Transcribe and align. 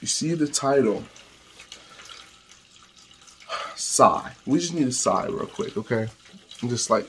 You 0.00 0.06
see 0.06 0.34
the 0.34 0.46
title. 0.46 1.04
Sigh. 3.74 4.32
We 4.46 4.58
just 4.58 4.74
need 4.74 4.84
to 4.84 4.92
sigh 4.92 5.26
real 5.26 5.46
quick, 5.46 5.76
okay? 5.76 6.08
I'm 6.62 6.68
just 6.68 6.90
like 6.90 7.06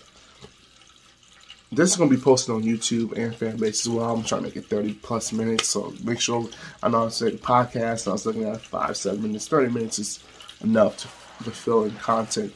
this 1.73 1.91
is 1.91 1.95
gonna 1.95 2.09
be 2.09 2.17
posted 2.17 2.53
on 2.53 2.63
YouTube 2.63 3.17
and 3.17 3.33
fan 3.33 3.55
base 3.55 3.85
as 3.85 3.89
well. 3.89 4.13
I'm 4.13 4.23
trying 4.23 4.41
to 4.41 4.47
make 4.47 4.57
it 4.57 4.65
30 4.65 4.95
plus 4.95 5.31
minutes, 5.31 5.69
so 5.69 5.93
make 6.03 6.19
sure 6.19 6.49
I 6.83 6.89
know 6.89 7.05
I 7.05 7.09
said 7.09 7.41
podcast. 7.41 8.09
I 8.09 8.11
was 8.11 8.25
looking 8.25 8.43
at 8.43 8.59
five, 8.59 8.97
seven 8.97 9.21
minutes, 9.21 9.47
30 9.47 9.71
minutes 9.71 9.97
is 9.99 10.23
enough 10.61 10.97
to, 10.97 11.43
to 11.45 11.51
fill 11.51 11.85
in 11.85 11.91
content. 11.91 12.53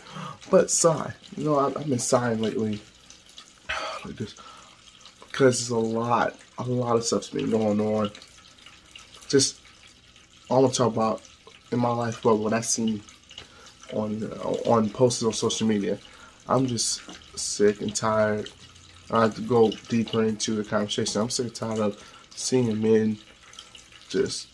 But 0.52 0.70
sigh, 0.70 1.14
you 1.38 1.46
know, 1.46 1.58
I, 1.58 1.70
have 1.70 1.88
been 1.88 1.98
sighing 1.98 2.42
lately, 2.42 2.82
like 4.06 4.18
this, 4.18 4.36
because 5.32 5.60
there's 5.60 5.70
a 5.70 5.78
lot, 5.78 6.36
a 6.58 6.64
lot 6.64 6.98
of 6.98 7.06
stuff's 7.06 7.30
been 7.30 7.50
going 7.50 7.80
on. 7.80 8.12
Just 9.30 9.62
I 10.49 10.54
want 10.54 10.73
to 10.73 10.77
talk 10.77 10.94
about 10.94 11.22
in 11.72 11.80
my 11.80 11.90
life, 11.90 12.22
but 12.23 12.35
what 12.35 12.53
I 12.53 12.62
see 12.62 13.02
on 13.94 14.23
on 14.66 14.90
posted 14.90 15.27
on 15.27 15.34
social 15.34 15.67
media. 15.67 15.98
I'm 16.48 16.67
just 16.67 17.02
sick 17.38 17.81
and 17.81 17.95
tired 17.95 18.50
I 19.12 19.22
have 19.22 19.36
to 19.36 19.41
go 19.41 19.72
deeper 19.88 20.23
into 20.23 20.55
the 20.55 20.63
conversation. 20.63 21.22
I'm 21.22 21.30
sick 21.30 21.48
and 21.48 21.55
tired 21.55 21.80
of 21.80 22.16
seeing 22.31 22.81
men 22.81 23.20
just, 24.09 24.48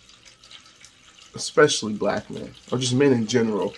especially 1.36 1.94
black 1.94 2.30
men, 2.30 2.54
or 2.72 2.78
just 2.78 2.94
men 2.94 3.14
in 3.14 3.28
general, 3.28 3.74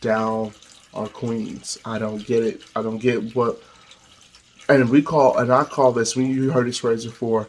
down 0.00 0.52
on 0.92 1.08
queens. 1.08 1.78
I 1.84 1.98
don't 1.98 2.24
get 2.26 2.42
it. 2.42 2.62
I 2.74 2.82
don't 2.82 2.98
get 2.98 3.36
what, 3.36 3.62
and 4.68 4.88
we 4.90 5.00
call, 5.00 5.38
and 5.38 5.52
I 5.52 5.64
call 5.64 5.92
this, 5.92 6.16
when 6.16 6.26
you 6.26 6.50
heard 6.50 6.66
this 6.66 6.78
phrase 6.78 7.04
before, 7.04 7.48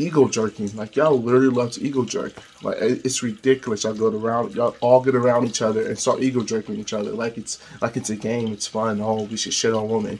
ego 0.00 0.28
jerking. 0.28 0.74
Like 0.74 0.96
y'all 0.96 1.20
literally 1.20 1.48
love 1.48 1.72
to 1.72 1.82
ego 1.82 2.04
jerk. 2.04 2.32
Like 2.62 2.78
it's 2.80 3.22
ridiculous. 3.22 3.84
Y'all 3.84 3.94
go 3.94 4.08
around, 4.08 4.54
y'all 4.54 4.76
all 4.80 5.02
get 5.02 5.14
around 5.14 5.46
each 5.46 5.62
other 5.62 5.86
and 5.86 5.98
start 5.98 6.22
ego 6.22 6.42
jerking 6.42 6.76
each 6.76 6.92
other. 6.92 7.10
Like 7.12 7.36
it's 7.36 7.62
like 7.80 7.96
it's 7.96 8.10
a 8.10 8.16
game. 8.16 8.52
It's 8.52 8.66
fun. 8.66 9.00
Oh, 9.00 9.24
we 9.24 9.36
should 9.36 9.52
shit 9.52 9.74
on 9.74 9.88
women. 9.88 10.18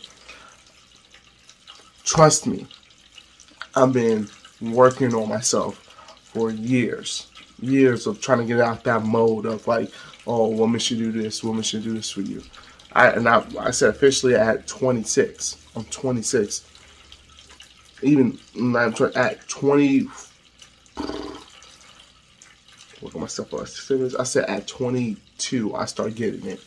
Trust 2.05 2.47
me, 2.47 2.67
I've 3.75 3.93
been 3.93 4.29
working 4.61 5.15
on 5.15 5.29
myself 5.29 5.77
for 6.33 6.51
years, 6.51 7.29
years 7.61 8.07
of 8.07 8.21
trying 8.21 8.39
to 8.39 8.45
get 8.45 8.61
out 8.61 8.85
that 8.85 9.05
mode 9.05 9.47
of 9.47 9.67
like, 9.67 9.91
oh, 10.27 10.49
women 10.49 10.81
should 10.81 10.99
do 10.99 11.13
this, 11.13 11.43
women 11.43 11.63
should 11.63 11.85
do 11.85 11.95
this 11.95 12.11
for 12.11 12.21
you. 12.23 12.43
I 12.93 13.09
and 13.11 13.29
I, 13.29 13.45
I 13.59 13.71
said 13.71 13.91
officially 13.91 14.35
at 14.35 14.67
26. 14.67 15.57
I'm 15.77 15.85
26. 15.85 16.70
Even 18.03 18.39
I'm 18.57 18.77
at 18.77 19.49
20. 19.49 20.09
Look 23.03 23.15
at 23.15 23.21
myself. 23.21 23.55
I 23.55 24.25
said 24.25 24.45
at 24.45 24.67
22, 24.67 25.75
I 25.75 25.85
start 25.87 26.15
getting 26.15 26.47
it. 26.47 26.61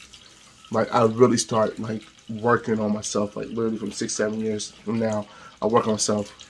Like 0.72 0.94
I 0.94 1.04
really 1.04 1.38
start 1.38 1.78
like 1.80 2.04
working 2.30 2.80
on 2.80 2.94
myself, 2.94 3.36
like 3.36 3.48
literally 3.50 3.78
from 3.78 3.92
six, 3.92 4.14
seven 4.14 4.40
years 4.40 4.72
from 4.72 5.00
now, 5.00 5.28
I 5.62 5.68
work 5.68 5.88
on 5.88 5.94
myself. 5.94 6.50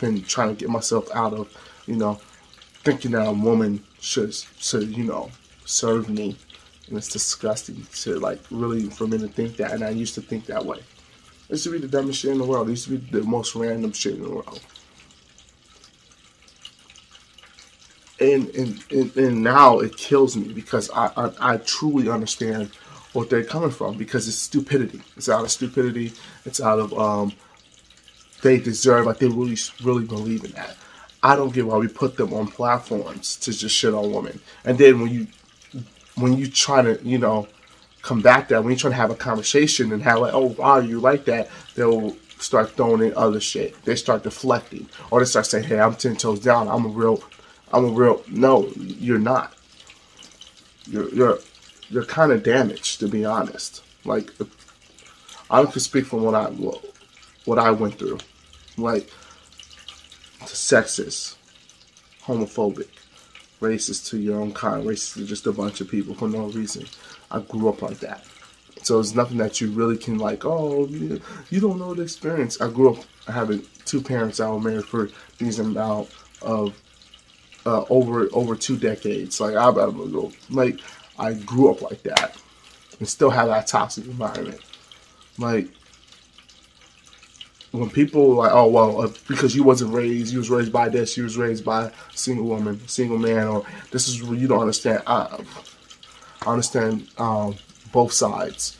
Been 0.00 0.22
trying 0.22 0.48
to 0.48 0.54
get 0.54 0.68
myself 0.68 1.08
out 1.14 1.32
of, 1.32 1.56
you 1.86 1.96
know, 1.96 2.20
thinking 2.84 3.12
that 3.12 3.26
a 3.26 3.32
woman 3.32 3.82
should, 4.00 4.34
should, 4.34 4.96
you 4.96 5.04
know, 5.04 5.30
serve 5.64 6.08
me. 6.08 6.36
And 6.88 6.98
it's 6.98 7.08
disgusting 7.08 7.86
to 8.02 8.18
like 8.18 8.40
really 8.50 8.90
for 8.90 9.06
men 9.06 9.20
to 9.20 9.28
think 9.28 9.56
that. 9.56 9.72
And 9.72 9.84
I 9.84 9.90
used 9.90 10.14
to 10.16 10.20
think 10.20 10.46
that 10.46 10.64
way. 10.64 10.80
Used 11.52 11.64
to 11.64 11.70
be 11.70 11.78
the 11.78 11.88
dumbest 11.88 12.20
shit 12.20 12.30
in 12.30 12.38
the 12.38 12.44
world. 12.44 12.68
It 12.68 12.70
used 12.70 12.88
to 12.88 12.96
be 12.96 13.18
the 13.18 13.24
most 13.24 13.54
random 13.54 13.92
shit 13.92 14.14
in 14.14 14.22
the 14.22 14.30
world. 14.30 14.58
And, 18.18 18.48
and, 18.54 18.84
and, 18.90 19.16
and 19.18 19.42
now 19.42 19.80
it 19.80 19.94
kills 19.94 20.34
me 20.34 20.50
because 20.54 20.90
I, 20.90 21.10
I, 21.14 21.54
I 21.54 21.56
truly 21.58 22.08
understand 22.08 22.70
what 23.12 23.28
they're 23.28 23.44
coming 23.44 23.70
from 23.70 23.98
because 23.98 24.28
it's 24.28 24.38
stupidity. 24.38 25.02
It's 25.18 25.28
out 25.28 25.44
of 25.44 25.50
stupidity. 25.50 26.14
It's 26.46 26.58
out 26.58 26.78
of 26.78 26.98
um, 26.98 27.34
they 28.40 28.58
deserve. 28.58 29.04
Like 29.04 29.18
they 29.18 29.28
really, 29.28 29.58
really 29.84 30.06
believe 30.06 30.44
in 30.44 30.52
that. 30.52 30.78
I 31.22 31.36
don't 31.36 31.52
get 31.52 31.66
why 31.66 31.76
we 31.76 31.86
put 31.86 32.16
them 32.16 32.32
on 32.32 32.46
platforms 32.46 33.36
to 33.36 33.52
just 33.52 33.76
shit 33.76 33.92
on 33.92 34.10
women. 34.10 34.40
And 34.64 34.78
then 34.78 35.02
when 35.02 35.12
you 35.12 35.26
when 36.14 36.32
you 36.38 36.48
try 36.48 36.80
to 36.80 36.98
you 37.02 37.18
know 37.18 37.46
combat 38.02 38.48
that, 38.48 38.62
when 38.62 38.72
you 38.72 38.78
try 38.78 38.90
to 38.90 38.96
have 38.96 39.10
a 39.10 39.14
conversation 39.14 39.92
and 39.92 40.02
have 40.02 40.18
like, 40.18 40.34
oh 40.34 40.54
wow, 40.58 40.78
you 40.78 41.00
like 41.00 41.24
that, 41.26 41.48
they'll 41.74 42.16
start 42.38 42.72
throwing 42.72 43.02
in 43.02 43.14
other 43.16 43.40
shit. 43.40 43.80
They 43.84 43.94
start 43.96 44.24
deflecting, 44.24 44.88
or 45.10 45.20
they 45.20 45.26
start 45.26 45.46
saying, 45.46 45.64
hey, 45.64 45.80
I'm 45.80 45.94
ten 45.94 46.16
toes 46.16 46.40
down. 46.40 46.68
I'm 46.68 46.84
a 46.84 46.88
real, 46.88 47.22
I'm 47.72 47.84
a 47.84 47.88
real. 47.88 48.22
No, 48.28 48.68
you're 48.76 49.18
not. 49.18 49.54
You're 50.86 51.08
you're 51.10 51.38
you're 51.88 52.04
kind 52.04 52.32
of 52.32 52.42
damaged, 52.42 53.00
to 53.00 53.08
be 53.08 53.24
honest. 53.24 53.82
Like, 54.04 54.32
I 55.50 55.64
can 55.64 55.80
speak 55.80 56.06
from 56.06 56.24
what 56.24 56.34
I 56.34 56.46
what 57.44 57.58
I 57.58 57.70
went 57.70 57.98
through. 57.98 58.18
Like, 58.76 59.08
sexist, 60.40 61.36
homophobic, 62.24 62.88
racist 63.60 64.08
to 64.08 64.18
your 64.18 64.40
own 64.40 64.52
kind, 64.52 64.84
racist 64.84 65.14
to 65.14 65.24
just 65.24 65.46
a 65.46 65.52
bunch 65.52 65.80
of 65.80 65.88
people 65.88 66.14
for 66.14 66.28
no 66.28 66.46
reason. 66.46 66.86
I 67.32 67.40
grew 67.40 67.68
up 67.68 67.82
like 67.82 67.98
that. 68.00 68.24
So 68.82 69.00
it's 69.00 69.14
nothing 69.14 69.38
that 69.38 69.60
you 69.60 69.70
really 69.70 69.96
can 69.96 70.18
like, 70.18 70.44
oh, 70.44 70.86
you, 70.86 71.20
don't 71.60 71.78
know 71.78 71.94
the 71.94 72.02
experience. 72.02 72.60
I 72.60 72.68
grew 72.68 72.94
up 72.94 73.04
having 73.26 73.62
two 73.84 74.00
parents 74.00 74.38
that 74.38 74.50
were 74.50 74.60
married 74.60 74.84
for 74.84 75.08
these 75.38 75.58
amount 75.58 76.10
of 76.42 76.80
uh, 77.64 77.84
over 77.88 78.28
over 78.32 78.56
two 78.56 78.76
decades. 78.76 79.40
Like 79.40 79.54
I, 79.54 79.68
I 79.68 79.92
like 80.50 80.80
I 81.18 81.34
grew 81.34 81.70
up 81.70 81.80
like 81.82 82.02
that 82.02 82.36
and 82.98 83.08
still 83.08 83.30
have 83.30 83.48
that 83.48 83.68
toxic 83.68 84.04
environment. 84.06 84.60
Like 85.38 85.68
when 87.70 87.88
people 87.88 88.34
like, 88.34 88.52
oh 88.52 88.66
well, 88.66 89.02
uh, 89.02 89.12
because 89.28 89.54
you 89.54 89.62
wasn't 89.62 89.94
raised, 89.94 90.32
you 90.32 90.38
was 90.38 90.50
raised 90.50 90.72
by 90.72 90.88
this, 90.88 91.16
you 91.16 91.22
was 91.22 91.36
raised 91.36 91.64
by 91.64 91.84
a 91.84 91.92
single 92.14 92.46
woman, 92.46 92.86
single 92.88 93.18
man, 93.18 93.46
or 93.46 93.64
this 93.92 94.08
is 94.08 94.20
you 94.20 94.48
don't 94.48 94.60
understand. 94.60 95.02
I, 95.06 95.22
I 95.22 95.44
understand 96.50 97.08
um, 97.18 97.56
both 97.92 98.12
sides 98.12 98.78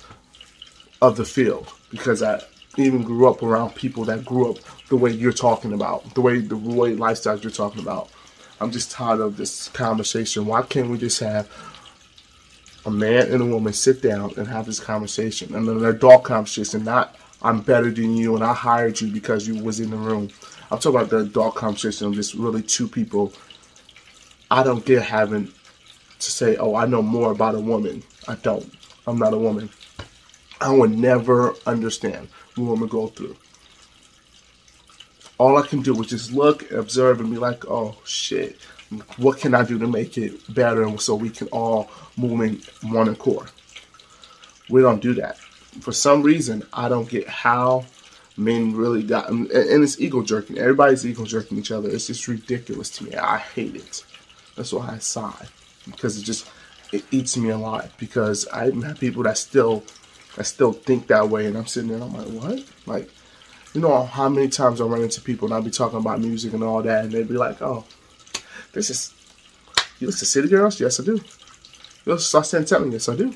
of 1.01 1.17
the 1.17 1.25
field 1.25 1.73
because 1.91 2.23
I 2.23 2.43
even 2.79 3.03
grew 3.03 3.29
up 3.29 3.43
around 3.43 3.75
people 3.75 4.05
that 4.05 4.25
grew 4.25 4.51
up 4.51 4.59
the 4.89 4.97
way 4.97 5.11
you're 5.11 5.33
talking 5.33 5.73
about, 5.73 6.15
the 6.15 6.21
way 6.21 6.39
the 6.39 6.57
way 6.57 6.95
lifestyles 6.95 7.43
you're 7.43 7.53
talking 7.53 7.83
about. 7.83 8.11
I'm 8.61 8.71
just 8.71 8.91
tired 8.91 9.21
of 9.21 9.37
this 9.37 9.69
conversation. 9.69 10.47
Why 10.47 10.63
can't 10.63 10.89
we 10.89 10.97
just 10.97 11.19
have 11.21 11.51
a 12.87 12.91
man 12.91 13.31
and 13.33 13.43
a 13.43 13.45
woman 13.45 13.73
sit 13.73 14.03
down 14.03 14.33
and 14.37 14.47
have 14.49 14.67
this 14.67 14.81
conversation, 14.81 15.55
and 15.55 15.69
an 15.69 15.85
adult 15.85 16.25
conversation, 16.25 16.85
not 16.85 17.17
I'm 17.43 17.61
better 17.61 17.91
than 17.91 18.17
you 18.17 18.37
and 18.37 18.45
I 18.45 18.55
hired 18.55 19.01
you 19.01 19.09
because 19.09 19.49
you 19.49 19.63
was 19.63 19.81
in 19.81 19.91
the 19.91 19.97
room. 19.97 20.31
I'm 20.71 20.79
talking 20.79 21.01
about 21.01 21.11
the 21.11 21.19
adult 21.19 21.57
conversation 21.57 22.07
of 22.07 22.15
just 22.15 22.35
really 22.35 22.63
two 22.63 22.87
people. 22.87 23.33
I 24.51 24.63
don't 24.63 24.85
get 24.85 25.03
having 25.03 25.53
to 26.25 26.31
say, 26.31 26.57
oh, 26.57 26.75
I 26.75 26.87
know 26.87 27.03
more 27.03 27.33
about 27.33 27.55
a 27.55 27.61
woman. 27.61 28.03
I 28.29 28.37
don't. 28.37 28.73
I'm 29.07 29.19
not 29.19 29.33
a 29.33 29.39
woman. 29.39 29.71
I 30.61 30.71
would 30.71 30.97
never 30.97 31.55
understand 31.67 32.29
what 32.55 32.71
women 32.71 32.89
go 32.89 33.09
through. 33.09 33.37
All 35.39 35.57
I 35.57 35.67
can 35.67 35.83
do 35.83 36.01
is 36.01 36.09
just 36.09 36.33
look, 36.33 36.71
observe, 36.71 37.21
and 37.21 37.31
be 37.31 37.39
like, 37.39 37.65
oh 37.67 37.97
shit, 38.05 38.61
what 39.17 39.39
can 39.39 39.55
I 39.55 39.65
do 39.65 39.79
to 39.79 39.89
make 39.89 40.17
it 40.19 40.55
better 40.55 40.97
so 40.99 41.17
we 41.17 41.31
can 41.31 41.49
all 41.49 41.91
move 42.17 42.41
in 42.43 42.93
one 42.93 43.09
accord? 43.09 43.51
We 44.69 44.83
don't 44.83 45.03
do 45.03 45.15
that. 45.15 45.39
For 45.81 45.91
some 45.93 46.23
reason, 46.23 46.63
I 46.73 46.89
don't 46.89 47.09
get 47.09 47.27
how 47.27 47.87
men 48.37 48.77
really 48.77 49.03
got, 49.03 49.31
and 49.31 49.51
it's 49.51 50.01
ego 50.01 50.23
jerking. 50.23 50.59
Everybody's 50.59 51.05
ego 51.05 51.25
jerking 51.25 51.59
each 51.59 51.73
other. 51.73 51.89
It's 51.91 52.07
just 52.07 52.29
ridiculous 52.29 52.91
to 52.91 53.05
me. 53.05 53.17
I 53.17 53.39
hate 53.39 53.75
it. 53.75 54.05
That's 54.55 54.73
why 54.73 54.91
I 54.91 54.99
sigh 54.99 55.49
because 55.87 56.19
it 56.19 56.23
just 56.23 56.49
it 56.93 57.05
eats 57.11 57.37
me 57.37 57.51
alive. 57.51 57.93
Because 57.99 58.47
I 58.49 58.71
have 58.71 59.01
people 59.01 59.23
that 59.25 59.39
still 59.39 59.85
that 60.37 60.45
still 60.45 60.73
think 60.73 61.09
that 61.09 61.29
way, 61.29 61.47
and 61.47 61.57
I'm 61.57 61.67
sitting 61.67 61.91
there, 61.91 62.03
I'm 62.03 62.13
like, 62.13 62.29
what? 62.29 62.65
Like, 62.87 63.11
you 63.75 63.81
know 63.81 64.05
how 64.05 64.29
many 64.29 64.49
times 64.49 64.81
I 64.81 64.85
run 64.85 65.03
into 65.03 65.21
people 65.21 65.47
and 65.47 65.55
I'll 65.55 65.63
be 65.63 65.71
talking 65.71 65.99
about 65.99 66.21
music 66.21 66.53
and 66.53 66.63
all 66.63 66.83
that, 66.83 67.05
and 67.05 67.13
they'd 67.13 67.29
be 67.29 67.37
like, 67.37 67.61
oh, 67.63 67.85
this 68.73 68.91
is, 68.91 69.15
you 69.99 70.07
listen 70.07 70.21
to 70.21 70.27
City 70.27 70.49
Girls? 70.49 70.81
Yes, 70.81 71.01
I 71.01 71.05
do. 71.05 71.21
You 72.05 72.13
listen 72.13 72.43
to 72.43 72.65
Telling? 72.65 72.93
Yes, 72.93 73.09
I 73.09 73.17
do. 73.17 73.33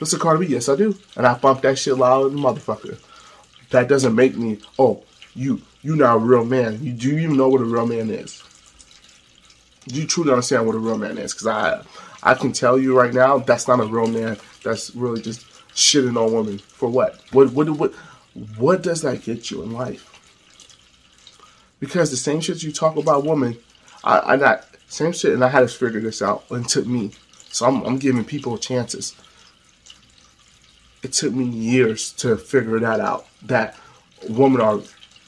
Listen 0.00 0.18
to 0.18 0.22
Cardi 0.22 0.46
B? 0.46 0.52
Yes, 0.52 0.68
I 0.68 0.76
do. 0.76 0.96
And 1.16 1.26
I 1.26 1.34
bump 1.34 1.62
that 1.62 1.78
shit 1.78 1.94
than 1.94 2.00
motherfucker. 2.00 2.98
That 3.70 3.88
doesn't 3.88 4.14
make 4.14 4.36
me, 4.36 4.58
oh, 4.78 5.02
you, 5.34 5.62
you 5.82 5.96
not 5.96 6.16
a 6.16 6.18
real 6.18 6.44
man. 6.44 6.82
You 6.82 6.92
do 6.92 7.10
you 7.10 7.18
even 7.18 7.36
know 7.36 7.48
what 7.48 7.60
a 7.60 7.64
real 7.64 7.86
man 7.86 8.10
is? 8.10 8.42
You 9.86 10.06
truly 10.06 10.30
understand 10.30 10.66
what 10.66 10.74
a 10.74 10.78
real 10.78 10.98
man 10.98 11.18
is? 11.18 11.34
Because 11.34 11.46
I, 11.46 11.82
I 12.22 12.34
can 12.34 12.52
tell 12.52 12.78
you 12.78 12.98
right 12.98 13.12
now, 13.12 13.38
that's 13.38 13.68
not 13.68 13.80
a 13.80 13.84
real 13.84 14.06
man. 14.06 14.38
That's 14.62 14.94
really 14.94 15.20
just 15.20 15.46
shitting 15.74 16.16
on 16.16 16.32
women 16.32 16.58
for 16.58 16.88
what? 16.88 17.20
What, 17.32 17.52
what, 17.52 17.68
what, 17.70 17.94
what 18.56 18.82
does 18.82 19.02
that 19.02 19.22
get 19.22 19.50
you 19.50 19.62
in 19.62 19.72
life? 19.72 20.10
Because 21.80 22.10
the 22.10 22.16
same 22.16 22.40
shit 22.40 22.62
you 22.62 22.72
talk 22.72 22.96
about 22.96 23.24
women 23.24 23.58
I, 24.04 24.34
I 24.34 24.36
not 24.36 24.66
Same 24.88 25.12
shit, 25.12 25.32
and 25.32 25.42
I 25.42 25.48
had 25.48 25.60
to 25.60 25.68
figure 25.68 26.00
this 26.00 26.22
out. 26.22 26.44
And 26.50 26.64
it 26.64 26.68
took 26.68 26.86
me. 26.86 27.12
So 27.50 27.66
I'm, 27.66 27.82
I'm 27.84 27.98
giving 27.98 28.24
people 28.24 28.58
chances. 28.58 29.16
It 31.02 31.12
took 31.12 31.32
me 31.32 31.44
years 31.44 32.12
to 32.14 32.36
figure 32.36 32.78
that 32.80 33.00
out. 33.00 33.26
That 33.42 33.76
women 34.28 34.60
are 34.60 34.80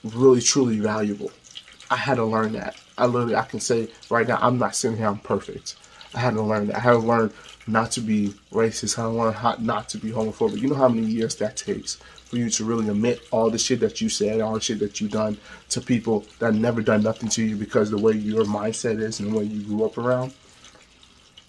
really 0.05 0.41
truly 0.41 0.79
valuable. 0.79 1.31
I 1.91 1.97
had 1.97 2.17
to 2.17 2.25
learn 2.25 2.53
that. 2.53 2.77
I 2.99 3.07
literally 3.07 3.37
I 3.37 3.45
can 3.45 3.61
say 3.61 3.89
right 4.11 4.27
now 4.27 4.39
I'm 4.41 4.59
not 4.59 4.75
sitting 4.75 4.97
here 4.97 5.07
I'm 5.07 5.19
perfect. 5.19 5.77
I 6.15 6.21
had 6.21 6.35
to 6.35 6.43
learn 6.43 6.69
that. 6.69 6.77
I 6.77 6.81
had 6.81 6.93
to 6.93 6.99
learn 6.99 7.33
not 7.67 7.91
to 7.93 8.01
be 8.01 8.35
racist. 8.51 8.99
I 8.99 9.03
had 9.03 9.09
to 9.09 9.15
learn 9.15 9.33
how 9.35 9.57
not 9.59 9.89
to 9.91 9.99
be 9.99 10.11
homophobic. 10.11 10.61
You 10.61 10.69
know 10.69 10.77
how 10.77 10.89
many 10.89 11.07
years 11.07 11.37
that 11.37 11.57
takes 11.57 11.97
for 12.27 12.37
you 12.37 12.51
to 12.51 12.65
really 12.65 12.89
admit 12.89 13.21
all 13.31 13.51
the 13.51 13.59
shit 13.59 13.81
that 13.81 14.01
you 14.01 14.09
said, 14.09 14.41
all 14.41 14.55
the 14.55 14.61
shit 14.61 14.79
that 14.81 15.01
you 15.01 15.09
done 15.09 15.39
to 15.71 15.81
people 15.81 16.25
that 16.39 16.55
never 16.55 16.83
done 16.83 17.03
nothing 17.03 17.29
to 17.31 17.45
you 17.45 17.55
because 17.57 17.91
the 17.91 17.99
way 17.99 18.13
your 18.13 18.45
mindset 18.45 19.01
is 19.01 19.21
and 19.21 19.33
the 19.33 19.39
way 19.39 19.45
you 19.45 19.63
grew 19.63 19.85
up 19.85 19.99
around. 19.99 20.35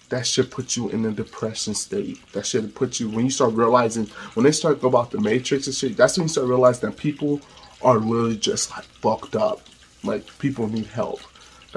That 0.09 0.25
should 0.25 0.51
put 0.51 0.77
you 0.77 0.89
in 0.89 1.03
a 1.05 1.11
depression 1.11 1.73
state. 1.73 2.19
That 2.31 2.45
should 2.45 2.73
put 2.75 2.99
you 2.99 3.09
when 3.09 3.25
you 3.25 3.31
start 3.31 3.53
realizing 3.53 4.05
when 4.35 4.45
they 4.45 4.51
start 4.51 4.81
go 4.81 4.87
about 4.87 5.11
the 5.11 5.19
matrix 5.19 5.67
and 5.67 5.75
shit. 5.75 5.97
That's 5.97 6.17
when 6.17 6.25
you 6.25 6.29
start 6.29 6.47
realizing 6.47 6.89
that 6.89 6.97
people 6.97 7.41
are 7.81 7.97
literally 7.97 8.37
just 8.37 8.71
like 8.71 8.85
fucked 8.85 9.35
up. 9.35 9.61
Like 10.03 10.25
people 10.39 10.67
need 10.67 10.85
help. 10.85 11.19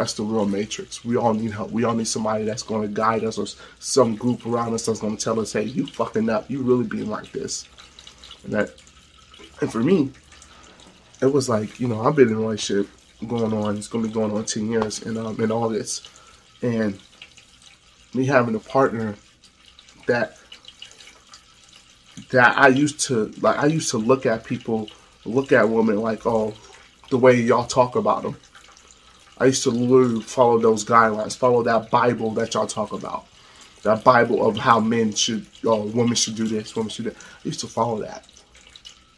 That's 0.00 0.14
the 0.14 0.22
real 0.22 0.46
matrix. 0.46 1.04
We 1.04 1.18
all 1.18 1.34
need 1.34 1.52
help. 1.52 1.72
We 1.72 1.84
all 1.84 1.94
need 1.94 2.08
somebody 2.08 2.44
that's 2.44 2.62
going 2.62 2.80
to 2.80 2.88
guide 2.88 3.22
us 3.22 3.36
or 3.36 3.44
some 3.80 4.16
group 4.16 4.46
around 4.46 4.72
us 4.72 4.86
that's 4.86 5.00
going 5.00 5.14
to 5.14 5.22
tell 5.22 5.38
us, 5.38 5.52
hey, 5.52 5.64
you 5.64 5.86
fucking 5.86 6.26
up. 6.30 6.50
You 6.50 6.62
really 6.62 6.84
being 6.84 7.10
like 7.10 7.30
this. 7.32 7.68
And 8.44 8.54
that 8.54 8.70
and 9.60 9.70
for 9.70 9.80
me, 9.80 10.10
it 11.20 11.26
was 11.26 11.50
like, 11.50 11.78
you 11.78 11.86
know, 11.86 12.00
I've 12.00 12.16
been 12.16 12.28
in 12.28 12.34
a 12.34 12.38
relationship 12.38 12.90
going 13.28 13.52
on, 13.52 13.76
it's 13.76 13.88
gonna 13.88 14.06
be 14.06 14.10
going 14.14 14.32
on 14.32 14.46
ten 14.46 14.70
years 14.70 15.02
in 15.02 15.18
um 15.18 15.38
in 15.38 15.52
August. 15.52 16.08
And 16.62 16.98
me 18.14 18.24
having 18.24 18.54
a 18.54 18.58
partner 18.58 19.16
that 20.06 20.38
that 22.30 22.56
I 22.56 22.68
used 22.68 23.00
to 23.00 23.34
like 23.42 23.58
I 23.58 23.66
used 23.66 23.90
to 23.90 23.98
look 23.98 24.24
at 24.24 24.44
people, 24.44 24.88
look 25.26 25.52
at 25.52 25.68
women 25.68 25.98
like, 25.98 26.24
oh, 26.24 26.54
the 27.10 27.18
way 27.18 27.38
y'all 27.38 27.66
talk 27.66 27.96
about 27.96 28.22
them. 28.22 28.36
I 29.40 29.46
used 29.46 29.62
to 29.64 29.70
literally 29.70 30.22
follow 30.22 30.58
those 30.58 30.84
guidelines, 30.84 31.36
follow 31.36 31.62
that 31.62 31.90
Bible 31.90 32.30
that 32.32 32.54
y'all 32.54 32.66
talk 32.66 32.92
about. 32.92 33.26
That 33.82 34.04
Bible 34.04 34.46
of 34.46 34.58
how 34.58 34.78
men 34.78 35.14
should, 35.14 35.46
or 35.64 35.82
women 35.82 36.14
should 36.14 36.36
do 36.36 36.46
this, 36.46 36.76
women 36.76 36.90
should 36.90 37.06
do 37.06 37.10
that. 37.10 37.18
I 37.18 37.48
used 37.48 37.60
to 37.60 37.66
follow 37.66 38.00
that 38.02 38.26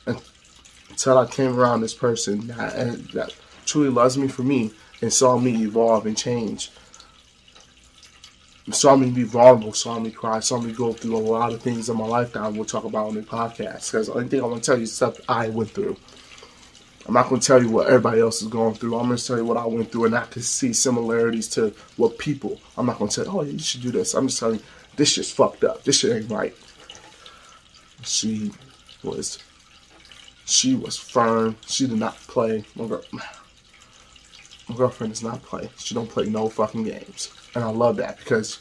until 0.06 1.18
I 1.18 1.26
came 1.26 1.58
around 1.58 1.80
this 1.80 1.94
person 1.94 2.46
that, 2.46 3.08
that 3.12 3.34
truly 3.66 3.88
loves 3.88 4.16
me 4.16 4.28
for 4.28 4.42
me 4.42 4.70
and 5.00 5.12
saw 5.12 5.36
me 5.36 5.64
evolve 5.64 6.06
and 6.06 6.16
change. 6.16 6.70
Saw 8.70 8.94
me 8.94 9.10
be 9.10 9.24
vulnerable, 9.24 9.72
saw 9.72 9.98
me 9.98 10.12
cry, 10.12 10.38
saw 10.38 10.60
me 10.60 10.72
go 10.72 10.92
through 10.92 11.16
a 11.16 11.18
lot 11.18 11.52
of 11.52 11.60
things 11.60 11.88
in 11.88 11.96
my 11.96 12.06
lifetime 12.06 12.54
we'll 12.54 12.64
talk 12.64 12.84
about 12.84 13.08
on 13.08 13.14
the 13.14 13.22
podcast. 13.22 13.90
Because 13.90 14.06
the 14.06 14.14
only 14.14 14.28
thing 14.28 14.40
I 14.40 14.46
want 14.46 14.62
to 14.62 14.70
tell 14.70 14.76
you 14.76 14.84
is 14.84 14.92
stuff 14.92 15.18
I 15.28 15.48
went 15.48 15.70
through. 15.70 15.96
I'm 17.06 17.14
not 17.14 17.28
going 17.28 17.40
to 17.40 17.46
tell 17.46 17.62
you 17.62 17.68
what 17.68 17.88
everybody 17.88 18.20
else 18.20 18.42
is 18.42 18.48
going 18.48 18.74
through. 18.74 18.96
I'm 18.96 19.06
going 19.06 19.16
to 19.16 19.26
tell 19.26 19.36
you 19.36 19.44
what 19.44 19.56
I 19.56 19.66
went 19.66 19.90
through, 19.90 20.06
and 20.06 20.14
I 20.14 20.24
can 20.26 20.42
see 20.42 20.72
similarities 20.72 21.48
to 21.50 21.74
what 21.96 22.18
people. 22.18 22.60
I'm 22.78 22.86
not 22.86 22.98
going 22.98 23.10
to 23.10 23.24
tell 23.24 23.40
oh, 23.40 23.42
you 23.42 23.58
should 23.58 23.82
do 23.82 23.90
this. 23.90 24.14
I'm 24.14 24.28
just 24.28 24.38
telling 24.38 24.56
you, 24.56 24.64
this 24.96 25.12
shit's 25.12 25.32
fucked 25.32 25.64
up. 25.64 25.82
This 25.84 25.98
shit 25.98 26.16
ain't 26.16 26.30
right. 26.30 26.54
She 28.02 28.52
was 29.02 29.38
she 30.44 30.74
was 30.74 30.96
firm. 30.96 31.56
She 31.66 31.86
did 31.86 31.98
not 31.98 32.16
play. 32.16 32.64
My, 32.76 32.86
girl, 32.86 33.02
my 33.12 34.76
girlfriend 34.76 35.12
does 35.12 35.22
not 35.22 35.42
play. 35.42 35.70
She 35.78 35.94
don't 35.94 36.08
play 36.08 36.26
no 36.26 36.48
fucking 36.48 36.84
games, 36.84 37.32
and 37.54 37.64
I 37.64 37.70
love 37.70 37.96
that 37.96 38.18
because 38.18 38.58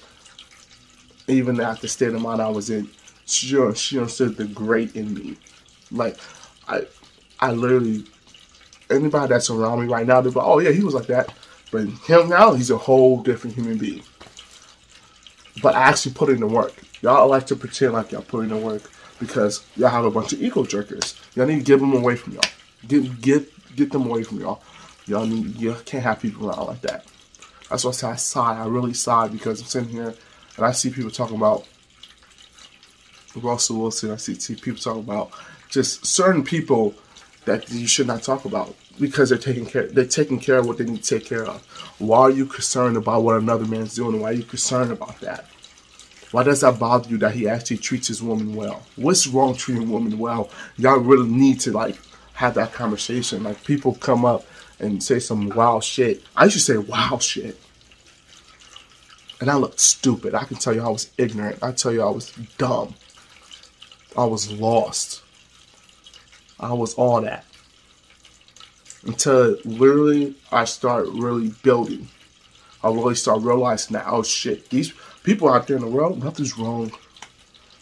even 1.27 1.59
at 1.59 1.81
the 1.81 1.87
state 1.87 2.13
of 2.13 2.21
mind 2.21 2.41
I 2.41 2.49
was 2.49 2.69
in, 2.69 2.89
she 3.25 3.47
she 3.75 3.97
understood 3.97 4.37
the 4.37 4.45
great 4.45 4.95
in 4.95 5.13
me. 5.13 5.37
Like 5.91 6.17
I, 6.67 6.87
I 7.39 7.51
literally 7.51 8.05
anybody 8.91 9.29
that's 9.29 9.49
around 9.49 9.81
me 9.81 9.87
right 9.87 10.05
now, 10.05 10.21
they're 10.21 10.31
like, 10.31 10.45
oh 10.45 10.59
yeah, 10.59 10.71
he 10.71 10.83
was 10.83 10.93
like 10.93 11.07
that. 11.07 11.33
But 11.71 11.87
him 11.87 12.29
now, 12.29 12.53
he's 12.53 12.69
a 12.69 12.77
whole 12.77 13.21
different 13.21 13.55
human 13.55 13.77
being. 13.77 14.03
But 15.61 15.75
I 15.75 15.83
actually 15.83 16.13
put 16.13 16.29
in 16.29 16.39
the 16.39 16.47
work. 16.47 16.73
Y'all 17.01 17.27
like 17.27 17.47
to 17.47 17.55
pretend 17.55 17.93
like 17.93 18.11
y'all 18.11 18.21
put 18.21 18.43
in 18.43 18.49
the 18.49 18.57
work 18.57 18.83
because 19.19 19.65
y'all 19.75 19.89
have 19.89 20.05
a 20.05 20.11
bunch 20.11 20.33
of 20.33 20.41
ego 20.41 20.63
jerkers. 20.63 21.19
Y'all 21.35 21.47
need 21.47 21.59
to 21.59 21.63
give 21.63 21.79
them 21.79 21.93
away 21.93 22.15
from 22.15 22.33
y'all. 22.33 22.43
Get 22.87 23.21
get 23.21 23.75
get 23.75 23.91
them 23.91 24.05
away 24.05 24.23
from 24.23 24.39
y'all. 24.39 24.61
Y'all 25.07 25.25
need 25.25 25.55
you 25.57 25.75
can't 25.85 26.03
have 26.03 26.19
people 26.19 26.49
around 26.49 26.67
like 26.67 26.81
that. 26.81 27.05
That's 27.69 27.85
why 27.85 27.89
I 27.89 27.93
say 27.93 28.07
I 28.07 28.15
sigh. 28.15 28.61
I 28.61 28.67
really 28.67 28.93
sigh 28.93 29.27
because 29.27 29.61
I'm 29.61 29.67
sitting 29.67 29.89
here 29.89 30.13
and 30.57 30.65
I 30.65 30.71
see 30.71 30.89
people 30.89 31.11
talking 31.11 31.37
about 31.37 31.65
Russell 33.35 33.79
Wilson. 33.79 34.11
I 34.11 34.17
see, 34.17 34.35
see 34.35 34.55
people 34.55 34.79
talking 34.79 35.01
about 35.03 35.31
just 35.69 36.05
certain 36.05 36.43
people 36.43 36.93
that 37.45 37.69
you 37.71 37.87
should 37.87 38.07
not 38.07 38.23
talk 38.23 38.45
about 38.45 38.75
because 38.99 39.29
they're 39.29 39.37
taking 39.37 39.65
care 39.65 39.87
they're 39.87 40.05
taking 40.05 40.39
care 40.39 40.57
of 40.57 40.67
what 40.67 40.77
they 40.77 40.85
need 40.85 41.03
to 41.03 41.19
take 41.19 41.25
care 41.27 41.45
of. 41.45 41.61
Why 41.99 42.19
are 42.21 42.29
you 42.29 42.45
concerned 42.45 42.97
about 42.97 43.23
what 43.23 43.37
another 43.37 43.65
man's 43.65 43.95
doing? 43.95 44.19
Why 44.19 44.29
are 44.29 44.33
you 44.33 44.43
concerned 44.43 44.91
about 44.91 45.19
that? 45.21 45.45
Why 46.31 46.43
does 46.43 46.61
that 46.61 46.79
bother 46.79 47.09
you 47.09 47.17
that 47.17 47.33
he 47.33 47.49
actually 47.49 47.77
treats 47.77 48.07
his 48.07 48.23
woman 48.23 48.55
well? 48.55 48.83
What's 48.95 49.27
wrong 49.27 49.55
treating 49.55 49.89
women 49.89 50.17
well? 50.17 50.49
Y'all 50.77 50.99
really 50.99 51.29
need 51.29 51.59
to 51.61 51.71
like 51.71 51.97
have 52.33 52.53
that 52.53 52.73
conversation. 52.73 53.43
Like 53.43 53.63
people 53.63 53.95
come 53.95 54.23
up 54.23 54.45
and 54.79 55.03
say 55.03 55.19
some 55.19 55.49
wild 55.49 55.83
shit. 55.83 56.23
I 56.35 56.45
used 56.45 56.55
to 56.55 56.61
say 56.61 56.77
wild 56.77 57.21
shit. 57.21 57.59
And 59.41 59.49
I 59.49 59.55
looked 59.55 59.79
stupid. 59.79 60.35
I 60.35 60.43
can 60.43 60.57
tell 60.57 60.73
you 60.73 60.81
I 60.81 60.89
was 60.89 61.11
ignorant. 61.17 61.59
I 61.63 61.71
tell 61.71 61.91
you 61.91 62.03
I 62.03 62.09
was 62.09 62.31
dumb. 62.57 62.93
I 64.15 64.25
was 64.25 64.51
lost. 64.51 65.23
I 66.61 66.73
was 66.73 66.93
all 66.93 67.21
that. 67.21 67.43
Until 69.03 69.57
literally 69.65 70.35
I 70.51 70.65
start 70.65 71.07
really 71.07 71.49
building. 71.63 72.07
I 72.83 72.89
really 72.89 73.15
start 73.15 73.41
realizing 73.41 73.95
that, 73.95 74.05
oh 74.07 74.23
shit, 74.23 74.69
these 74.69 74.93
people 75.23 75.49
out 75.49 75.67
there 75.67 75.77
in 75.77 75.83
the 75.83 75.89
world, 75.89 76.23
nothing's 76.23 76.57
wrong 76.57 76.91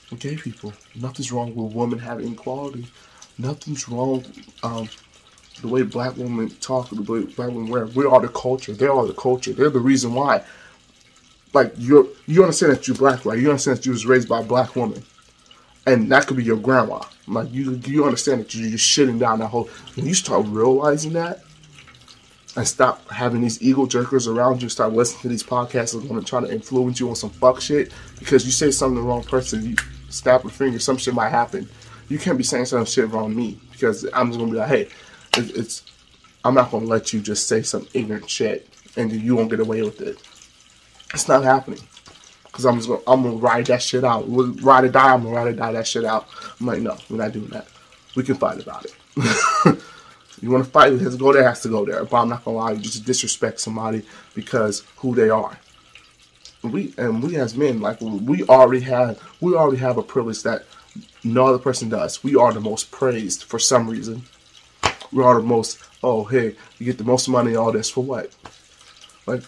with 0.10 0.20
gay 0.20 0.38
people. 0.38 0.74
Nothing's 0.96 1.32
wrong 1.32 1.54
with 1.56 1.74
women 1.74 2.00
having 2.00 2.34
equality. 2.34 2.88
Nothing's 3.38 3.88
wrong 3.88 4.26
um, 4.64 4.90
the 5.62 5.68
way 5.68 5.84
black 5.84 6.16
women 6.18 6.50
talk, 6.62 6.90
the 6.90 7.02
way 7.02 7.24
black 7.24 7.50
women 7.50 7.68
wear. 7.70 7.86
We 7.88 8.06
are 8.06 8.20
the 8.22 8.30
culture. 8.30 8.74
They 8.74 8.88
are 8.88 9.06
the 9.06 9.14
culture. 9.14 9.54
They're 9.54 9.70
the 9.70 9.80
reason 9.80 10.14
why. 10.14 10.44
Like 11.54 11.74
you, 11.78 12.16
you 12.28 12.44
understand 12.44 12.74
that 12.74 12.88
you're 12.88 12.98
black, 12.98 13.26
right? 13.26 13.40
You 13.40 13.50
understand 13.50 13.78
that 13.78 13.86
you 13.86 13.92
was 13.92 14.06
raised 14.06 14.30
by 14.30 14.42
a 14.42 14.44
black 14.44 14.76
woman, 14.76 15.04
and 15.86 16.12
that 16.12 16.28
could 16.28 16.38
be 16.38 16.44
your 16.44 16.58
grandma. 16.58 17.02
Like 17.28 17.52
you, 17.52 17.80
you 17.86 18.06
understand 18.06 18.42
that 18.42 18.54
you're 18.56 18.72
just 18.72 18.88
shitting 18.88 19.20
down 19.20 19.40
that 19.40 19.48
whole. 19.48 19.70
When 19.96 20.06
you 20.06 20.14
start 20.14 20.46
realizing 20.48 21.14
that, 21.14 21.44
and 22.56 22.68
stop 22.68 23.08
having 23.10 23.42
these 23.42 23.62
ego 23.62 23.86
jerkers 23.86 24.28
around 24.28 24.62
you. 24.62 24.70
Start 24.70 24.94
listening 24.94 25.22
to 25.22 25.28
these 25.30 25.44
podcasts 25.44 25.94
that 25.94 26.04
are 26.04 26.08
going 26.08 26.20
to 26.20 26.26
try 26.26 26.42
to 26.42 26.52
influence 26.52 27.00
you 27.00 27.10
on 27.10 27.16
some 27.16 27.30
fuck 27.30 27.62
shit 27.62 27.94
because 28.18 28.46
you 28.46 28.52
say 28.52 28.72
something 28.72 28.96
to 28.96 29.02
the 29.02 29.08
wrong 29.08 29.24
person, 29.24 29.66
you 29.66 29.76
snap 30.10 30.44
a 30.46 30.50
finger, 30.50 30.80
some 30.80 30.98
shit 30.98 31.14
might 31.14 31.30
happen. 31.30 31.70
You 32.10 32.18
can't 32.18 32.38
be 32.38 32.44
saying 32.44 32.66
some 32.66 32.86
shit 32.86 33.06
around 33.06 33.36
me 33.36 33.60
because 33.72 34.06
I'm 34.14 34.28
just 34.28 34.40
to 34.40 34.46
be 34.46 34.58
like, 34.58 34.68
hey, 34.68 34.82
it, 35.38 35.56
it's, 35.56 35.84
I'm 36.44 36.56
not 36.56 36.72
to 36.72 36.78
let 36.78 37.14
you 37.14 37.22
just 37.22 37.48
say 37.48 37.62
some 37.62 37.88
ignorant 37.94 38.30
shit 38.30 38.68
and 38.98 39.12
you 39.12 39.36
won't 39.36 39.50
get 39.50 39.60
away 39.60 39.84
with 39.84 40.02
it. 40.02 40.18
It's 41.14 41.28
not 41.28 41.44
happening. 41.44 41.80
Cause 42.60 42.66
I'm 42.66 42.76
just 42.76 42.90
gonna, 42.90 43.02
I'm 43.08 43.24
gonna 43.24 43.38
ride 43.38 43.68
that 43.68 43.82
shit 43.82 44.04
out. 44.04 44.28
We'll 44.28 44.52
ride 44.56 44.84
or 44.84 44.90
die. 44.90 45.14
I'm 45.14 45.24
gonna 45.24 45.34
ride 45.34 45.48
or 45.48 45.54
die 45.54 45.72
that 45.72 45.88
shit 45.88 46.04
out. 46.04 46.28
I'm 46.60 46.66
like, 46.66 46.82
no, 46.82 46.98
we're 47.10 47.16
not 47.16 47.32
doing 47.32 47.48
that. 47.48 47.68
We 48.18 48.24
can 48.24 48.36
fight 48.36 48.62
about 48.62 48.86
it. 48.86 48.94
You 50.42 50.52
want 50.52 50.64
to 50.64 50.72
fight, 50.72 50.94
it 50.94 51.02
has 51.02 51.14
to 51.14 51.20
go 51.20 51.34
there, 51.34 51.44
has 51.44 51.62
to 51.62 51.70
go 51.70 51.86
there. 51.86 52.04
But 52.06 52.22
I'm 52.22 52.30
not 52.30 52.46
gonna 52.46 52.58
lie, 52.58 52.72
you 52.72 52.80
just 52.80 53.06
disrespect 53.06 53.60
somebody 53.60 54.04
because 54.34 54.86
who 54.98 55.14
they 55.16 55.30
are. 55.30 55.58
We 56.64 56.94
and 56.98 57.22
we 57.24 57.38
as 57.38 57.56
men, 57.56 57.80
like 57.82 58.00
we 58.02 58.44
already 58.44 58.82
have, 58.82 59.22
we 59.42 59.56
already 59.56 59.78
have 59.78 59.98
a 59.98 60.04
privilege 60.04 60.44
that 60.44 60.64
no 61.24 61.48
other 61.48 61.58
person 61.58 61.90
does. 61.90 62.24
We 62.24 62.36
are 62.36 62.54
the 62.54 62.62
most 62.62 62.92
praised 62.92 63.44
for 63.44 63.60
some 63.60 63.90
reason. 63.90 64.24
We 65.12 65.24
are 65.24 65.36
the 65.36 65.46
most. 65.46 65.80
Oh, 66.04 66.24
hey, 66.24 66.56
you 66.78 66.86
get 66.86 66.98
the 66.98 67.04
most 67.04 67.28
money. 67.28 67.56
All 67.56 67.72
this 67.72 67.90
for 67.90 68.04
what? 68.04 68.32
Like, 69.26 69.44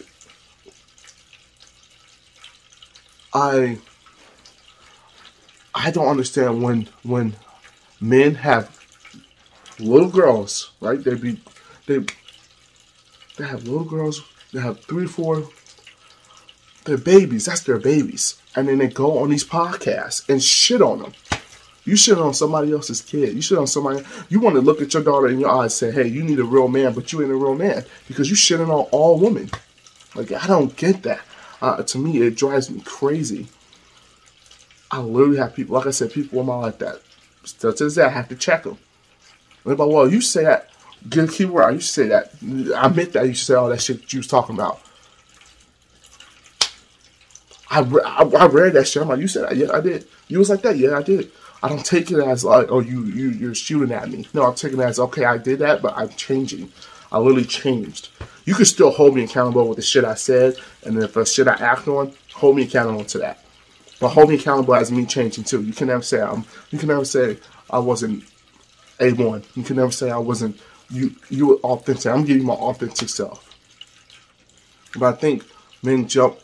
I, 3.33 3.77
I 5.73 5.91
don't 5.91 6.07
understand 6.07 6.61
when 6.61 6.89
when 7.03 7.35
men 7.99 8.35
have 8.35 8.77
little 9.79 10.09
girls, 10.09 10.71
right? 10.81 11.03
They 11.03 11.15
be 11.15 11.39
they 11.85 11.99
they 13.37 13.45
have 13.45 13.67
little 13.67 13.85
girls. 13.85 14.21
They 14.53 14.59
have 14.59 14.81
three, 14.81 15.07
four. 15.07 15.47
They're 16.85 16.97
babies. 16.97 17.45
That's 17.45 17.61
their 17.61 17.77
babies, 17.77 18.41
and 18.55 18.67
then 18.67 18.79
they 18.79 18.87
go 18.87 19.19
on 19.19 19.29
these 19.29 19.45
podcasts 19.45 20.27
and 20.27 20.43
shit 20.43 20.81
on 20.81 20.99
them. 20.99 21.13
You 21.83 21.95
shit 21.95 22.17
on 22.17 22.33
somebody 22.33 22.71
else's 22.71 23.01
kid. 23.01 23.33
You 23.33 23.41
shit 23.41 23.57
on 23.57 23.67
somebody. 23.67 24.03
You 24.29 24.39
want 24.39 24.55
to 24.55 24.61
look 24.61 24.81
at 24.81 24.93
your 24.93 25.03
daughter 25.03 25.27
in 25.27 25.39
your 25.39 25.49
eyes 25.49 25.81
and 25.81 25.93
say, 25.93 26.03
"Hey, 26.03 26.09
you 26.09 26.23
need 26.23 26.39
a 26.39 26.43
real 26.43 26.67
man," 26.67 26.93
but 26.93 27.11
you 27.11 27.21
ain't 27.21 27.31
a 27.31 27.35
real 27.35 27.55
man 27.55 27.85
because 28.07 28.29
you 28.29 28.35
shitting 28.35 28.69
on 28.69 28.87
all 28.91 29.17
women. 29.17 29.49
Like 30.15 30.31
I 30.31 30.45
don't 30.47 30.75
get 30.75 31.03
that. 31.03 31.21
Uh, 31.61 31.83
to 31.83 31.97
me, 31.97 32.21
it 32.21 32.35
drives 32.35 32.69
me 32.69 32.81
crazy. 32.81 33.47
I 34.89 34.99
literally 34.99 35.37
have 35.37 35.55
people, 35.55 35.75
like 35.75 35.87
I 35.87 35.91
said, 35.91 36.11
people 36.11 36.39
in 36.39 36.47
my 36.47 36.55
life 36.55 36.79
that 36.79 37.01
to 37.59 37.71
this 37.71 37.95
day 37.95 38.03
I 38.03 38.09
have 38.09 38.29
to 38.29 38.35
check 38.35 38.63
them. 38.63 38.77
And 39.63 39.73
about, 39.73 39.89
well, 39.89 40.11
you 40.11 40.21
say 40.21 40.43
that, 40.43 40.69
get 41.07 41.29
a 41.29 41.31
keyword. 41.31 41.75
To 41.75 41.81
say 41.81 42.07
that. 42.07 42.31
I 42.75 42.89
meant 42.89 43.13
that. 43.13 43.27
You 43.27 43.33
say 43.33 43.53
all 43.53 43.69
that 43.69 43.81
shit 43.81 44.11
you 44.11 44.19
was 44.19 44.27
talking 44.27 44.55
about. 44.55 44.81
I, 47.69 47.79
I, 47.79 48.23
I 48.23 48.45
read 48.47 48.73
that 48.73 48.87
shit. 48.87 49.01
I'm 49.01 49.07
like, 49.07 49.19
you 49.19 49.27
said 49.27 49.43
that? 49.43 49.55
Yeah, 49.55 49.71
I 49.71 49.79
did. 49.79 50.05
You 50.27 50.39
was 50.39 50.49
like 50.49 50.61
that? 50.63 50.77
Yeah, 50.77 50.97
I 50.97 51.03
did. 51.03 51.31
I 51.63 51.69
don't 51.69 51.85
take 51.85 52.11
it 52.11 52.19
as 52.19 52.43
like, 52.43 52.71
oh, 52.71 52.79
you 52.79 53.05
you 53.05 53.29
you're 53.29 53.55
shooting 53.55 53.93
at 53.93 54.09
me. 54.09 54.27
No, 54.33 54.43
I'm 54.43 54.55
taking 54.55 54.79
it 54.79 54.83
as 54.83 54.99
okay, 54.99 55.25
I 55.25 55.37
did 55.37 55.59
that, 55.59 55.81
but 55.81 55.93
I'm 55.95 56.09
changing. 56.09 56.71
I 57.11 57.19
literally 57.19 57.45
changed. 57.45 58.09
You 58.45 58.55
can 58.55 58.65
still 58.65 58.91
hold 58.91 59.15
me 59.15 59.23
accountable 59.23 59.67
with 59.67 59.77
the 59.77 59.83
shit 59.83 60.03
I 60.03 60.15
said, 60.15 60.55
and 60.83 60.95
then 60.95 61.03
if 61.03 61.13
the 61.13 61.25
shit 61.25 61.47
I 61.47 61.53
act 61.53 61.87
on, 61.87 62.13
hold 62.33 62.55
me 62.55 62.63
accountable 62.63 63.05
to 63.05 63.17
that. 63.19 63.43
But 63.99 64.09
hold 64.09 64.29
me 64.29 64.35
accountable 64.35 64.75
as 64.75 64.91
me 64.91 65.05
changing 65.05 65.43
too. 65.43 65.61
You 65.61 65.73
can 65.73 65.87
never 65.87 66.01
say 66.01 66.21
I'm. 66.21 66.43
You 66.71 66.79
can 66.79 66.87
never 66.87 67.05
say 67.05 67.37
I 67.69 67.77
wasn't 67.77 68.23
a 68.99 69.11
one. 69.13 69.43
You 69.55 69.63
can 69.63 69.75
never 69.75 69.91
say 69.91 70.09
I 70.09 70.17
wasn't. 70.17 70.59
You 70.89 71.15
you 71.29 71.47
were 71.47 71.55
authentic. 71.57 72.07
I'm 72.07 72.25
giving 72.25 72.45
my 72.45 72.53
authentic 72.53 73.09
self. 73.09 73.47
But 74.97 75.13
I 75.13 75.17
think 75.17 75.43
men 75.83 76.07
jump 76.07 76.37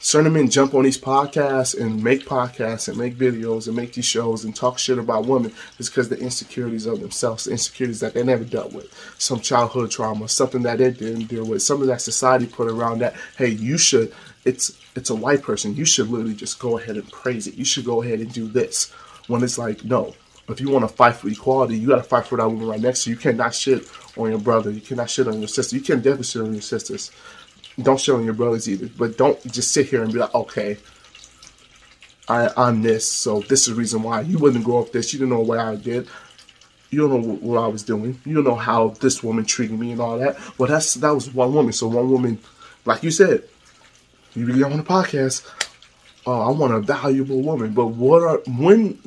certain 0.00 0.32
men 0.32 0.48
jump 0.48 0.74
on 0.74 0.84
these 0.84 0.98
podcasts 0.98 1.78
and 1.78 2.02
make 2.02 2.24
podcasts 2.24 2.88
and 2.88 2.96
make 2.96 3.16
videos 3.16 3.66
and 3.66 3.76
make 3.76 3.92
these 3.92 4.04
shows 4.04 4.44
and 4.44 4.54
talk 4.54 4.78
shit 4.78 4.98
about 4.98 5.26
women 5.26 5.52
is 5.78 5.88
because 5.88 6.08
the 6.08 6.18
insecurities 6.18 6.86
of 6.86 7.00
themselves, 7.00 7.44
the 7.44 7.50
insecurities 7.50 8.00
that 8.00 8.14
they 8.14 8.22
never 8.22 8.44
dealt 8.44 8.72
with, 8.72 8.92
some 9.18 9.40
childhood 9.40 9.90
trauma, 9.90 10.28
something 10.28 10.62
that 10.62 10.78
they 10.78 10.90
didn't 10.90 11.26
deal 11.26 11.44
with, 11.44 11.62
something 11.62 11.88
that 11.88 12.00
society 12.00 12.46
put 12.46 12.70
around 12.70 13.00
that. 13.00 13.14
Hey, 13.36 13.48
you 13.48 13.76
should. 13.78 14.12
It's 14.44 14.78
it's 14.94 15.10
a 15.10 15.14
white 15.14 15.42
person. 15.42 15.74
You 15.74 15.84
should 15.84 16.08
literally 16.08 16.34
just 16.34 16.58
go 16.58 16.78
ahead 16.78 16.96
and 16.96 17.10
praise 17.10 17.46
it. 17.46 17.54
You 17.54 17.64
should 17.64 17.84
go 17.84 18.02
ahead 18.02 18.20
and 18.20 18.32
do 18.32 18.46
this. 18.46 18.92
When 19.26 19.42
it's 19.42 19.58
like, 19.58 19.84
no, 19.84 20.14
if 20.48 20.60
you 20.60 20.70
want 20.70 20.88
to 20.88 20.94
fight 20.94 21.16
for 21.16 21.28
equality, 21.28 21.76
you 21.76 21.88
got 21.88 21.96
to 21.96 22.02
fight 22.02 22.26
for 22.26 22.38
that 22.38 22.48
woman 22.48 22.66
right 22.66 22.80
next 22.80 23.04
to 23.04 23.10
you. 23.10 23.16
You 23.16 23.20
cannot 23.20 23.54
shit 23.54 23.86
on 24.16 24.30
your 24.30 24.38
brother. 24.38 24.70
You 24.70 24.80
cannot 24.80 25.10
shit 25.10 25.28
on 25.28 25.38
your 25.38 25.48
sister. 25.48 25.76
You 25.76 25.82
can 25.82 25.98
definitely 25.98 26.24
shit 26.24 26.42
on 26.42 26.52
your 26.52 26.62
sisters 26.62 27.10
don't 27.82 28.00
show 28.00 28.16
on 28.16 28.24
your 28.24 28.34
brothers 28.34 28.68
either. 28.68 28.88
But 28.98 29.16
don't 29.16 29.40
just 29.50 29.72
sit 29.72 29.86
here 29.86 30.02
and 30.02 30.12
be 30.12 30.18
like, 30.18 30.34
okay, 30.34 30.78
I, 32.28 32.50
I'm 32.56 32.82
this, 32.82 33.10
so 33.10 33.40
this 33.40 33.66
is 33.66 33.74
the 33.74 33.78
reason 33.78 34.02
why. 34.02 34.20
You 34.22 34.38
wouldn't 34.38 34.64
grow 34.64 34.80
up 34.80 34.92
this. 34.92 35.12
You 35.12 35.18
didn't 35.20 35.32
know 35.32 35.40
what 35.40 35.58
I 35.58 35.76
did. 35.76 36.08
You 36.90 37.06
don't 37.06 37.22
know 37.22 37.34
what 37.36 37.62
I 37.62 37.66
was 37.66 37.82
doing. 37.82 38.20
You 38.24 38.34
don't 38.34 38.44
know 38.44 38.54
how 38.54 38.88
this 39.00 39.22
woman 39.22 39.44
treated 39.44 39.78
me 39.78 39.92
and 39.92 40.00
all 40.00 40.18
that. 40.18 40.38
Well, 40.58 40.68
that's 40.68 40.94
that 40.94 41.10
was 41.10 41.32
one 41.32 41.52
woman. 41.52 41.72
So 41.72 41.86
one 41.86 42.10
woman, 42.10 42.38
like 42.86 43.02
you 43.02 43.10
said, 43.10 43.44
you 44.34 44.46
be 44.46 44.62
on 44.62 44.76
the 44.76 44.82
podcast. 44.82 45.46
Oh, 46.26 46.40
I 46.40 46.50
want 46.50 46.72
a 46.72 46.80
valuable 46.80 47.42
woman. 47.42 47.72
But 47.74 47.88
what 47.88 48.22
are 48.22 48.40
when 48.46 48.98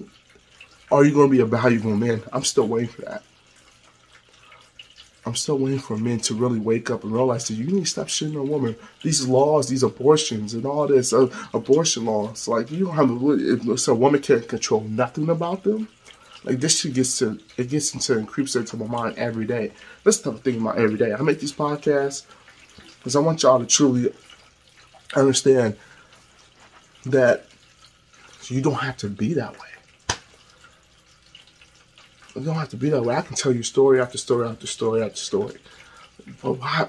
are 0.91 1.03
you 1.03 1.13
going 1.13 1.27
to 1.27 1.31
be 1.31 1.41
a 1.41 1.45
valuable 1.45 1.95
man? 1.95 2.21
I'm 2.31 2.43
still 2.43 2.67
waiting 2.67 2.89
for 2.89 3.01
that. 3.03 3.23
I'm 5.25 5.35
still 5.35 5.59
waiting 5.59 5.79
for 5.79 5.97
men 5.97 6.19
to 6.21 6.33
really 6.33 6.59
wake 6.59 6.89
up 6.89 7.03
and 7.03 7.11
realize 7.11 7.47
that 7.47 7.53
you 7.53 7.67
need 7.67 7.81
to 7.81 7.85
stop 7.85 8.07
shitting 8.07 8.39
on 8.39 8.49
women. 8.49 8.75
These 9.03 9.27
laws, 9.27 9.69
these 9.69 9.83
abortions, 9.83 10.55
and 10.55 10.65
all 10.65 10.87
this 10.87 11.13
uh, 11.13 11.27
abortion 11.53 12.05
laws, 12.05 12.47
like 12.47 12.71
you 12.71 12.85
don't 12.85 12.95
have 12.95 13.69
if 13.69 13.79
so 13.79 13.91
a 13.91 13.95
woman 13.95 14.21
can't 14.21 14.47
control 14.47 14.81
nothing 14.81 15.29
about 15.29 15.63
them. 15.63 15.87
Like 16.43 16.59
this 16.59 16.79
shit 16.79 16.95
gets 16.95 17.19
to 17.19 17.39
it 17.57 17.69
gets 17.69 17.93
into 17.93 18.17
and 18.17 18.27
creeps 18.27 18.55
into 18.55 18.77
my 18.77 18.87
mind 18.87 19.17
every 19.17 19.45
day. 19.45 19.73
That's 20.03 20.19
the 20.19 20.33
thing 20.33 20.59
about 20.59 20.79
every 20.79 20.97
day. 20.97 21.13
I 21.13 21.21
make 21.21 21.39
these 21.39 21.53
podcasts 21.53 22.25
because 22.97 23.15
I 23.15 23.19
want 23.19 23.43
y'all 23.43 23.59
to 23.59 23.67
truly 23.67 24.11
understand 25.15 25.77
that 27.05 27.45
you 28.47 28.61
don't 28.61 28.75
have 28.75 28.97
to 28.97 29.07
be 29.07 29.33
that 29.35 29.53
way. 29.53 29.70
You 32.35 32.41
don't 32.41 32.55
have 32.55 32.69
to 32.69 32.77
be 32.77 32.89
that 32.89 33.03
way. 33.03 33.15
I 33.15 33.21
can 33.21 33.35
tell 33.35 33.51
you 33.51 33.63
story 33.63 33.99
after 33.99 34.17
story 34.17 34.47
after 34.47 34.67
story 34.67 35.03
after 35.03 35.17
story. 35.17 35.57
But 36.41 36.53
why? 36.53 36.85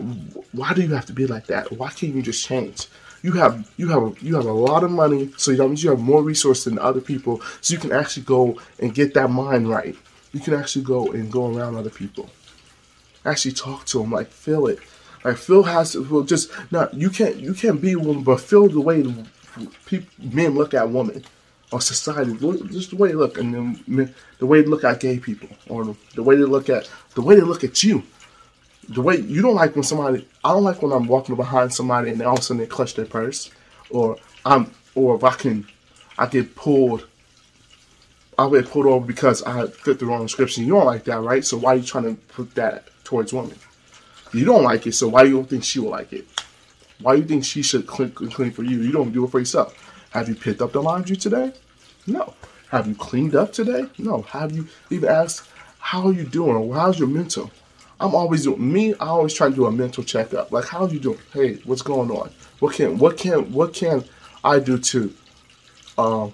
Why 0.52 0.72
do 0.74 0.82
you 0.82 0.94
have 0.94 1.06
to 1.06 1.12
be 1.12 1.26
like 1.26 1.46
that? 1.46 1.72
Why 1.72 1.90
can't 1.90 2.14
you 2.14 2.22
just 2.22 2.46
change? 2.46 2.86
You 3.22 3.32
have 3.32 3.70
you 3.76 3.88
have 3.88 4.22
you 4.22 4.36
have 4.36 4.46
a 4.46 4.52
lot 4.52 4.84
of 4.84 4.90
money, 4.90 5.32
so 5.36 5.52
that 5.52 5.66
means 5.66 5.82
you 5.82 5.90
have 5.90 6.00
more 6.00 6.22
resources 6.22 6.64
than 6.64 6.78
other 6.78 7.00
people. 7.00 7.40
So 7.60 7.74
you 7.74 7.80
can 7.80 7.92
actually 7.92 8.24
go 8.24 8.58
and 8.78 8.94
get 8.94 9.14
that 9.14 9.28
mind 9.30 9.68
right. 9.68 9.96
You 10.32 10.40
can 10.40 10.54
actually 10.54 10.84
go 10.84 11.12
and 11.12 11.30
go 11.30 11.54
around 11.54 11.76
other 11.76 11.90
people. 11.90 12.30
Actually 13.24 13.52
talk 13.52 13.84
to 13.86 13.98
them, 14.00 14.10
like 14.10 14.28
feel 14.28 14.66
it. 14.66 14.80
Like 15.24 15.36
Phil 15.36 15.62
has 15.62 15.92
to 15.92 16.02
well, 16.02 16.22
just 16.22 16.50
not 16.72 16.94
you 16.94 17.10
can't 17.10 17.36
you 17.36 17.54
can't 17.54 17.80
be 17.80 17.92
a 17.92 17.98
woman, 17.98 18.24
but 18.24 18.40
feel 18.40 18.68
the 18.68 18.80
way 18.80 19.02
people 19.86 20.08
men 20.18 20.54
look 20.54 20.74
at 20.74 20.90
women 20.90 21.24
or 21.72 21.80
society, 21.80 22.36
just 22.68 22.90
the 22.90 22.96
way 22.96 23.08
they 23.08 23.14
look, 23.14 23.38
and 23.38 23.54
then 23.88 24.14
the 24.38 24.46
way 24.46 24.60
they 24.60 24.68
look 24.68 24.84
at 24.84 25.00
gay 25.00 25.18
people, 25.18 25.48
or 25.68 25.96
the 26.14 26.22
way 26.22 26.36
they 26.36 26.44
look 26.44 26.68
at 26.68 26.88
the 27.14 27.22
way 27.22 27.34
they 27.34 27.40
look 27.40 27.64
at 27.64 27.82
you. 27.82 28.02
The 28.88 29.00
way 29.00 29.16
you 29.16 29.42
don't 29.42 29.54
like 29.54 29.74
when 29.74 29.84
somebody, 29.84 30.28
I 30.44 30.52
don't 30.52 30.64
like 30.64 30.82
when 30.82 30.92
I'm 30.92 31.06
walking 31.06 31.36
behind 31.36 31.72
somebody 31.72 32.10
and 32.10 32.20
all 32.22 32.34
of 32.34 32.40
a 32.40 32.42
sudden 32.42 32.60
they 32.60 32.66
clutch 32.66 32.94
their 32.94 33.06
purse, 33.06 33.50
or 33.90 34.18
I'm, 34.44 34.72
or 34.94 35.14
if 35.16 35.24
I 35.24 35.34
can, 35.34 35.66
I 36.18 36.26
get 36.26 36.54
pulled. 36.54 37.06
I 38.38 38.50
get 38.50 38.68
pulled 38.68 38.86
over 38.86 39.06
because 39.06 39.42
I 39.44 39.66
fit 39.68 39.98
the 39.98 40.06
wrong 40.06 40.22
description. 40.22 40.64
You 40.64 40.72
don't 40.72 40.86
like 40.86 41.04
that, 41.04 41.20
right? 41.20 41.44
So 41.44 41.58
why 41.58 41.74
are 41.74 41.76
you 41.76 41.84
trying 41.84 42.04
to 42.04 42.20
put 42.32 42.54
that 42.56 42.88
towards 43.04 43.32
women? 43.32 43.56
You 44.32 44.44
don't 44.44 44.64
like 44.64 44.86
it, 44.86 44.92
so 44.92 45.08
why 45.08 45.24
do 45.24 45.30
you 45.30 45.44
think 45.44 45.62
she 45.62 45.78
will 45.78 45.90
like 45.90 46.12
it? 46.12 46.26
Why 47.00 47.14
do 47.14 47.22
you 47.22 47.28
think 47.28 47.44
she 47.44 47.62
should 47.62 47.86
clean, 47.86 48.10
clean 48.10 48.50
for 48.50 48.62
you? 48.62 48.80
You 48.80 48.90
don't 48.90 49.12
do 49.12 49.24
it 49.24 49.30
for 49.30 49.38
yourself. 49.38 49.76
Have 50.10 50.28
you 50.28 50.34
picked 50.34 50.60
up 50.60 50.72
the 50.72 50.82
laundry 50.82 51.16
today? 51.16 51.52
No. 52.06 52.34
Have 52.70 52.86
you 52.86 52.94
cleaned 52.94 53.34
up 53.34 53.52
today? 53.52 53.86
No. 53.98 54.22
Have 54.22 54.52
you 54.52 54.68
even 54.90 55.08
asked, 55.08 55.48
how 55.78 56.06
are 56.06 56.12
you 56.12 56.24
doing? 56.24 56.56
Or 56.56 56.74
how's 56.74 56.98
your 56.98 57.08
mental? 57.08 57.50
I'm 58.00 58.14
always 58.14 58.44
doing 58.44 58.72
me. 58.72 58.94
I 58.94 59.06
always 59.06 59.32
try 59.34 59.48
to 59.48 59.54
do 59.54 59.66
a 59.66 59.72
mental 59.72 60.02
checkup. 60.02 60.50
Like, 60.50 60.66
how 60.66 60.84
are 60.84 60.88
you 60.88 60.98
doing? 60.98 61.18
Hey, 61.32 61.60
what's 61.64 61.82
going 61.82 62.10
on? 62.10 62.30
What 62.58 62.74
can 62.74 62.98
what 62.98 63.16
can 63.16 63.52
what 63.52 63.74
can 63.74 64.04
I 64.42 64.58
do 64.58 64.78
to 64.78 65.14
um 65.98 66.32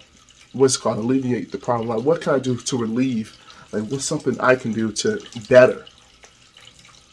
what's 0.53 0.79
called 0.79 0.99
alleviate 0.99 1.53
the 1.53 1.59
problem? 1.59 1.89
Like, 1.89 2.05
what 2.05 2.23
can 2.23 2.35
I 2.35 2.39
do 2.39 2.57
to 2.57 2.77
relieve? 2.79 3.37
Like, 3.71 3.85
what's 3.91 4.07
something 4.07 4.41
I 4.41 4.55
can 4.55 4.73
do 4.73 4.93
to 4.93 5.23
better? 5.49 5.85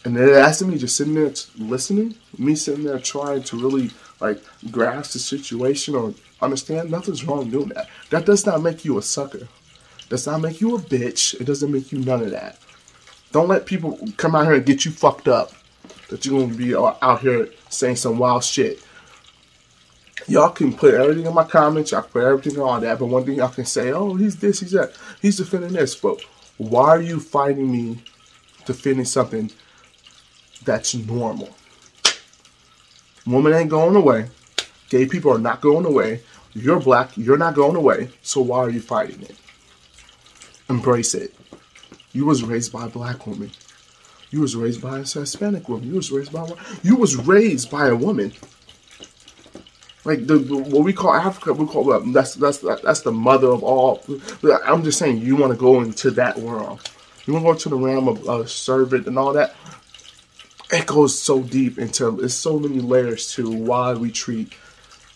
And 0.05 0.15
then 0.15 0.29
asking 0.29 0.69
me 0.69 0.77
just 0.77 0.95
sitting 0.95 1.15
there 1.15 1.33
listening, 1.57 2.15
me 2.38 2.55
sitting 2.55 2.85
there 2.85 3.00
trying 3.00 3.43
to 3.43 3.57
really 3.57 3.91
like 4.21 4.41
grasp 4.71 5.13
the 5.13 5.19
situation 5.19 5.95
or 5.95 6.13
understand 6.46 6.90
nothing's 6.90 7.25
wrong 7.25 7.50
doing 7.50 7.70
that. 7.70 7.90
That 8.10 8.25
does 8.25 8.46
not 8.46 8.62
make 8.62 8.86
you 8.86 8.98
a 8.98 9.02
sucker. 9.02 9.48
Does 10.10 10.28
not 10.28 10.42
make 10.42 10.62
you 10.62 10.75
a 10.75 10.80
bitch. 10.80 11.40
It 11.40 11.46
doesn't 11.46 11.72
make 11.72 11.92
you 11.92 12.00
none 12.00 12.22
of 12.22 12.32
that. 12.32 12.58
Don't 13.32 13.48
let 13.48 13.66
people 13.66 14.00
come 14.18 14.36
out 14.36 14.46
here 14.46 14.56
and 14.56 14.66
get 14.66 14.86
you 14.86 14.92
fucked 14.92 15.28
up. 15.28 15.52
That 16.10 16.25
you're 16.25 16.40
gonna 16.40 16.54
be 16.54 16.75
uh, 16.75 16.94
out 17.02 17.22
here 17.22 17.50
saying 17.70 17.98
some 17.98 18.18
wild 18.18 18.44
shit. 18.44 18.82
Y'all 20.28 20.50
can 20.50 20.74
put 20.74 20.94
everything 20.94 21.25
in 21.25 21.34
my 21.34 21.44
comments. 21.44 21.92
Y'all 21.92 22.02
put 22.02 22.24
everything 22.24 22.60
on 22.60 22.82
that. 22.82 23.00
But 23.00 23.08
one 23.08 23.25
thing 23.25 23.36
y'all 23.36 23.50
can 23.50 23.66
say, 23.66 23.92
oh, 23.92 24.16
he's 24.16 24.38
this, 24.38 24.60
he's 24.60 24.72
that, 24.72 24.94
he's 25.22 25.38
defending 25.38 25.74
this. 25.74 25.96
But 25.96 26.22
why 26.58 26.90
are 26.90 27.02
you 27.02 27.20
fighting 27.20 27.72
me 27.72 28.04
defending 28.66 29.06
something 29.06 29.52
that's 30.64 30.96
normal? 30.96 31.50
Woman 33.25 33.54
ain't 33.54 33.70
going 33.70 33.96
away. 33.96 34.30
Gay 34.90 35.06
people 35.08 35.32
are 35.34 35.40
not 35.40 35.62
going 35.62 35.86
away. 35.86 36.22
You're 36.55 36.79
black. 36.79 37.15
You're 37.17 37.38
not 37.38 37.53
going 37.53 37.75
away. 37.75 38.09
So 38.21 38.41
why 38.41 38.59
are 38.59 38.69
you 38.69 38.79
fighting 38.79 39.21
it? 39.21 39.35
Embrace 40.69 41.13
it. 41.13 41.35
You 42.13 42.25
was 42.25 42.43
raised 42.43 42.71
by 42.71 42.85
a 42.85 42.89
black 42.89 43.27
woman. 43.27 43.51
You 44.31 44.41
was 44.41 44.55
raised 44.55 44.81
by 44.81 45.00
a 45.00 45.03
Hispanic 45.03 45.67
woman. 45.67 45.89
You 45.89 45.95
was 45.95 46.12
raised 46.12 46.31
by 46.31 46.47
a, 46.47 46.55
you 46.81 46.95
was 46.95 47.17
raised 47.17 47.69
by 47.69 47.88
a 47.88 47.95
woman. 47.95 48.31
Like 50.05 50.27
the, 50.27 50.39
what 50.39 50.83
we 50.85 50.93
call 50.93 51.13
Africa, 51.13 51.53
we 51.53 51.65
call 51.65 52.00
that's 52.12 52.35
that's 52.35 52.59
that's 52.59 53.01
the 53.01 53.12
mother 53.12 53.47
of 53.47 53.63
all. 53.63 54.03
I'm 54.65 54.83
just 54.83 55.00
saying, 55.00 55.17
you 55.17 55.35
want 55.35 55.51
to 55.51 55.59
go 55.59 55.81
into 55.81 56.12
that 56.12 56.38
world. 56.38 56.89
You 57.25 57.33
want 57.33 57.45
to 57.45 57.51
go 57.51 57.57
to 57.57 57.69
the 57.69 57.77
realm 57.77 58.07
of 58.07 58.29
uh, 58.29 58.45
servant 58.45 59.07
and 59.07 59.17
all 59.17 59.33
that 59.33 59.55
it 60.71 60.85
goes 60.88 61.17
so 61.17 61.41
deep 61.41 61.77
into 61.77 62.12
there's 62.12 62.33
so 62.33 62.57
many 62.59 62.79
layers 62.79 63.31
to 63.33 63.50
why 63.50 63.93
we 63.93 64.12
treat 64.12 64.53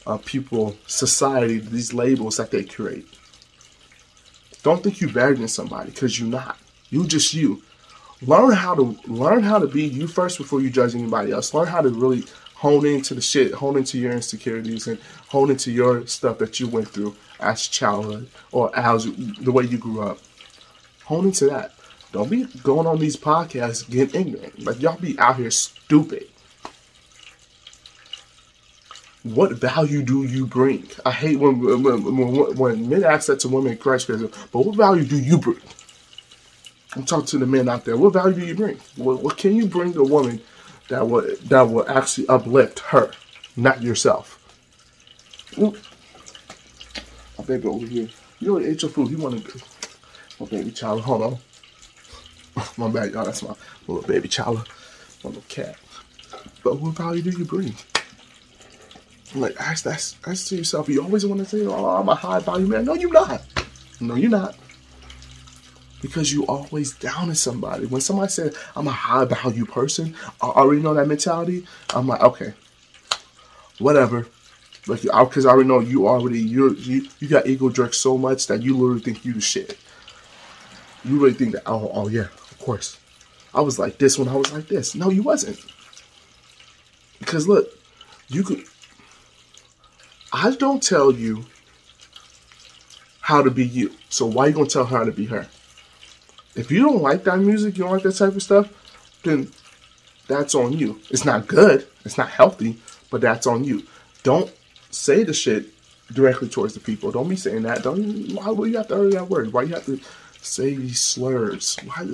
uh, 0.05 0.17
people, 0.17 0.75
society, 0.87 1.59
these 1.59 1.93
labels 1.93 2.37
that 2.37 2.51
they 2.51 2.63
create. 2.63 3.07
Don't 4.63 4.83
think 4.83 4.99
you're 4.99 5.11
better 5.11 5.35
than 5.35 5.47
somebody 5.47 5.91
because 5.91 6.19
you're 6.19 6.29
not. 6.29 6.57
You 6.89 7.05
just 7.07 7.33
you. 7.33 7.61
Learn 8.21 8.51
how 8.51 8.75
to 8.75 8.97
learn 9.07 9.43
how 9.43 9.59
to 9.59 9.67
be 9.67 9.83
you 9.83 10.07
first 10.07 10.37
before 10.37 10.59
you 10.59 10.69
judge 10.69 10.93
anybody 10.95 11.31
else. 11.31 11.53
Learn 11.53 11.67
how 11.67 11.81
to 11.81 11.89
really 11.89 12.25
hone 12.55 12.85
into 12.85 13.13
the 13.13 13.21
shit, 13.21 13.53
hone 13.53 13.77
into 13.77 13.97
your 13.97 14.11
insecurities, 14.11 14.87
and 14.87 14.99
hone 15.29 15.49
into 15.49 15.71
your 15.71 16.05
stuff 16.07 16.37
that 16.39 16.59
you 16.59 16.67
went 16.67 16.89
through 16.89 17.15
as 17.39 17.67
childhood 17.67 18.29
or 18.51 18.77
as 18.77 19.05
the 19.05 19.51
way 19.51 19.63
you 19.63 19.77
grew 19.77 20.01
up. 20.01 20.17
Hone 21.05 21.25
into 21.25 21.45
that. 21.45 21.73
Don't 22.11 22.29
be 22.29 22.43
going 22.63 22.87
on 22.87 22.99
these 22.99 23.15
podcasts 23.15 23.89
getting 23.89 24.19
ignorant. 24.19 24.65
Like 24.65 24.81
y'all 24.81 24.99
be 24.99 25.17
out 25.19 25.37
here 25.37 25.51
stupid. 25.51 26.27
What 29.23 29.51
value 29.53 30.01
do 30.01 30.23
you 30.23 30.45
bring? 30.45 30.87
I 31.05 31.11
hate 31.11 31.39
when 31.39 31.59
when, 31.83 32.55
when, 32.55 32.89
men 32.89 33.03
ask 33.03 33.27
that 33.27 33.39
to 33.41 33.49
women 33.49 33.73
in 33.73 33.77
Christ, 33.77 34.07
but 34.07 34.53
what 34.53 34.75
value 34.75 35.03
do 35.03 35.19
you 35.19 35.37
bring? 35.37 35.59
I'm 36.95 37.05
talking 37.05 37.25
to 37.27 37.37
the 37.37 37.45
men 37.45 37.69
out 37.69 37.85
there. 37.85 37.97
What 37.97 38.13
value 38.13 38.39
do 38.39 38.45
you 38.45 38.55
bring? 38.55 38.79
What, 38.95 39.21
what 39.21 39.37
can 39.37 39.55
you 39.55 39.67
bring 39.67 39.95
a 39.95 40.03
woman 40.03 40.41
that 40.87 41.07
will 41.07 41.35
that 41.45 41.61
will 41.63 41.87
actually 41.89 42.27
uplift 42.27 42.79
her, 42.79 43.11
not 43.55 43.83
yourself? 43.83 44.37
Ooh. 45.57 45.75
My 47.37 47.43
baby 47.43 47.67
over 47.67 47.85
here. 47.85 48.09
You 48.39 48.53
already 48.53 48.69
ate 48.69 48.81
your 48.81 48.91
food. 48.91 49.09
You 49.09 49.17
want 49.17 49.45
to? 49.45 49.59
My 50.39 50.45
baby 50.45 50.71
child. 50.71 51.01
Hold 51.01 51.21
on. 51.21 51.37
my 52.77 52.89
bad, 52.89 53.11
y'all. 53.11 53.25
That's 53.25 53.43
my 53.43 53.53
little 53.87 54.07
baby 54.07 54.29
child. 54.29 54.67
My 55.23 55.29
little 55.29 55.43
cat. 55.49 55.75
But 56.63 56.79
what 56.79 56.95
value 56.95 57.21
do 57.21 57.31
you 57.31 57.45
bring? 57.45 57.75
Like, 59.35 59.55
ask 59.59 59.83
that, 59.83 60.15
ask 60.25 60.47
to 60.47 60.55
yourself. 60.55 60.89
You 60.89 61.03
always 61.03 61.25
want 61.25 61.39
to 61.39 61.45
say, 61.45 61.65
"Oh, 61.65 61.85
I'm 61.85 62.09
a 62.09 62.15
high 62.15 62.39
value 62.39 62.65
man." 62.65 62.85
No, 62.85 62.93
you're 62.95 63.11
not. 63.11 63.43
No, 63.99 64.15
you're 64.15 64.29
not. 64.29 64.55
Because 66.01 66.31
you 66.31 66.45
always 66.47 66.93
down 66.93 67.27
to 67.27 67.35
somebody. 67.35 67.85
When 67.85 68.01
somebody 68.01 68.31
says, 68.31 68.57
"I'm 68.75 68.87
a 68.87 68.91
high 68.91 69.25
value 69.25 69.65
person," 69.65 70.15
I 70.41 70.47
already 70.47 70.81
know 70.81 70.95
that 70.95 71.07
mentality. 71.07 71.67
I'm 71.93 72.07
like, 72.07 72.21
okay, 72.21 72.53
whatever. 73.77 74.25
Like, 74.87 75.01
because 75.03 75.45
I 75.45 75.51
already 75.51 75.67
know 75.67 75.79
you 75.79 76.07
already 76.07 76.39
you 76.39 76.73
you 76.75 77.07
you 77.19 77.27
got 77.27 77.45
ego 77.45 77.69
jerk 77.69 77.93
so 77.93 78.17
much 78.17 78.47
that 78.47 78.63
you 78.63 78.75
literally 78.75 79.01
think 79.01 79.25
you 79.25 79.33
the 79.33 79.41
shit. 79.41 79.77
You 81.05 81.19
really 81.19 81.33
think 81.33 81.53
that? 81.53 81.63
Oh, 81.67 81.91
oh 81.93 82.07
yeah, 82.07 82.29
of 82.51 82.57
course. 82.59 82.97
I 83.53 83.61
was 83.61 83.77
like 83.77 83.99
this 83.99 84.17
when 84.17 84.27
I 84.27 84.35
was 84.35 84.51
like 84.51 84.67
this. 84.67 84.95
No, 84.95 85.09
you 85.09 85.21
wasn't. 85.21 85.59
Because 87.19 87.47
look, 87.47 87.69
you 88.27 88.43
could 88.43 88.63
I 90.31 90.51
don't 90.51 90.81
tell 90.81 91.11
you 91.11 91.45
how 93.21 93.41
to 93.41 93.51
be 93.51 93.65
you. 93.65 93.93
So 94.09 94.25
why 94.25 94.47
you 94.47 94.53
gonna 94.53 94.67
tell 94.67 94.85
her 94.85 94.97
how 94.97 95.03
to 95.03 95.11
be 95.11 95.25
her? 95.25 95.47
If 96.55 96.71
you 96.71 96.81
don't 96.81 97.01
like 97.01 97.23
that 97.23 97.39
music, 97.39 97.77
you 97.77 97.83
don't 97.83 97.93
like 97.93 98.03
that 98.03 98.15
type 98.15 98.35
of 98.35 98.43
stuff, 98.43 98.71
then 99.23 99.51
that's 100.27 100.55
on 100.55 100.73
you. 100.73 100.99
It's 101.09 101.25
not 101.25 101.47
good. 101.47 101.87
It's 102.05 102.17
not 102.17 102.29
healthy, 102.29 102.77
but 103.09 103.21
that's 103.21 103.47
on 103.47 103.63
you. 103.63 103.83
Don't 104.23 104.51
say 104.91 105.23
the 105.23 105.33
shit 105.33 105.67
directly 106.13 106.49
towards 106.49 106.73
the 106.73 106.79
people. 106.79 107.11
Don't 107.11 107.29
be 107.29 107.35
saying 107.35 107.63
that. 107.63 107.83
Don't. 107.83 108.31
Why 108.33 108.53
do 108.53 108.65
you 108.65 108.77
have 108.77 108.87
to 108.89 108.95
utter 108.95 109.11
that 109.11 109.29
word? 109.29 109.53
Why 109.53 109.63
you 109.63 109.73
have 109.73 109.85
to 109.85 109.99
say 110.41 110.75
these 110.75 110.99
slurs? 110.99 111.77
Why? 111.85 112.05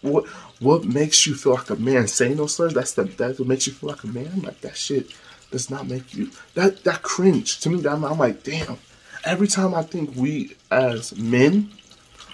What? 0.00 0.26
What 0.60 0.84
makes 0.84 1.26
you 1.26 1.34
feel 1.34 1.54
like 1.54 1.70
a 1.70 1.76
man? 1.76 2.06
Saying 2.08 2.36
those 2.36 2.54
slurs? 2.54 2.74
That's 2.74 2.92
the 2.92 3.04
that 3.04 3.38
what 3.38 3.48
makes 3.48 3.66
you 3.66 3.72
feel 3.72 3.90
like 3.90 4.04
a 4.04 4.08
man. 4.08 4.42
Like 4.42 4.60
that 4.62 4.76
shit 4.76 5.14
does 5.52 5.70
not 5.70 5.86
make 5.86 6.14
you 6.14 6.30
that 6.54 6.82
that 6.84 7.02
cringe 7.02 7.60
to 7.60 7.70
me. 7.70 7.80
That 7.80 7.92
I'm, 7.92 8.04
I'm 8.04 8.18
like, 8.18 8.42
damn. 8.42 8.78
Every 9.24 9.46
time 9.46 9.72
I 9.74 9.82
think 9.82 10.16
we 10.16 10.56
as 10.70 11.16
men 11.16 11.70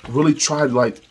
really 0.08 0.32
try 0.32 0.66
to 0.66 0.72
like 0.72 1.02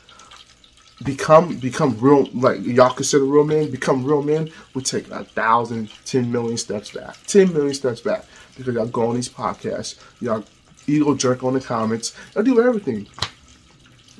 become 1.03 1.57
become 1.57 1.95
real 1.99 2.25
like 2.33 2.63
y'all 2.65 2.89
consider 2.93 3.23
real 3.23 3.43
men 3.43 3.69
become 3.69 4.03
real 4.03 4.23
men 4.23 4.49
we 4.73 4.81
take 4.81 5.07
a 5.11 5.23
thousand 5.23 5.91
ten 6.05 6.31
million 6.31 6.57
steps 6.57 6.91
back 6.91 7.15
ten 7.27 7.53
million 7.53 7.73
steps 7.73 8.01
back. 8.01 8.25
Because 8.55 8.73
y'all 8.73 8.87
go 8.87 9.09
on 9.09 9.15
these 9.15 9.29
podcasts 9.29 9.99
y'all 10.19 10.43
ego 10.87 11.13
jerk 11.13 11.43
on 11.43 11.53
the 11.53 11.61
comments 11.61 12.15
y'all 12.33 12.43
do 12.43 12.61
everything. 12.61 13.07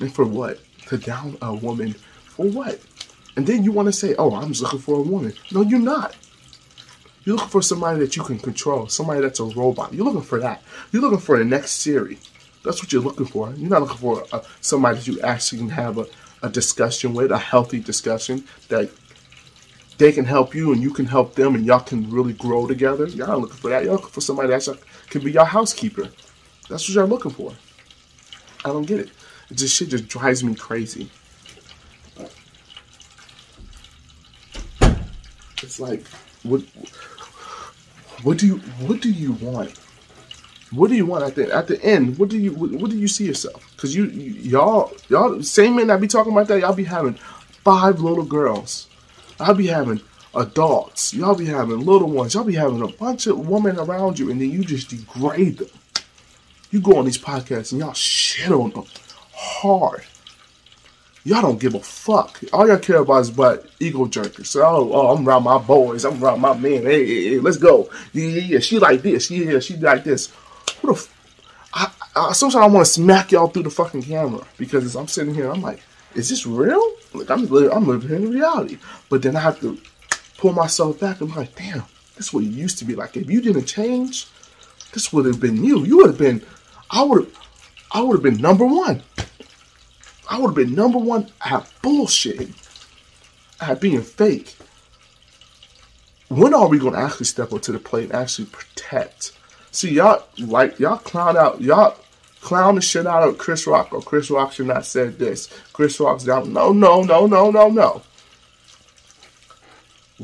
And 0.00 0.14
for 0.14 0.24
what? 0.24 0.60
To 0.86 0.98
down 0.98 1.36
a 1.42 1.52
woman 1.52 1.94
for 1.94 2.46
what? 2.46 2.78
And 3.36 3.44
then 3.44 3.64
you 3.64 3.72
want 3.72 3.86
to 3.86 3.92
say 3.92 4.14
oh 4.16 4.34
i'm 4.36 4.48
just 4.50 4.62
looking 4.62 4.78
for 4.78 4.96
a 4.96 5.02
woman. 5.02 5.32
No 5.50 5.62
you're 5.62 5.80
not 5.80 6.14
you're 7.28 7.36
looking 7.36 7.50
for 7.50 7.60
somebody 7.60 7.98
that 7.98 8.16
you 8.16 8.22
can 8.22 8.38
control, 8.38 8.86
somebody 8.86 9.20
that's 9.20 9.38
a 9.38 9.44
robot. 9.44 9.92
You're 9.92 10.06
looking 10.06 10.22
for 10.22 10.40
that. 10.40 10.62
You're 10.92 11.02
looking 11.02 11.18
for 11.18 11.36
the 11.36 11.44
next 11.44 11.72
Siri. 11.72 12.18
That's 12.64 12.82
what 12.82 12.90
you're 12.90 13.02
looking 13.02 13.26
for. 13.26 13.52
You're 13.52 13.68
not 13.68 13.82
looking 13.82 13.98
for 13.98 14.24
a, 14.32 14.42
somebody 14.62 14.96
that 14.96 15.06
you 15.06 15.20
actually 15.20 15.58
can 15.58 15.68
have 15.68 15.98
a, 15.98 16.06
a 16.42 16.48
discussion 16.48 17.12
with, 17.12 17.30
a 17.30 17.36
healthy 17.36 17.80
discussion 17.80 18.44
that 18.68 18.90
they 19.98 20.10
can 20.10 20.24
help 20.24 20.54
you 20.54 20.72
and 20.72 20.80
you 20.80 20.90
can 20.90 21.04
help 21.04 21.34
them 21.34 21.54
and 21.54 21.66
y'all 21.66 21.80
can 21.80 22.10
really 22.10 22.32
grow 22.32 22.66
together. 22.66 23.06
Y'all 23.08 23.38
looking 23.38 23.58
for 23.58 23.68
that. 23.68 23.84
You're 23.84 23.92
looking 23.92 24.08
for 24.08 24.22
somebody 24.22 24.48
that 24.48 24.78
can 25.10 25.22
be 25.22 25.30
your 25.30 25.44
housekeeper. 25.44 26.08
That's 26.70 26.88
what 26.88 26.94
you're 26.94 27.06
looking 27.06 27.32
for. 27.32 27.52
I 28.64 28.68
don't 28.68 28.86
get 28.86 29.00
it. 29.00 29.10
just 29.52 29.76
shit 29.76 29.90
just 29.90 30.08
drives 30.08 30.42
me 30.42 30.54
crazy. 30.54 31.10
It's 35.62 35.78
like, 35.78 36.06
what? 36.42 36.62
What 38.22 38.38
do 38.38 38.46
you 38.46 38.56
what 38.86 39.00
do 39.00 39.10
you 39.10 39.32
want? 39.32 39.78
What 40.70 40.90
do 40.90 40.96
you 40.96 41.06
want 41.06 41.24
at 41.24 41.34
the 41.34 41.54
at 41.54 41.66
the 41.66 41.82
end? 41.82 42.18
What 42.18 42.28
do 42.28 42.38
you 42.38 42.52
what, 42.52 42.70
what 42.72 42.90
do 42.90 42.98
you 42.98 43.08
see 43.08 43.26
yourself? 43.26 43.70
Because 43.74 43.94
you, 43.94 44.04
you 44.06 44.60
all 44.60 44.92
y'all 45.08 45.42
same 45.42 45.76
men 45.76 45.86
that 45.88 46.00
be 46.00 46.08
talking 46.08 46.32
about 46.32 46.48
that 46.48 46.60
y'all 46.60 46.74
be 46.74 46.84
having 46.84 47.14
five 47.64 48.00
little 48.00 48.24
girls. 48.24 48.88
I'll 49.40 49.54
be 49.54 49.68
having 49.68 50.00
adults. 50.34 51.14
Y'all 51.14 51.34
be 51.34 51.46
having 51.46 51.80
little 51.80 52.10
ones. 52.10 52.34
Y'all 52.34 52.44
be 52.44 52.54
having 52.54 52.82
a 52.82 52.88
bunch 52.88 53.26
of 53.26 53.48
women 53.48 53.78
around 53.78 54.18
you, 54.18 54.30
and 54.30 54.40
then 54.40 54.50
you 54.50 54.64
just 54.64 54.90
degrade 54.90 55.58
them. 55.58 55.68
You 56.70 56.80
go 56.80 56.98
on 56.98 57.06
these 57.06 57.18
podcasts 57.18 57.72
and 57.72 57.80
y'all 57.80 57.94
shit 57.94 58.52
on 58.52 58.70
them 58.70 58.84
hard 59.32 60.04
y'all 61.24 61.42
don't 61.42 61.60
give 61.60 61.74
a 61.74 61.80
fuck. 61.80 62.40
All 62.52 62.66
y'all 62.66 62.78
care 62.78 62.98
about 62.98 63.20
is 63.20 63.28
about 63.30 63.66
ego 63.80 64.06
jerkers. 64.06 64.46
So, 64.46 64.64
oh, 64.64 64.92
oh, 64.92 65.16
I'm 65.16 65.26
around 65.26 65.44
my 65.44 65.58
boys. 65.58 66.04
I'm 66.04 66.22
around 66.22 66.40
my 66.40 66.56
men. 66.56 66.82
Hey, 66.82 67.06
hey, 67.06 67.28
hey 67.30 67.38
let's 67.38 67.58
go. 67.58 67.90
Yeah, 68.12 68.26
yeah, 68.28 68.42
yeah. 68.42 68.58
She 68.60 68.78
like 68.78 69.02
this. 69.02 69.30
Yeah, 69.30 69.52
yeah, 69.52 69.58
she 69.60 69.76
like 69.76 70.04
this. 70.04 70.28
What 70.80 70.94
the 70.94 71.00
f- 71.00 71.14
I, 71.74 71.92
I, 72.16 72.32
sometimes 72.32 72.62
I 72.62 72.66
want 72.66 72.86
to 72.86 72.92
smack 72.92 73.32
y'all 73.32 73.48
through 73.48 73.64
the 73.64 73.70
fucking 73.70 74.02
camera 74.02 74.44
because 74.56 74.84
as 74.84 74.96
I'm 74.96 75.08
sitting 75.08 75.34
here. 75.34 75.50
I'm 75.50 75.62
like, 75.62 75.80
is 76.14 76.30
this 76.30 76.46
real? 76.46 76.82
Like 77.14 77.30
I'm, 77.30 77.52
I'm 77.70 77.86
living 77.86 78.10
in 78.10 78.30
reality. 78.30 78.78
But 79.08 79.22
then 79.22 79.36
I 79.36 79.40
have 79.40 79.60
to 79.60 79.78
pull 80.38 80.52
myself 80.52 81.00
back. 81.00 81.20
I'm 81.20 81.34
like, 81.34 81.54
damn, 81.56 81.84
this 82.16 82.28
is 82.28 82.32
what 82.32 82.44
you 82.44 82.50
used 82.50 82.78
to 82.78 82.84
be 82.84 82.94
like. 82.94 83.16
If 83.16 83.30
you 83.30 83.40
didn't 83.40 83.66
change, 83.66 84.26
this 84.92 85.12
would 85.12 85.26
have 85.26 85.40
been 85.40 85.62
you. 85.62 85.84
You 85.84 85.98
would 85.98 86.10
have 86.10 86.18
been. 86.18 86.42
I 86.90 87.02
would. 87.02 87.30
I 87.92 88.02
would 88.02 88.14
have 88.14 88.22
been 88.22 88.40
number 88.40 88.66
one. 88.66 89.02
I 90.28 90.38
would 90.38 90.48
have 90.48 90.54
been 90.54 90.74
number 90.74 90.98
one 90.98 91.30
at 91.40 91.70
bullshitting, 91.82 92.52
at 93.60 93.80
being 93.80 94.02
fake. 94.02 94.56
When 96.28 96.52
are 96.52 96.68
we 96.68 96.78
gonna 96.78 96.98
actually 96.98 97.26
step 97.26 97.52
up 97.52 97.62
to 97.62 97.72
the 97.72 97.78
plate 97.78 98.10
and 98.10 98.14
actually 98.14 98.46
protect? 98.46 99.32
See, 99.70 99.92
y'all 99.92 100.24
like 100.38 100.78
y'all 100.78 100.98
clown 100.98 101.36
out 101.36 101.60
y'all 101.62 101.96
clown 102.42 102.74
the 102.74 102.80
shit 102.80 103.06
out 103.06 103.26
of 103.26 103.38
Chris 103.38 103.66
Rock 103.66 103.92
or 103.92 104.02
Chris 104.02 104.30
Rock 104.30 104.52
should 104.52 104.66
not 104.66 104.84
said 104.84 105.18
this. 105.18 105.48
Chris 105.72 105.98
Rock's 105.98 106.24
down. 106.24 106.52
No, 106.52 106.72
no, 106.72 107.02
no, 107.02 107.26
no, 107.26 107.50
no, 107.50 107.68
no. 107.68 108.02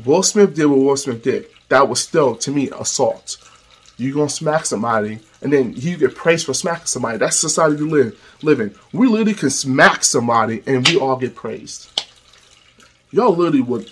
Will 0.03 0.23
Smith 0.23 0.55
did 0.55 0.65
what 0.65 0.79
Will 0.79 0.97
Smith 0.97 1.23
did. 1.23 1.47
That 1.69 1.89
was 1.89 1.99
still 1.99 2.35
to 2.35 2.51
me 2.51 2.69
assault. 2.69 3.37
You 3.97 4.13
gonna 4.13 4.29
smack 4.29 4.65
somebody 4.65 5.19
and 5.41 5.53
then 5.53 5.73
you 5.75 5.97
get 5.97 6.15
praised 6.15 6.45
for 6.45 6.53
smacking 6.53 6.87
somebody. 6.87 7.17
That's 7.17 7.37
society 7.37 7.81
we 7.81 8.11
live 8.41 8.59
in. 8.59 8.75
We 8.91 9.07
literally 9.07 9.33
can 9.33 9.49
smack 9.49 10.03
somebody 10.03 10.61
and 10.65 10.87
we 10.87 10.97
all 10.97 11.15
get 11.15 11.35
praised. 11.35 12.03
Y'all 13.11 13.35
literally 13.35 13.61
would. 13.61 13.89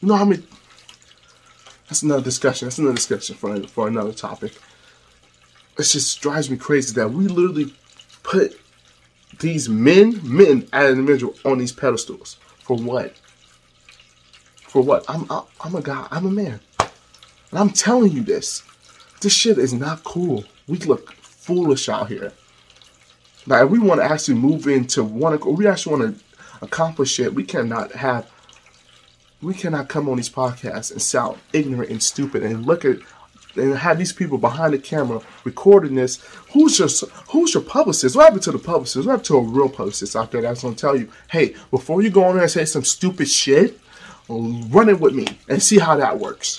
You 0.00 0.08
know 0.08 0.14
how 0.14 0.24
many? 0.24 0.42
That's 1.88 2.02
another 2.02 2.22
discussion. 2.22 2.66
That's 2.66 2.78
another 2.78 2.94
discussion 2.94 3.34
for 3.34 3.60
for 3.66 3.88
another 3.88 4.12
topic. 4.12 4.52
It 5.76 5.82
just 5.82 6.20
drives 6.20 6.48
me 6.48 6.56
crazy 6.56 6.94
that 6.94 7.10
we 7.10 7.26
literally 7.26 7.74
put 8.22 8.60
these 9.40 9.68
men, 9.68 10.20
men 10.22 10.68
as 10.72 10.92
an 10.92 10.98
individual, 10.98 11.34
on 11.44 11.58
these 11.58 11.72
pedestals 11.72 12.36
for 12.58 12.76
what? 12.76 13.14
For 14.68 14.82
what? 14.82 15.04
I'm 15.08 15.26
I'm 15.60 15.74
a 15.74 15.82
guy. 15.82 16.06
I'm 16.10 16.26
a 16.26 16.30
man. 16.30 16.60
And 17.50 17.58
I'm 17.58 17.70
telling 17.70 18.12
you 18.12 18.22
this. 18.22 18.62
This 19.20 19.34
shit 19.34 19.58
is 19.58 19.72
not 19.72 20.04
cool. 20.04 20.44
We 20.66 20.78
look 20.78 21.12
foolish 21.12 21.88
out 21.88 22.08
here. 22.08 22.32
Now, 23.46 23.64
if 23.64 23.70
we 23.70 23.78
want 23.78 24.00
to 24.00 24.04
actually 24.04 24.34
move 24.34 24.66
into 24.66 25.02
one, 25.02 25.34
or 25.42 25.54
we 25.54 25.66
actually 25.66 25.98
want 25.98 26.18
to 26.18 26.24
accomplish 26.62 27.18
it, 27.18 27.34
we 27.34 27.44
cannot 27.44 27.92
have, 27.92 28.30
we 29.42 29.54
cannot 29.54 29.88
come 29.88 30.08
on 30.08 30.16
these 30.16 30.30
podcasts 30.30 30.92
and 30.92 31.02
sound 31.02 31.38
ignorant 31.52 31.90
and 31.90 32.02
stupid 32.02 32.42
and 32.42 32.66
look 32.66 32.84
at 32.84 32.98
and 33.56 33.74
have 33.74 33.98
these 33.98 34.12
people 34.12 34.38
behind 34.38 34.72
the 34.72 34.78
camera 34.78 35.20
recording 35.42 35.96
this. 35.96 36.24
Who's 36.52 36.78
your 36.78 36.88
who's 37.30 37.52
your 37.52 37.64
publicist? 37.64 38.14
What 38.14 38.26
happened 38.26 38.44
to 38.44 38.52
the 38.52 38.60
publicist? 38.60 39.04
What 39.04 39.12
happened 39.12 39.24
to 39.26 39.38
a 39.38 39.42
real 39.42 39.68
publicist 39.68 40.14
out 40.14 40.30
there 40.30 40.42
that's 40.42 40.62
gonna 40.62 40.76
tell 40.76 40.96
you, 40.96 41.10
hey, 41.30 41.56
before 41.72 42.00
you 42.00 42.10
go 42.10 42.24
on 42.24 42.34
there 42.34 42.44
and 42.44 42.50
say 42.50 42.64
some 42.64 42.84
stupid 42.84 43.28
shit, 43.28 43.80
run 44.28 44.88
it 44.88 45.00
with 45.00 45.14
me 45.16 45.26
and 45.48 45.60
see 45.60 45.80
how 45.80 45.96
that 45.96 46.20
works 46.20 46.56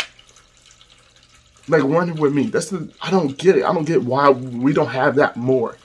like 1.68 1.84
running 1.84 2.16
with 2.16 2.34
me. 2.34 2.48
That's 2.48 2.70
the 2.70 2.92
I 3.02 3.12
don't 3.12 3.38
get 3.38 3.58
it. 3.58 3.64
I 3.64 3.74
don't 3.74 3.86
get 3.86 4.04
why 4.04 4.30
we 4.30 4.74
don't 4.74 4.88
have 4.88 5.16
that 5.16 5.38
more. 5.38 5.78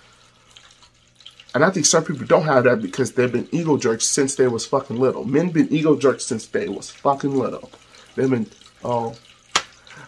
And 1.54 1.64
I 1.64 1.70
think 1.70 1.86
some 1.86 2.04
people 2.04 2.26
don't 2.26 2.44
have 2.44 2.64
that 2.64 2.82
because 2.82 3.12
they've 3.12 3.32
been 3.32 3.48
ego 3.50 3.78
jerks 3.78 4.06
since 4.06 4.34
they 4.34 4.46
was 4.46 4.66
fucking 4.66 4.98
little. 4.98 5.24
Men 5.24 5.50
been 5.50 5.72
ego 5.72 5.96
jerks 5.96 6.24
since 6.24 6.46
they 6.46 6.68
was 6.68 6.90
fucking 6.90 7.34
little. 7.34 7.70
They've 8.14 8.28
been 8.28 8.46
oh 8.84 9.16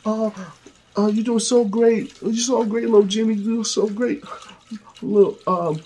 Oh, 0.05 0.53
oh, 0.97 1.09
you're 1.09 1.25
doing 1.25 1.39
so 1.39 1.65
great. 1.65 2.21
You're 2.23 2.35
so 2.35 2.65
great, 2.65 2.85
little 2.85 3.03
Jimmy. 3.03 3.35
You're 3.35 3.55
doing 3.55 3.65
so 3.65 3.89
great. 3.89 4.25
Little, 5.03 5.39
um, 5.47 5.83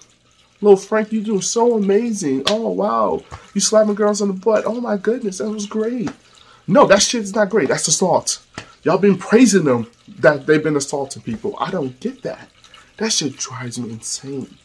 little 0.60 0.76
Frank, 0.76 1.12
you're 1.12 1.24
doing 1.24 1.42
so 1.42 1.76
amazing. 1.76 2.44
Oh, 2.48 2.70
wow. 2.70 3.22
You 3.54 3.60
slapping 3.60 3.94
girls 3.94 4.22
on 4.22 4.28
the 4.28 4.34
butt. 4.34 4.64
Oh, 4.66 4.80
my 4.80 4.96
goodness. 4.96 5.38
That 5.38 5.50
was 5.50 5.66
great. 5.66 6.10
No, 6.66 6.86
that 6.86 7.02
shit's 7.02 7.34
not 7.34 7.50
great. 7.50 7.68
That's 7.68 7.88
assault. 7.88 8.44
Y'all 8.82 8.98
been 8.98 9.18
praising 9.18 9.64
them 9.64 9.86
that 10.08 10.46
they've 10.46 10.62
been 10.62 10.76
assaulting 10.76 11.22
people. 11.22 11.56
I 11.58 11.70
don't 11.70 11.98
get 12.00 12.22
that. 12.22 12.48
That 12.96 13.12
shit 13.12 13.36
drives 13.36 13.78
me 13.78 13.90
insane. 13.90 14.56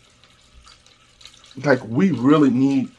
Like, 1.63 1.84
we 1.88 2.12
really 2.12 2.49
need 2.49 2.91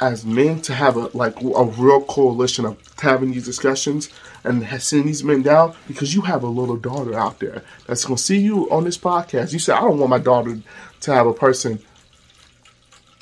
as 0.00 0.26
men 0.26 0.60
to 0.60 0.74
have 0.74 0.96
a 0.96 1.08
like 1.16 1.34
a 1.40 1.64
real 1.64 2.02
coalition 2.02 2.66
of 2.66 2.76
having 3.00 3.30
these 3.30 3.46
discussions 3.46 4.10
and 4.44 4.66
sending 4.82 5.06
these 5.06 5.24
men 5.24 5.42
down 5.42 5.74
because 5.88 6.14
you 6.14 6.20
have 6.20 6.42
a 6.42 6.48
little 6.48 6.76
daughter 6.76 7.14
out 7.14 7.38
there 7.40 7.62
that's 7.86 8.04
gonna 8.04 8.18
see 8.18 8.38
you 8.38 8.70
on 8.70 8.84
this 8.84 8.98
podcast. 8.98 9.52
You 9.52 9.58
say, 9.58 9.72
I 9.72 9.80
don't 9.80 9.98
want 9.98 10.10
my 10.10 10.18
daughter 10.18 10.58
to 11.00 11.14
have 11.14 11.26
a 11.26 11.32
person 11.32 11.80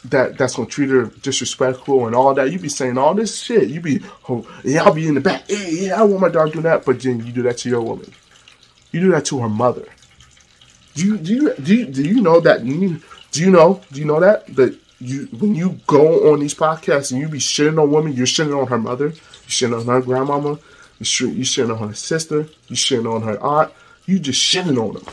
that 0.07 0.37
that's 0.37 0.57
gonna 0.57 0.69
treat 0.69 0.91
her 0.91 1.07
disrespectful 1.23 2.07
and 2.07 2.15
all 2.15 2.35
that. 2.35 2.53
You 2.53 2.59
be 2.59 2.69
saying 2.69 2.99
all 2.99 3.15
this 3.15 3.41
shit. 3.41 3.69
You 3.69 3.81
be, 3.81 4.01
oh, 4.29 4.47
yeah, 4.63 4.85
I'll 4.85 4.95
be 4.95 5.09
in 5.09 5.15
the 5.15 5.21
back. 5.21 5.45
Yeah, 5.49 5.67
yeah, 5.67 6.01
I 6.01 6.05
want 6.05 6.21
my 6.21 6.29
dog 6.29 6.49
to 6.49 6.55
do 6.55 6.63
that. 6.63 6.85
But 6.85 7.01
then 7.01 7.25
you 7.25 7.33
do 7.33 7.43
that 7.43 7.59
to 7.59 7.69
your 7.69 7.81
woman. 7.81 8.13
You 8.93 9.01
do 9.01 9.11
that 9.13 9.25
to 9.27 9.41
her 9.41 9.49
mother. 9.49 9.87
Do 10.95 11.07
you 11.07 11.17
do 11.19 11.35
you 11.35 11.55
do 11.55 11.75
you, 11.75 11.87
do 11.87 12.03
you 12.03 12.21
know 12.21 12.41
that? 12.41 12.65
Do 12.65 12.71
you 13.43 13.51
know? 13.51 13.81
Do 13.91 14.01
you 14.01 14.07
know 14.07 14.21
that 14.21 14.47
that 14.55 14.79
you 15.01 15.27
when 15.39 15.55
you 15.55 15.81
go 15.87 16.33
on 16.33 16.41
these 16.41 16.55
podcasts 16.55 17.11
and 17.11 17.21
you 17.21 17.29
be 17.29 17.39
shitting 17.39 17.83
on 17.83 17.91
women, 17.91 18.13
you're 18.13 18.27
shitting 18.27 18.59
on 18.59 18.69
her 18.69 18.79
mother, 18.79 19.07
you're 19.07 19.15
shitting 19.49 19.79
on 19.79 19.87
her 19.87 20.01
grandmama, 20.01 20.59
you 20.99 21.05
shitting, 21.05 21.71
on 21.81 21.89
her 21.89 21.95
sister, 21.95 22.47
you 22.69 22.77
shitting 22.77 23.13
on 23.13 23.23
her 23.23 23.41
aunt, 23.43 23.73
you 24.07 24.19
just 24.19 24.41
shitting 24.41 24.79
on 24.79 24.95
them. 24.95 25.05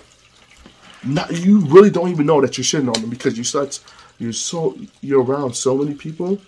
Not 1.04 1.32
you 1.32 1.60
really 1.62 1.90
don't 1.90 2.10
even 2.10 2.26
know 2.26 2.42
that 2.42 2.58
you're 2.58 2.66
shitting 2.66 2.94
on 2.94 3.02
them 3.02 3.10
because 3.10 3.38
you 3.38 3.44
such 3.44 3.80
you're 4.20 4.34
so 4.34 4.78
you're 5.02 5.24
around 5.24 5.56
so 5.56 5.76
many 5.76 5.96
people 5.96 6.40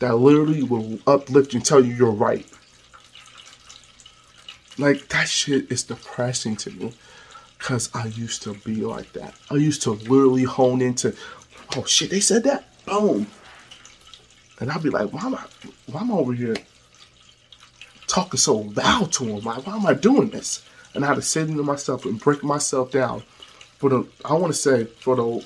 that 0.00 0.16
literally 0.16 0.62
will 0.62 0.98
uplift 1.06 1.52
you 1.52 1.58
and 1.58 1.64
tell 1.64 1.84
you 1.84 1.94
you're 1.94 2.10
right. 2.10 2.46
Like 4.76 5.08
that 5.08 5.28
shit 5.28 5.70
is 5.70 5.84
depressing 5.84 6.56
to 6.56 6.70
me. 6.70 6.92
Cause 7.58 7.90
I 7.94 8.06
used 8.06 8.42
to 8.44 8.54
be 8.54 8.76
like 8.76 9.12
that. 9.12 9.34
I 9.50 9.54
used 9.56 9.82
to 9.82 9.90
literally 9.90 10.44
hone 10.44 10.80
into 10.80 11.14
oh 11.76 11.84
shit, 11.84 12.10
they 12.10 12.20
said 12.20 12.42
that? 12.44 12.64
Boom. 12.86 13.26
And 14.58 14.70
I'd 14.70 14.82
be 14.82 14.90
like, 14.90 15.12
why 15.12 15.22
am 15.22 15.34
I, 15.34 15.44
why 15.86 16.00
am 16.00 16.10
I 16.10 16.14
over 16.16 16.32
here 16.32 16.56
talking 18.06 18.38
so 18.38 18.56
loud 18.56 19.12
to 19.12 19.24
him? 19.24 19.44
Why, 19.44 19.56
why 19.56 19.76
am 19.76 19.86
I 19.86 19.94
doing 19.94 20.30
this? 20.30 20.64
And 20.94 21.04
I 21.04 21.08
had 21.08 21.14
to 21.14 21.22
sit 21.22 21.48
into 21.48 21.62
myself 21.62 22.04
and 22.04 22.18
break 22.18 22.42
myself 22.42 22.90
down 22.90 23.22
for 23.80 23.90
the, 23.90 24.06
I 24.24 24.34
want 24.34 24.52
to 24.54 24.58
say, 24.58 24.84
for 24.84 25.16
the 25.16 25.44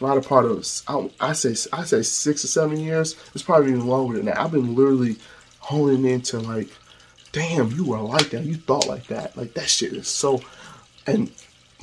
latter 0.00 0.22
part 0.22 0.46
of, 0.46 0.66
I, 0.88 1.10
I 1.20 1.32
say, 1.34 1.50
I 1.72 1.84
say 1.84 2.00
six 2.00 2.42
or 2.42 2.48
seven 2.48 2.80
years. 2.80 3.14
It's 3.34 3.42
probably 3.42 3.72
even 3.72 3.86
longer 3.86 4.16
than 4.16 4.26
that. 4.26 4.40
I've 4.40 4.52
been 4.52 4.74
literally 4.74 5.16
honing 5.58 6.06
into 6.06 6.38
like, 6.38 6.68
damn, 7.32 7.70
you 7.72 7.84
were 7.84 7.98
like 7.98 8.30
that. 8.30 8.44
You 8.44 8.54
thought 8.54 8.86
like 8.86 9.08
that. 9.08 9.36
Like 9.36 9.52
that 9.54 9.68
shit 9.68 9.92
is 9.92 10.08
so, 10.08 10.40
and 11.06 11.30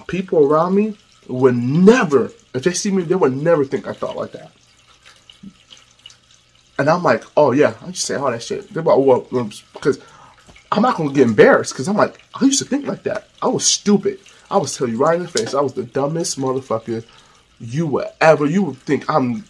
people 0.08 0.52
around 0.52 0.74
me 0.74 0.98
would 1.28 1.56
never 1.56 2.32
if 2.54 2.64
they 2.64 2.74
see 2.74 2.92
me, 2.92 3.04
they 3.04 3.16
would 3.16 3.36
never 3.36 3.66
think 3.66 3.88
I 3.88 3.94
thought 3.94 4.16
like 4.16 4.32
that. 4.34 4.52
And 6.78 6.90
I'm 6.90 7.04
like, 7.04 7.24
oh 7.38 7.52
yeah, 7.52 7.76
I 7.82 7.92
to 7.92 7.94
say 7.96 8.16
all 8.16 8.32
that 8.32 8.44
shit. 8.44 8.74
They're 8.74 8.84
like, 8.84 8.98
well, 8.98 9.28
um, 9.34 9.52
because 9.74 10.00
I'm 10.72 10.82
not 10.82 10.98
gonna 10.98 11.14
get 11.14 11.28
embarrassed 11.28 11.74
because 11.74 11.88
I'm 11.88 11.98
like, 11.98 12.22
I 12.34 12.46
used 12.46 12.60
to 12.60 12.66
think 12.66 12.86
like 12.86 13.04
that. 13.04 13.28
I 13.42 13.48
was 13.48 13.66
stupid. 13.66 14.20
I 14.54 14.58
was 14.58 14.78
tell 14.78 14.88
you 14.88 14.98
right 14.98 15.18
in 15.18 15.24
the 15.24 15.30
face, 15.30 15.54
I 15.54 15.62
was 15.62 15.74
the 15.74 15.84
dumbest 15.84 16.40
motherfucker 16.40 17.04
you 17.60 17.88
would 17.88 18.08
ever. 18.22 18.46
You 18.46 18.64
would 18.64 18.78
think 18.78 19.10
I'm. 19.10 19.44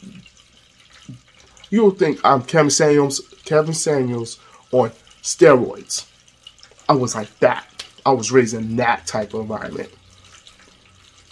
You 1.69 1.85
would 1.85 1.99
think 1.99 2.19
I'm 2.23 2.43
Kevin 2.43 2.71
Samuels. 2.71 3.21
Kevin 3.45 3.73
Samuels 3.73 4.39
on 4.71 4.91
steroids. 5.21 6.07
I 6.89 6.93
was 6.93 7.15
like 7.15 7.39
that. 7.39 7.85
I 8.05 8.11
was 8.11 8.31
raised 8.31 8.55
in 8.55 8.77
that 8.77 9.05
type 9.07 9.33
of 9.33 9.41
environment 9.41 9.89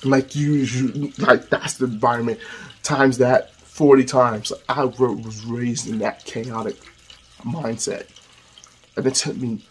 like 0.03 0.35
you, 0.35 0.53
you 0.53 1.11
like 1.19 1.49
that's 1.49 1.75
the 1.75 1.85
environment 1.85 2.39
times 2.83 3.17
that 3.19 3.51
40 3.53 4.05
times 4.05 4.53
i 4.69 4.83
was 4.85 5.45
raised 5.45 5.87
in 5.87 5.99
that 5.99 6.25
chaotic 6.25 6.75
mindset 7.43 8.07
and 8.95 9.05
it 9.05 9.15
took 9.15 9.37
me 9.37 9.63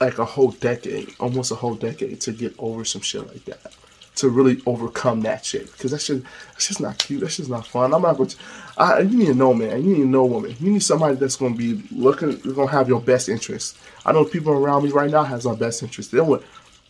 like 0.00 0.18
a 0.18 0.24
whole 0.24 0.50
decade 0.52 1.14
almost 1.20 1.50
a 1.50 1.54
whole 1.54 1.74
decade 1.74 2.20
to 2.20 2.32
get 2.32 2.54
over 2.58 2.84
some 2.84 3.02
shit 3.02 3.26
like 3.26 3.44
that 3.44 3.72
to 4.14 4.30
really 4.30 4.62
overcome 4.64 5.20
that 5.20 5.44
shit 5.44 5.70
because 5.72 5.90
that 5.90 6.00
shit 6.00 6.22
that's 6.52 6.68
just 6.68 6.80
not 6.80 6.96
cute 6.98 7.20
that's 7.20 7.36
just 7.36 7.50
not 7.50 7.66
fun 7.66 7.92
i'm 7.92 8.02
not 8.02 8.16
going 8.16 8.28
to 8.28 8.36
I, 8.78 9.00
you 9.00 9.18
need 9.18 9.26
to 9.26 9.34
know 9.34 9.52
man 9.52 9.82
you 9.82 9.90
need 9.90 10.02
to 10.02 10.06
know 10.06 10.24
woman 10.24 10.54
you 10.58 10.70
need 10.70 10.82
somebody 10.82 11.16
that's 11.16 11.36
going 11.36 11.56
to 11.56 11.58
be 11.58 11.86
looking 11.94 12.38
going 12.40 12.68
to 12.68 12.74
have 12.74 12.88
your 12.88 13.00
best 13.00 13.28
interest 13.28 13.76
i 14.04 14.12
know 14.12 14.24
people 14.24 14.52
around 14.52 14.84
me 14.84 14.90
right 14.90 15.10
now 15.10 15.22
has 15.22 15.44
our 15.46 15.56
best 15.56 15.82
interest 15.82 16.12
they 16.12 16.20
would 16.20 16.42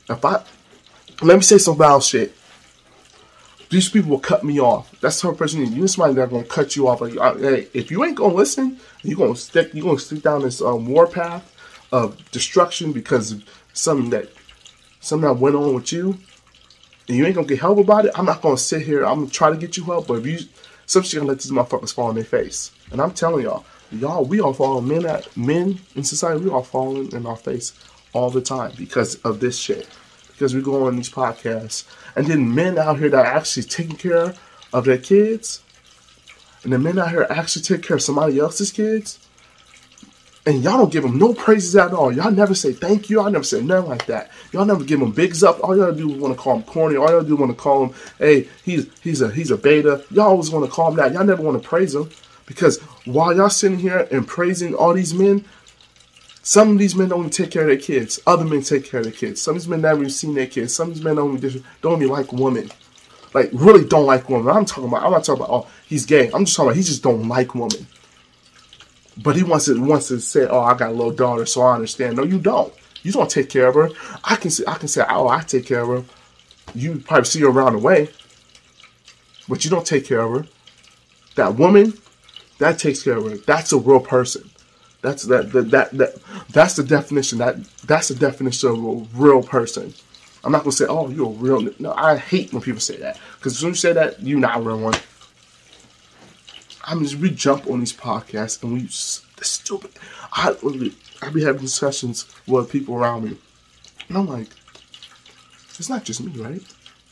if 0.09 0.25
i 0.25 0.43
let 1.23 1.37
me 1.37 1.43
say 1.43 1.59
some 1.59 1.79
wild 1.79 2.05
shit. 2.05 2.35
These 3.71 3.89
people 3.89 4.11
will 4.11 4.21
cut 4.21 4.45
me 4.45 4.61
off. 4.61 5.01
That's 5.01 5.21
the 5.21 5.33
person 5.33 5.61
you 5.61 5.67
need 5.67 5.75
You 5.75 5.81
need 5.83 5.91
somebody 5.91 6.15
that's 6.15 6.31
gonna 6.31 6.45
cut 6.45 6.77
you 6.77 6.89
off. 6.89 7.01
Like, 7.01 7.15
hey, 7.15 7.69
if 7.73 7.91
you 7.91 8.05
ain't 8.05 8.17
gonna 8.17 8.35
listen, 8.35 8.79
you 9.03 9.17
gonna 9.17 9.35
stick. 9.35 9.75
You 9.75 9.83
gonna 9.83 9.99
stick 9.99 10.23
down 10.23 10.43
this 10.43 10.61
um, 10.61 10.87
war 10.87 11.07
path 11.07 11.53
of 11.97 12.31
destruction 12.31 12.93
because 12.93 13.33
of 13.33 13.45
something 13.73 14.11
that 14.11 14.29
that 15.09 15.39
went 15.39 15.55
on 15.55 15.75
with 15.75 15.93
you, 15.93 16.19
and 17.09 17.17
you 17.17 17.25
ain't 17.25 17.35
gonna 17.35 17.47
get 17.47 17.61
help 17.61 17.79
about 17.79 18.07
it. 18.07 18.13
I'm 18.17 18.27
not 18.27 18.43
gonna 18.43 18.59
sit 18.59 18.83
here. 18.83 19.05
I'm 19.05 19.21
gonna 19.21 19.31
try 19.31 19.51
to 19.51 19.57
get 19.57 19.77
you 19.77 19.85
help, 19.85 20.09
but 20.09 20.15
if 20.15 20.27
you, 20.27 20.39
somebody's 20.87 21.15
gonna 21.15 21.27
let 21.27 21.41
these 21.41 21.53
motherfuckers 21.53 21.95
fall 21.95 22.09
on 22.09 22.17
their 22.17 22.25
face. 22.25 22.73
And 22.91 23.01
I'm 23.01 23.13
telling 23.13 23.45
y'all, 23.45 23.65
y'all, 23.93 24.25
we 24.25 24.41
all 24.41 24.53
fall 24.53 24.81
men 24.81 25.07
at 25.07 25.35
men 25.37 25.79
in 25.95 26.03
society. 26.03 26.45
We 26.45 26.51
all 26.51 26.63
falling 26.63 27.13
in 27.13 27.25
our 27.25 27.37
face 27.37 27.73
all 28.13 28.31
the 28.31 28.41
time 28.41 28.73
because 28.77 29.15
of 29.17 29.41
this 29.41 29.57
shit 29.57 29.89
because 30.33 30.55
we 30.55 30.61
go 30.61 30.87
on 30.87 30.97
these 30.97 31.11
podcasts. 31.11 31.85
And 32.15 32.27
then 32.27 32.55
men 32.55 32.79
out 32.79 32.99
here 32.99 33.09
that 33.09 33.25
are 33.25 33.37
actually 33.39 33.63
taking 33.63 33.97
care 33.97 34.35
of 34.73 34.85
their 34.85 34.99
kids, 34.99 35.63
and 36.63 36.73
the 36.73 36.79
men 36.79 36.99
out 36.99 37.11
here 37.11 37.27
actually 37.31 37.63
take 37.63 37.83
care 37.83 37.97
of 37.97 38.03
somebody 38.03 38.39
else's 38.39 38.73
kids, 38.73 39.21
and 40.47 40.63
y'all 40.63 40.79
don't 40.79 40.93
give 40.93 41.03
them 41.03 41.19
no 41.19 41.35
praises 41.35 41.75
at 41.75 41.93
all. 41.93 42.13
Y'all 42.13 42.31
never 42.31 42.55
say 42.55 42.73
thank 42.73 43.11
you. 43.11 43.21
I 43.21 43.31
never 43.31 43.45
say 43.45 43.61
nothing 43.61 43.91
like 43.91 44.07
that. 44.07 44.31
Y'all 44.53 44.65
never 44.65 44.85
give 44.85 45.01
them 45.01 45.11
bigs 45.11 45.43
up. 45.43 45.59
All 45.63 45.77
y'all 45.77 45.93
do 45.93 46.09
is 46.11 46.21
want 46.21 46.35
to 46.35 46.41
call 46.41 46.57
him 46.57 46.63
corny. 46.63 46.97
All 46.97 47.11
y'all 47.11 47.23
do 47.23 47.35
want 47.35 47.51
to 47.51 47.57
call 47.57 47.87
him, 47.87 47.95
hey, 48.19 48.49
he's 48.65 48.89
he's 49.01 49.21
a 49.21 49.31
he's 49.31 49.51
a 49.51 49.57
beta. 49.57 50.05
Y'all 50.11 50.29
always 50.29 50.51
want 50.51 50.65
to 50.65 50.71
call 50.71 50.91
him 50.91 50.97
that. 50.97 51.13
Y'all 51.13 51.25
never 51.25 51.43
want 51.43 51.61
to 51.61 51.69
praise 51.69 51.95
him 51.95 52.09
because 52.47 52.81
while 53.05 53.35
y'all 53.37 53.51
sitting 53.51 53.79
here 53.79 54.07
and 54.13 54.27
praising 54.27 54.73
all 54.75 54.95
these 54.95 55.13
men, 55.13 55.45
some 56.43 56.71
of 56.71 56.79
these 56.79 56.95
men 56.95 57.09
don't 57.09 57.19
even 57.19 57.31
take 57.31 57.51
care 57.51 57.63
of 57.63 57.69
their 57.69 57.77
kids. 57.77 58.21
Other 58.25 58.45
men 58.45 58.63
take 58.63 58.85
care 58.85 59.01
of 59.01 59.05
their 59.07 59.13
kids. 59.13 59.43
Some 59.43 59.57
of 59.57 59.63
these 59.63 59.69
men 59.69 59.81
never 59.81 59.99
even 59.99 60.11
seen 60.11 60.35
their 60.35 60.47
kids. 60.47 60.73
Some 60.73 60.91
of 60.91 60.95
these 60.95 61.03
men 61.03 61.17
don't 61.17 61.43
even, 61.43 61.65
don't 61.83 62.01
even 62.01 62.13
like 62.13 62.33
women. 62.33 62.71
Like, 63.35 63.51
really 63.53 63.85
don't 63.85 64.07
like 64.07 64.29
women. 64.29 64.49
I'm 64.57 64.65
talking 64.65 64.85
about, 64.85 65.03
I'm 65.03 65.11
not 65.11 65.25
talking 65.25 65.43
about, 65.43 65.53
oh, 65.53 65.67
he's 65.87 66.07
gay. 66.07 66.31
I'm 66.33 66.45
just 66.45 66.57
talking 66.57 66.69
about, 66.69 66.77
he 66.77 66.85
just 66.85 67.03
don't 67.03 67.27
like 67.27 67.57
women. 67.57 67.89
But 69.19 69.37
he 69.37 69.43
wants 69.43 69.67
to, 69.67 69.81
wants 69.83 70.09
to 70.09 70.21
say, 70.21 70.47
oh, 70.47 70.61
I 70.61 70.75
got 70.75 70.91
a 70.91 70.93
little 70.93 71.13
daughter, 71.13 71.47
so 71.47 71.63
I 71.63 71.75
understand. 71.75 72.17
No, 72.17 72.23
you 72.25 72.39
don't. 72.39 72.73
You 73.03 73.13
don't 73.13 73.31
take 73.31 73.49
care 73.49 73.69
of 73.69 73.75
her. 73.77 73.91
I 74.25 74.37
can 74.37 74.51
say, 74.51 74.65
I 74.67 74.75
can 74.75 74.89
say, 74.89 75.05
oh, 75.09 75.29
I 75.29 75.41
take 75.43 75.67
care 75.67 75.83
of 75.83 75.89
her. 75.89 76.15
You 76.75 76.99
probably 76.99 77.25
see 77.25 77.41
her 77.41 77.49
around 77.49 77.75
the 77.75 77.79
way, 77.79 78.09
but 79.49 79.65
you 79.65 79.71
don't 79.71 79.87
take 79.87 80.05
care 80.05 80.21
of 80.21 80.33
her. 80.33 80.47
That 81.37 81.55
woman, 81.55 81.95
that 82.59 82.79
takes 82.79 83.03
care 83.03 83.17
of 83.17 83.31
her. 83.31 83.37
That's 83.37 83.73
a 83.73 83.79
real 83.79 84.01
person. 84.01 84.51
That's 85.03 85.23
that, 85.25 85.53
that 85.53 85.71
that 85.71 85.91
that 85.93 86.15
that's 86.49 86.75
the 86.75 86.83
definition. 86.83 87.39
That 87.39 87.63
that's 87.87 88.09
the 88.09 88.15
definition 88.15 88.71
of 88.71 88.85
a 88.85 88.93
real 89.15 89.43
person. 89.43 89.95
I'm 90.43 90.51
not 90.51 90.63
gonna 90.63 90.73
say, 90.73 90.87
"Oh, 90.89 91.09
you're 91.11 91.27
a 91.27 91.31
real." 91.31 91.69
No, 91.79 91.93
I 91.93 92.17
hate 92.17 92.53
when 92.53 92.63
people 92.63 92.81
say 92.81 92.97
that 92.97 93.21
because 93.37 93.53
as 93.53 93.59
soon 93.59 93.71
as 93.71 93.77
you 93.77 93.89
say 93.89 93.93
that, 93.93 94.21
you're 94.21 94.41
not 94.41 94.59
a 94.59 94.61
real 94.63 94.81
one. 94.81 94.95
I 96.87 96.95
mean, 96.95 97.21
we 97.21 97.31
jump 97.31 97.67
on 97.67 97.81
these 97.81 97.93
podcasts 97.93 98.63
and 98.63 98.73
we 98.73 98.83
the 99.37 99.45
stupid. 99.45 99.91
I 100.33 100.55
I 101.23 101.31
be 101.31 101.43
having 101.43 101.63
discussions 101.63 102.27
with 102.47 102.71
people 102.71 102.95
around 102.95 103.25
me, 103.25 103.37
and 104.09 104.17
I'm 104.17 104.27
like, 104.27 104.49
it's 105.79 105.91
not 105.91 106.05
just 106.05 106.23
me, 106.23 106.33
right? 106.41 106.63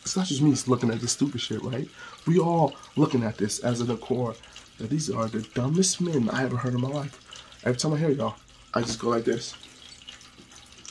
It's 0.02 0.16
not 0.16 0.26
just 0.26 0.42
me 0.42 0.54
looking 0.66 0.90
at 0.90 1.00
this 1.00 1.12
stupid 1.12 1.40
shit, 1.40 1.62
right? 1.62 1.88
We 2.26 2.38
all 2.38 2.74
looking 2.96 3.24
at 3.24 3.37
this 3.37 3.58
as 3.60 3.80
a 3.80 3.96
core 3.96 4.34
that 4.78 4.90
these 4.90 5.10
are 5.10 5.26
the 5.26 5.42
dumbest 5.54 6.00
men 6.00 6.28
I 6.30 6.44
ever 6.44 6.56
heard 6.56 6.74
in 6.74 6.80
my 6.80 6.88
life. 6.88 7.20
Every 7.64 7.78
time 7.78 7.94
I 7.94 7.98
hear 7.98 8.10
y'all, 8.10 8.37
I 8.74 8.82
just 8.82 8.98
go 8.98 9.08
like 9.08 9.24
this. 9.24 9.54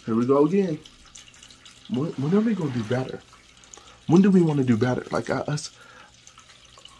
Here 0.05 0.15
we 0.15 0.25
go 0.25 0.45
again. 0.45 0.79
When, 1.89 2.11
when 2.13 2.33
are 2.33 2.41
we 2.41 2.55
gonna 2.55 2.71
do 2.71 2.83
better? 2.83 3.21
When 4.07 4.21
do 4.21 4.29
we 4.29 4.41
want 4.41 4.59
to 4.59 4.65
do 4.65 4.75
better? 4.75 5.05
Like 5.11 5.29
us, 5.29 5.71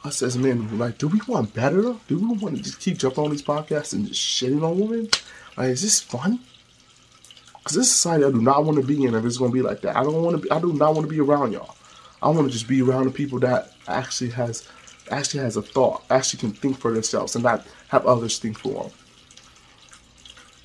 us 0.04 0.22
as 0.22 0.38
men, 0.38 0.78
like, 0.78 0.98
do 0.98 1.08
we 1.08 1.22
want 1.28 1.54
better? 1.54 1.96
Do 2.08 2.18
we 2.18 2.38
want 2.38 2.58
to 2.58 2.64
just 2.64 2.80
keep 2.80 2.98
jumping 2.98 3.24
on 3.24 3.32
these 3.32 3.42
podcasts 3.42 3.94
and 3.94 4.08
just 4.08 4.20
shitting 4.20 4.64
on 4.64 4.80
women? 4.80 5.10
Like, 5.58 5.70
is 5.70 5.82
this 5.82 6.02
fun? 6.02 6.40
Because 7.58 7.78
this 7.78 7.92
society 7.92 8.26
I 8.26 8.32
do 8.32 8.42
not 8.42 8.66
want 8.66 8.80
to 8.80 8.86
be 8.86 9.06
in 9.06 9.16
if 9.16 9.24
it's 9.24 9.38
going 9.38 9.52
to 9.52 9.56
be 9.56 9.62
like 9.62 9.82
that. 9.82 9.96
I 9.96 10.04
don't 10.04 10.22
want 10.22 10.36
to 10.36 10.42
be, 10.44 10.52
I 10.52 10.60
do 10.60 10.74
not 10.74 10.94
want 10.96 11.08
to 11.08 11.10
be 11.10 11.22
around 11.22 11.54
y'all. 11.54 11.76
I 12.22 12.30
want 12.30 12.48
to 12.48 12.54
just 12.54 12.68
be 12.68 12.82
around 12.82 13.06
the 13.06 13.12
people 13.12 13.40
that 13.40 13.72
actually 13.88 14.32
has 14.32 14.68
actually 15.12 15.42
has 15.42 15.58
a 15.58 15.62
thought, 15.62 16.04
actually 16.10 16.40
can 16.40 16.52
think 16.52 16.78
for 16.78 16.92
themselves 16.92 17.36
and 17.36 17.44
not 17.44 17.66
have 17.90 18.06
others 18.06 18.40
think 18.40 18.58
for 18.58 18.84
them. 18.84 18.92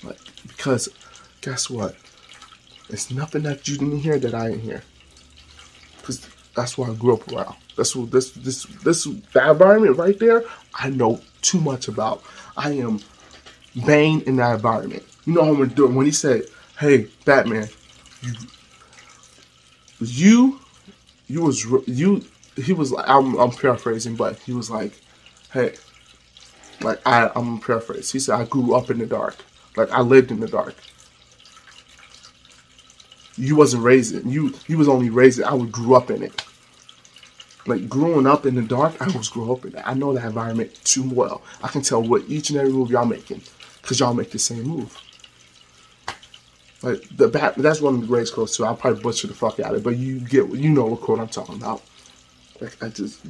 Like, 0.05 0.18
because 0.46 0.88
guess 1.40 1.68
what? 1.68 1.96
It's 2.88 3.11
nothing 3.11 3.42
that 3.42 3.68
you 3.68 3.77
didn't 3.77 3.98
hear 3.98 4.18
that 4.18 4.35
I 4.35 4.51
didn't 4.51 4.62
hear. 4.62 4.83
Because 5.98 6.29
that's 6.59 6.77
what 6.77 6.90
I 6.90 6.94
grew 6.94 7.14
up 7.14 7.33
around. 7.33 7.55
That's 7.77 7.94
what 7.94 8.11
this 8.11 8.33
this 8.33 8.64
this 8.83 9.05
that 9.33 9.51
environment 9.51 9.97
right 9.97 10.18
there. 10.18 10.42
I 10.75 10.90
know 10.90 11.21
too 11.40 11.61
much 11.61 11.87
about. 11.87 12.23
I 12.57 12.73
am 12.73 13.01
Bane 13.87 14.23
in 14.23 14.37
that 14.37 14.57
environment. 14.57 15.05
You 15.25 15.35
know 15.35 15.42
what 15.42 15.61
I'm 15.61 15.68
doing 15.68 15.94
when 15.94 16.07
he 16.07 16.12
said, 16.12 16.42
"Hey, 16.81 17.07
Batman, 17.25 17.68
you, 18.23 18.33
you, 20.01 20.61
you 21.29 21.42
was 21.42 21.64
you." 21.87 22.25
He 22.57 22.73
was 22.73 22.90
like, 22.90 23.09
I'm, 23.09 23.37
I'm 23.37 23.53
paraphrasing, 23.53 24.16
but 24.16 24.37
he 24.40 24.53
was 24.53 24.68
like, 24.68 25.01
"Hey, 25.53 25.77
like 26.81 27.01
I, 27.07 27.31
I'm 27.37 27.61
paraphrasing." 27.61 28.18
He 28.18 28.18
said, 28.18 28.35
"I 28.35 28.44
grew 28.47 28.75
up 28.75 28.90
in 28.90 28.99
the 28.99 29.07
dark. 29.07 29.37
Like 29.77 29.92
I 29.92 30.01
lived 30.01 30.33
in 30.33 30.40
the 30.40 30.49
dark." 30.49 30.75
You 33.37 33.55
wasn't 33.55 33.85
raised 33.85 34.16
in 34.16 34.29
you. 34.29 34.53
You 34.66 34.77
was 34.77 34.88
only 34.88 35.09
raised. 35.09 35.38
In, 35.38 35.44
I 35.44 35.57
grew 35.66 35.94
up 35.94 36.11
in 36.11 36.25
it 36.25 36.44
like 37.66 37.88
growing 37.88 38.27
up 38.27 38.47
in 38.47 38.55
the 38.55 38.62
dark, 38.62 39.01
I 39.01 39.07
was 39.16 39.29
grew 39.29 39.53
up 39.53 39.64
in 39.64 39.73
that. 39.73 39.87
I 39.88 39.94
know 39.94 40.12
that 40.12 40.25
environment 40.25 40.79
too 40.85 41.09
well. 41.09 41.42
I 41.62 41.68
can 41.68 41.83
tell 41.83 42.03
what 42.03 42.25
each 42.29 42.51
and 42.51 42.59
every 42.59 42.73
move 42.73 42.90
y'all 42.90 43.05
making, 43.05 43.42
cause 43.83 44.01
y'all 44.01 44.14
make 44.14 44.31
the 44.31 44.38
same 44.38 44.64
move. 44.64 44.97
Like 46.83 47.05
the 47.16 47.29
bat, 47.29 47.57
that's 47.57 47.81
one 47.81 47.97
of 47.97 48.01
the 48.03 48.07
greatest 48.07 48.35
quotes 48.35 48.57
too. 48.57 48.64
I'll 48.64 48.77
probably 48.77 49.03
butcher 49.03 49.27
the 49.27 49.35
fuck 49.35 49.59
out 49.61 49.73
of 49.75 49.81
it, 49.81 49.85
but 49.85 49.97
you 49.97 50.21
get, 50.21 50.49
you 50.51 50.71
know 50.71 50.87
what 50.87 51.01
quote 51.01 51.18
I'm 51.18 51.29
talking 51.29 51.57
about. 51.57 51.83
Like 52.61 52.83
I 52.83 52.88
just, 52.88 53.21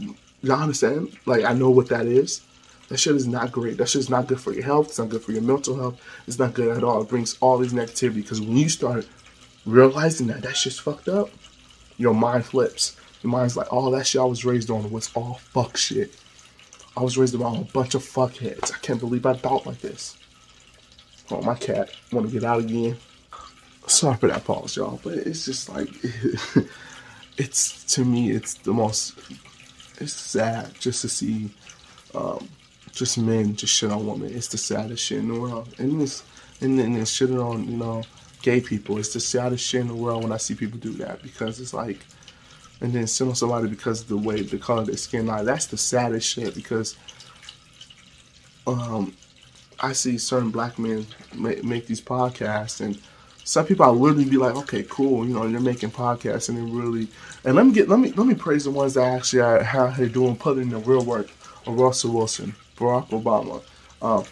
y'all 0.43 0.61
understand? 0.61 1.17
Like 1.25 1.45
I 1.45 1.53
know 1.55 1.71
what 1.71 1.89
that 1.89 2.07
is. 2.07 2.43
That 2.89 2.99
shit 2.99 3.17
is 3.17 3.27
not 3.27 3.53
great. 3.53 3.77
That 3.77 3.89
shit 3.89 4.01
is 4.01 4.11
not 4.11 4.27
good 4.27 4.41
for 4.41 4.53
your 4.53 4.65
health. 4.65 4.89
It's 4.89 4.99
not 4.99 5.11
good 5.11 5.23
for 5.23 5.33
your 5.33 5.43
mental 5.43 5.77
health. 5.77 6.01
It's 6.27 6.39
not 6.39 6.55
good 6.55 6.75
at 6.75 6.83
all. 6.83 7.03
It 7.03 7.09
brings 7.09 7.37
all 7.41 7.59
this 7.59 7.73
negativity 7.73 8.17
because 8.17 8.41
when 8.41 8.57
you 8.57 8.69
start 8.69 9.07
realizing 9.67 10.27
that 10.29 10.43
that 10.43 10.57
shit's 10.57 10.79
fucked 10.79 11.09
up, 11.09 11.29
your 11.99 12.15
mind 12.15 12.47
flips. 12.47 12.98
Your 13.23 13.33
mind's 13.33 13.57
like, 13.57 13.69
oh, 13.71 13.91
that 13.91 14.07
shit 14.07 14.21
I 14.21 14.25
was 14.25 14.45
raised 14.45 14.71
on 14.71 14.91
was 14.91 15.11
all 15.15 15.35
fuck 15.35 15.77
shit. 15.77 16.15
I 16.97 17.03
was 17.03 17.17
raised 17.17 17.35
around 17.35 17.57
a 17.57 17.73
bunch 17.73 17.95
of 17.95 18.03
fuckheads. 18.03 18.73
I 18.73 18.79
can't 18.79 19.01
believe 19.01 19.27
I 19.27 19.35
thought 19.35 19.67
like 19.67 19.81
this. 19.81 20.17
Oh, 21.31 21.43
my 21.43 21.55
cat 21.55 21.91
want 22.11 22.27
to 22.27 22.33
get 22.33 22.45
out 22.45 22.61
again. 22.61 22.97
Sorry 23.87 24.17
for 24.17 24.29
that 24.29 24.45
pause, 24.45 24.77
y'all, 24.77 25.01
but 25.03 25.15
it's 25.15 25.45
just 25.45 25.69
like, 25.69 25.89
it's 27.37 27.85
to 27.95 28.05
me, 28.05 28.31
it's 28.31 28.55
the 28.55 28.73
most, 28.73 29.19
it's 30.01 30.13
sad 30.13 30.75
just 30.81 31.03
to 31.03 31.09
see, 31.09 31.51
um, 32.15 32.49
just 32.93 33.19
men 33.19 33.55
just 33.55 33.75
shit 33.75 33.91
on 33.91 34.07
women. 34.07 34.35
It's 34.35 34.49
the 34.49 34.59
saddest 34.59 35.05
shit 35.05 35.19
in 35.19 35.29
the 35.29 35.41
world, 35.41 35.69
and 35.79 36.01
this, 36.01 36.23
and 36.61 36.79
then 36.79 36.97
shitting 37.03 37.43
on 37.43 37.69
you 37.69 37.77
know 37.77 38.03
gay 38.43 38.61
people. 38.61 38.99
It's 38.99 39.13
the 39.13 39.21
saddest 39.21 39.65
shit 39.65 39.83
in 39.83 39.89
the 39.89 39.95
world 39.95 40.25
when 40.25 40.33
I 40.33 40.37
see 40.37 40.55
people 40.55 40.79
do 40.79 40.93
that 40.95 41.23
because 41.23 41.61
it's 41.61 41.73
like 41.73 42.01
and 42.81 42.93
then 42.93 43.07
sit 43.07 43.27
on 43.27 43.35
somebody 43.35 43.69
because 43.69 44.03
of 44.03 44.09
the 44.09 44.17
way 44.17 44.43
the 44.43 44.59
color 44.59 44.83
of 44.83 44.87
their 44.87 44.97
skin. 44.97 45.27
Like 45.27 45.45
that's 45.45 45.67
the 45.67 45.77
saddest 45.77 46.29
shit 46.29 46.55
because 46.55 46.97
um, 48.67 49.15
I 49.81 49.93
see 49.93 50.19
certain 50.19 50.51
black 50.51 50.79
men 50.79 51.07
make, 51.35 51.65
make 51.65 51.87
these 51.87 52.01
podcasts 52.01 52.81
and 52.81 52.99
some 53.45 53.65
people 53.65 53.87
I 53.87 53.89
literally 53.89 54.29
be 54.29 54.37
like, 54.37 54.55
okay, 54.57 54.85
cool, 54.91 55.27
you 55.27 55.33
know, 55.33 55.49
they're 55.49 55.59
making 55.59 55.91
podcasts 55.91 56.51
and 56.51 56.59
they 56.59 56.71
really 56.71 57.09
and 57.45 57.57
let 57.57 57.65
me 57.65 57.73
get 57.73 57.89
let 57.89 57.99
me 57.99 58.13
let 58.13 58.27
me 58.27 58.35
praise 58.35 58.65
the 58.65 58.71
ones 58.71 58.95
that 58.95 59.05
actually 59.05 59.41
are, 59.41 59.63
how 59.63 59.87
they're 59.89 60.09
doing 60.09 60.37
putting 60.37 60.65
in 60.65 60.69
the 60.71 60.79
real 60.79 61.05
work 61.05 61.29
of 61.67 61.79
Russell 61.79 62.13
Wilson, 62.13 62.55
Barack 62.77 63.09
Obama, 63.09 63.63
um, 64.03 64.25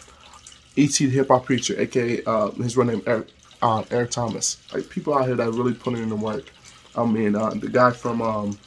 E.T. 0.75 1.07
the 1.07 1.11
hip 1.11 1.29
hop 1.29 1.45
preacher, 1.45 1.79
aka 1.79 2.23
uh, 2.25 2.51
his 2.51 2.77
real 2.77 2.85
name 2.85 3.01
Eric, 3.07 3.29
uh, 3.63 3.83
Eric 3.89 4.11
Thomas. 4.11 4.57
Like 4.71 4.87
people 4.89 5.15
out 5.15 5.25
here 5.25 5.35
that 5.35 5.51
really 5.51 5.73
putting 5.73 6.03
in 6.03 6.09
the 6.09 6.15
work. 6.15 6.51
I 6.97 7.05
mean, 7.05 7.35
uh, 7.35 7.51
the 7.51 7.69
guy 7.69 7.91
from 7.91 8.21
um, 8.21 8.57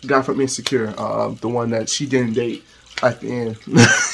the 0.00 0.08
guy 0.08 0.22
from 0.22 0.40
Insecure, 0.40 0.94
uh, 0.96 1.28
the 1.28 1.48
one 1.48 1.70
that 1.70 1.88
she 1.88 2.06
didn't 2.06 2.32
date 2.32 2.64
at 3.02 3.20
the 3.20 3.30
end. 3.30 3.58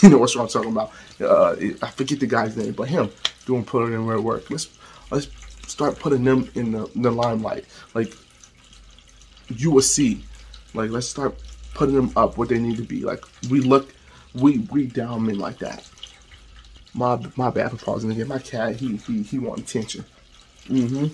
you 0.03 0.09
know 0.09 0.19
what 0.19 0.37
I'm 0.37 0.49
talking 0.49 0.73
about? 0.73 0.93
Uh, 1.21 1.55
I 1.83 1.91
forget 1.91 2.19
the 2.19 2.27
guy's 2.27 2.57
name, 2.57 2.73
but 2.73 2.89
him 2.89 3.11
doing 3.47 3.65
putting 3.65 3.95
in 3.95 4.07
red 4.07 4.21
work. 4.21 4.51
Let's 4.51 4.69
let's 5.11 5.29
start 5.67 5.99
putting 5.99 6.25
them 6.25 6.51
in 6.55 6.73
the, 6.73 6.87
in 6.95 7.03
the 7.03 7.11
limelight. 7.11 7.67
Like 7.95 8.15
you 9.49 9.71
will 9.71 9.83
see. 9.83 10.25
Like 10.75 10.91
let's 10.91 11.07
start 11.07 11.37
putting 11.75 11.95
them 11.95 12.13
up 12.17 12.37
what 12.37 12.49
they 12.49 12.59
need 12.59 12.77
to 12.79 12.85
be. 12.85 13.03
Like 13.03 13.25
we 13.49 13.61
look, 13.61 13.95
we 14.35 14.59
we 14.71 14.87
down 14.87 15.27
men 15.27 15.39
like 15.39 15.59
that. 15.59 15.89
My 16.95 17.21
my 17.37 17.51
bad 17.51 17.71
for 17.71 17.77
pausing 17.77 18.11
again. 18.11 18.29
My 18.29 18.39
cat, 18.39 18.77
he 18.77 18.97
he 18.97 19.23
he 19.23 19.39
want 19.39 19.61
attention. 19.61 20.05
Mm-hmm. 20.67 21.07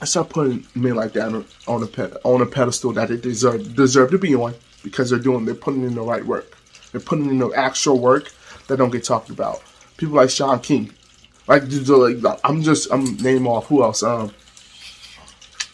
I 0.00 0.04
start 0.04 0.28
putting 0.28 0.66
men 0.74 0.94
like 0.94 1.12
that 1.14 1.28
on 1.66 1.82
a 1.82 2.26
on 2.26 2.42
a 2.42 2.46
pedestal 2.46 2.92
that 2.92 3.08
they 3.08 3.16
deserve 3.16 3.74
deserve 3.74 4.10
to 4.12 4.18
be 4.18 4.34
on 4.34 4.54
because 4.84 5.10
they're 5.10 5.18
doing 5.18 5.44
they're 5.44 5.54
putting 5.54 5.82
in 5.82 5.94
the 5.94 6.02
right 6.02 6.24
work. 6.24 6.56
They're 6.92 7.00
putting 7.00 7.28
in 7.28 7.38
the 7.38 7.50
actual 7.50 7.98
work 7.98 8.32
that 8.68 8.76
don't 8.76 8.90
get 8.90 9.04
talked 9.04 9.30
about. 9.30 9.62
People 9.96 10.16
like 10.16 10.30
Shaun 10.30 10.60
King, 10.60 10.92
like, 11.48 11.64
like 11.66 12.40
I'm 12.44 12.62
just 12.62 12.92
I'm 12.92 13.16
name 13.16 13.46
off 13.46 13.66
who 13.66 13.82
else 13.82 14.02
um 14.02 14.32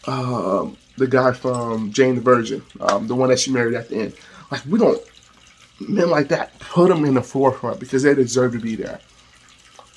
uh, 0.07 0.69
the 0.97 1.07
guy 1.07 1.33
from 1.33 1.93
Jane 1.93 2.15
the 2.15 2.21
Virgin, 2.21 2.63
um, 2.81 3.07
the 3.07 3.15
one 3.15 3.31
that 3.31 3.39
she 3.39 3.51
married 3.51 3.75
at 3.75 3.89
the 3.89 3.97
end. 3.97 4.15
Like 4.51 4.65
we 4.67 4.79
don't 4.79 5.01
men 5.81 6.09
like 6.09 6.29
that 6.29 6.59
put 6.59 6.89
them 6.89 7.05
in 7.05 7.15
the 7.15 7.23
forefront 7.23 7.81
because 7.81 8.03
they 8.03 8.15
deserve 8.15 8.53
to 8.53 8.59
be 8.59 8.77
there. 8.77 9.01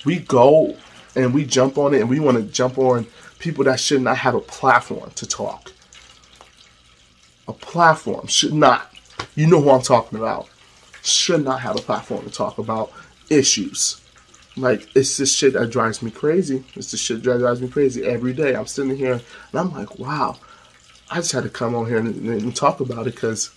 We 0.06 0.20
go 0.20 0.76
and 1.16 1.34
we 1.34 1.46
jump 1.46 1.78
on 1.78 1.94
it 1.94 2.02
and 2.02 2.10
we 2.10 2.20
want 2.20 2.38
to 2.38 2.44
jump 2.44 2.78
on 2.78 3.08
people 3.40 3.64
that 3.66 3.80
should 3.80 4.02
not 4.02 4.18
have 4.18 4.36
a 4.36 4.40
platform 4.40 5.12
to 5.12 5.28
talk. 5.28 5.72
A 7.48 7.54
platform 7.54 8.28
should 8.28 8.54
not, 8.54 8.94
you 9.36 9.48
know 9.48 9.62
who 9.62 9.70
I'm 9.70 9.82
talking 9.82 10.20
about, 10.20 10.50
should 11.04 11.44
not 11.44 11.62
have 11.62 11.76
a 11.76 11.82
platform 11.82 12.26
to 12.26 12.32
talk 12.32 12.58
about 12.58 12.92
issues. 13.30 14.02
Like, 14.56 14.90
it's 14.96 15.18
this 15.18 15.34
shit 15.34 15.54
that 15.54 15.70
drives 15.70 16.02
me 16.02 16.10
crazy. 16.10 16.64
It's 16.76 16.92
the 16.92 16.98
shit 16.98 17.24
that 17.24 17.38
drives 17.38 17.62
me 17.62 17.68
crazy 17.68 18.04
every 18.04 18.34
day. 18.34 18.56
I'm 18.56 18.66
sitting 18.66 18.98
here 18.98 19.14
and 19.14 19.60
I'm 19.60 19.72
like, 19.72 20.00
wow, 20.00 20.38
I 21.12 21.18
just 21.18 21.32
had 21.32 21.44
to 21.44 21.50
come 21.50 21.76
on 21.76 21.86
here 21.86 22.00
and, 22.00 22.28
and 22.28 22.56
talk 22.56 22.80
about 22.80 23.08
it 23.08 23.16
because 23.16 23.52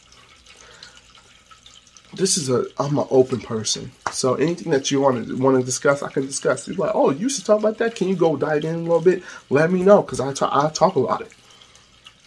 this 2.14 2.37
is 2.37 2.51
a 2.51 2.66
I'm 2.79 2.99
an 2.99 3.07
open 3.11 3.40
person. 3.40 3.92
So 4.12 4.35
anything 4.35 4.73
that 4.73 4.90
you 4.90 5.01
want 5.01 5.27
to 5.27 5.37
want 5.37 5.59
to 5.59 5.64
discuss, 5.64 6.03
I 6.03 6.11
can 6.11 6.27
discuss. 6.27 6.66
You're 6.66 6.77
like, 6.77 6.92
oh, 6.94 7.11
you 7.11 7.29
should 7.29 7.44
talk 7.44 7.61
about 7.61 7.79
that. 7.79 7.94
Can 7.94 8.09
you 8.09 8.16
go 8.16 8.37
dive 8.37 8.64
in 8.64 8.75
a 8.75 8.79
little 8.79 9.01
bit? 9.01 9.23
Let 9.49 9.70
me 9.70 9.83
know 9.83 10.03
because 10.03 10.20
I 10.20 10.33
talk 10.33 10.51
I 10.53 10.70
talk 10.70 10.96
about 10.96 11.23
it. 11.23 11.33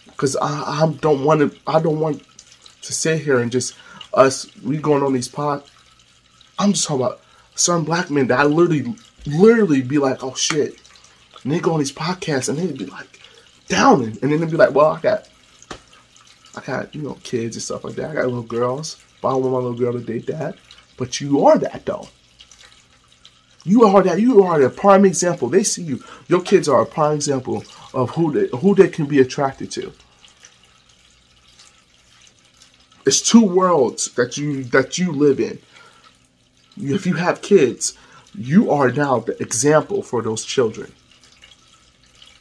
Because 0.06 0.36
I, 0.36 0.46
I 0.46 0.94
don't 1.00 1.24
want 1.24 1.40
to 1.40 1.58
I 1.66 1.80
don't 1.80 2.00
want 2.00 2.22
to 2.82 2.92
sit 2.92 3.20
here 3.20 3.38
and 3.38 3.52
just 3.52 3.74
us 4.12 4.46
we 4.62 4.78
going 4.78 5.02
on 5.02 5.12
these 5.12 5.28
pod. 5.28 5.62
I'm 6.58 6.72
just 6.72 6.86
talking 6.86 7.04
about 7.04 7.20
certain 7.54 7.84
black 7.84 8.10
men 8.10 8.28
that 8.28 8.40
I 8.40 8.44
literally 8.44 8.94
literally 9.26 9.82
be 9.82 9.98
like, 9.98 10.22
oh 10.22 10.34
shit, 10.34 10.80
and 11.42 11.52
they 11.52 11.60
go 11.60 11.72
on 11.72 11.78
these 11.78 11.92
podcasts 11.92 12.48
and 12.48 12.58
they'd 12.58 12.78
be 12.78 12.86
like 12.86 13.20
downing, 13.68 14.18
and 14.22 14.32
then 14.32 14.40
they'd 14.40 14.50
be 14.50 14.56
like, 14.56 14.74
well, 14.74 14.92
I 14.92 15.00
got 15.00 15.28
I 16.56 16.60
got 16.60 16.94
you 16.94 17.02
know 17.02 17.18
kids 17.22 17.56
and 17.56 17.62
stuff 17.62 17.84
like 17.84 17.96
that. 17.96 18.10
I 18.10 18.14
got 18.14 18.26
little 18.26 18.42
girls. 18.42 19.02
I 19.26 19.32
don't 19.32 19.42
want 19.42 19.52
my 19.52 19.58
little 19.58 19.78
girl 19.78 19.92
to 19.92 20.00
date 20.00 20.26
that. 20.26 20.56
But 20.96 21.20
you 21.20 21.46
are 21.46 21.58
that 21.58 21.86
though. 21.86 22.08
You 23.64 23.84
are 23.84 24.02
that. 24.02 24.20
You 24.20 24.42
are 24.42 24.60
a 24.60 24.70
prime 24.70 25.04
example. 25.04 25.48
They 25.48 25.62
see 25.62 25.82
you. 25.82 26.04
Your 26.28 26.42
kids 26.42 26.68
are 26.68 26.82
a 26.82 26.86
prime 26.86 27.14
example 27.14 27.64
of 27.94 28.10
who 28.10 28.32
they 28.32 28.56
who 28.58 28.74
they 28.74 28.88
can 28.88 29.06
be 29.06 29.20
attracted 29.20 29.70
to. 29.72 29.92
It's 33.06 33.22
two 33.22 33.44
worlds 33.44 34.12
that 34.14 34.36
you 34.36 34.64
that 34.64 34.98
you 34.98 35.12
live 35.12 35.40
in. 35.40 35.58
If 36.76 37.06
you 37.06 37.14
have 37.14 37.42
kids, 37.42 37.96
you 38.36 38.70
are 38.70 38.90
now 38.90 39.20
the 39.20 39.40
example 39.40 40.02
for 40.02 40.22
those 40.22 40.44
children. 40.44 40.92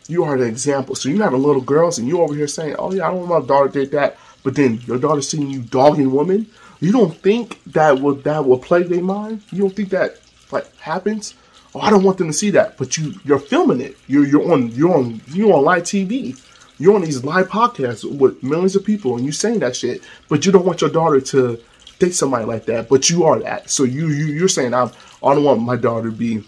You 0.07 0.23
are 0.25 0.37
the 0.37 0.45
example. 0.45 0.95
So 0.95 1.07
you 1.07 1.21
have 1.21 1.33
a 1.33 1.37
little 1.37 1.61
girls 1.61 1.97
and 1.97 2.07
you 2.07 2.21
over 2.21 2.33
here 2.33 2.47
saying, 2.47 2.75
"Oh 2.77 2.91
yeah, 2.91 3.07
I 3.07 3.11
don't 3.11 3.29
want 3.29 3.43
my 3.43 3.47
daughter 3.47 3.69
date 3.69 3.91
that," 3.91 4.17
but 4.43 4.55
then 4.55 4.81
your 4.85 4.97
daughter 4.97 5.21
seeing 5.21 5.49
you 5.49 5.61
dogging 5.61 6.11
women 6.11 6.47
you 6.83 6.91
don't 6.91 7.15
think 7.15 7.63
that 7.67 8.01
will 8.01 8.15
that 8.15 8.45
will 8.45 8.59
play 8.59 8.83
their 8.83 9.01
mind? 9.01 9.41
You 9.51 9.59
don't 9.59 9.75
think 9.75 9.89
that 9.89 10.19
like 10.51 10.75
happens? 10.77 11.33
Oh, 11.73 11.79
I 11.79 11.89
don't 11.89 12.03
want 12.03 12.17
them 12.17 12.27
to 12.27 12.33
see 12.33 12.51
that, 12.51 12.77
but 12.77 12.97
you 12.97 13.13
you're 13.23 13.39
filming 13.39 13.79
it. 13.79 13.97
You're 14.07 14.25
you're 14.25 14.51
on 14.51 14.69
you're 14.71 14.93
on 14.93 15.21
you're 15.27 15.53
on 15.53 15.63
live 15.63 15.83
TV. 15.83 16.37
You're 16.79 16.95
on 16.95 17.01
these 17.01 17.23
live 17.23 17.47
podcasts 17.47 18.03
with 18.03 18.43
millions 18.43 18.75
of 18.75 18.83
people, 18.83 19.15
and 19.15 19.25
you 19.25 19.31
saying 19.31 19.59
that 19.59 19.75
shit, 19.75 20.03
but 20.27 20.45
you 20.45 20.51
don't 20.51 20.65
want 20.65 20.81
your 20.81 20.89
daughter 20.89 21.21
to 21.21 21.57
date 21.99 22.15
somebody 22.15 22.45
like 22.45 22.65
that. 22.65 22.89
But 22.89 23.09
you 23.09 23.23
are 23.23 23.39
that, 23.39 23.69
so 23.69 23.85
you 23.85 24.09
you 24.09 24.25
you're 24.25 24.49
saying 24.49 24.73
I'm 24.73 24.91
I 25.23 25.33
don't 25.35 25.45
want 25.45 25.61
my 25.61 25.77
daughter 25.77 26.09
to 26.09 26.15
be 26.15 26.39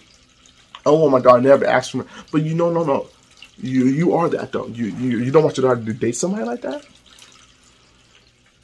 I 0.85 0.91
don't 0.91 0.99
want 0.99 1.13
my 1.13 1.21
daughter 1.21 1.41
never 1.41 1.65
ask 1.65 1.91
for 1.91 1.97
me. 1.97 2.05
But 2.33 2.43
you 2.43 2.55
know, 2.55 2.71
no, 2.71 2.83
no. 2.83 3.07
You 3.57 3.85
you 3.85 4.13
are 4.15 4.27
that 4.27 4.51
though. 4.51 4.67
You 4.67 4.87
you 4.87 5.19
you 5.19 5.31
don't 5.31 5.43
want 5.43 5.55
your 5.55 5.69
daughter 5.69 5.85
to 5.85 5.93
date 5.93 6.17
somebody 6.17 6.43
like 6.43 6.61
that. 6.61 6.85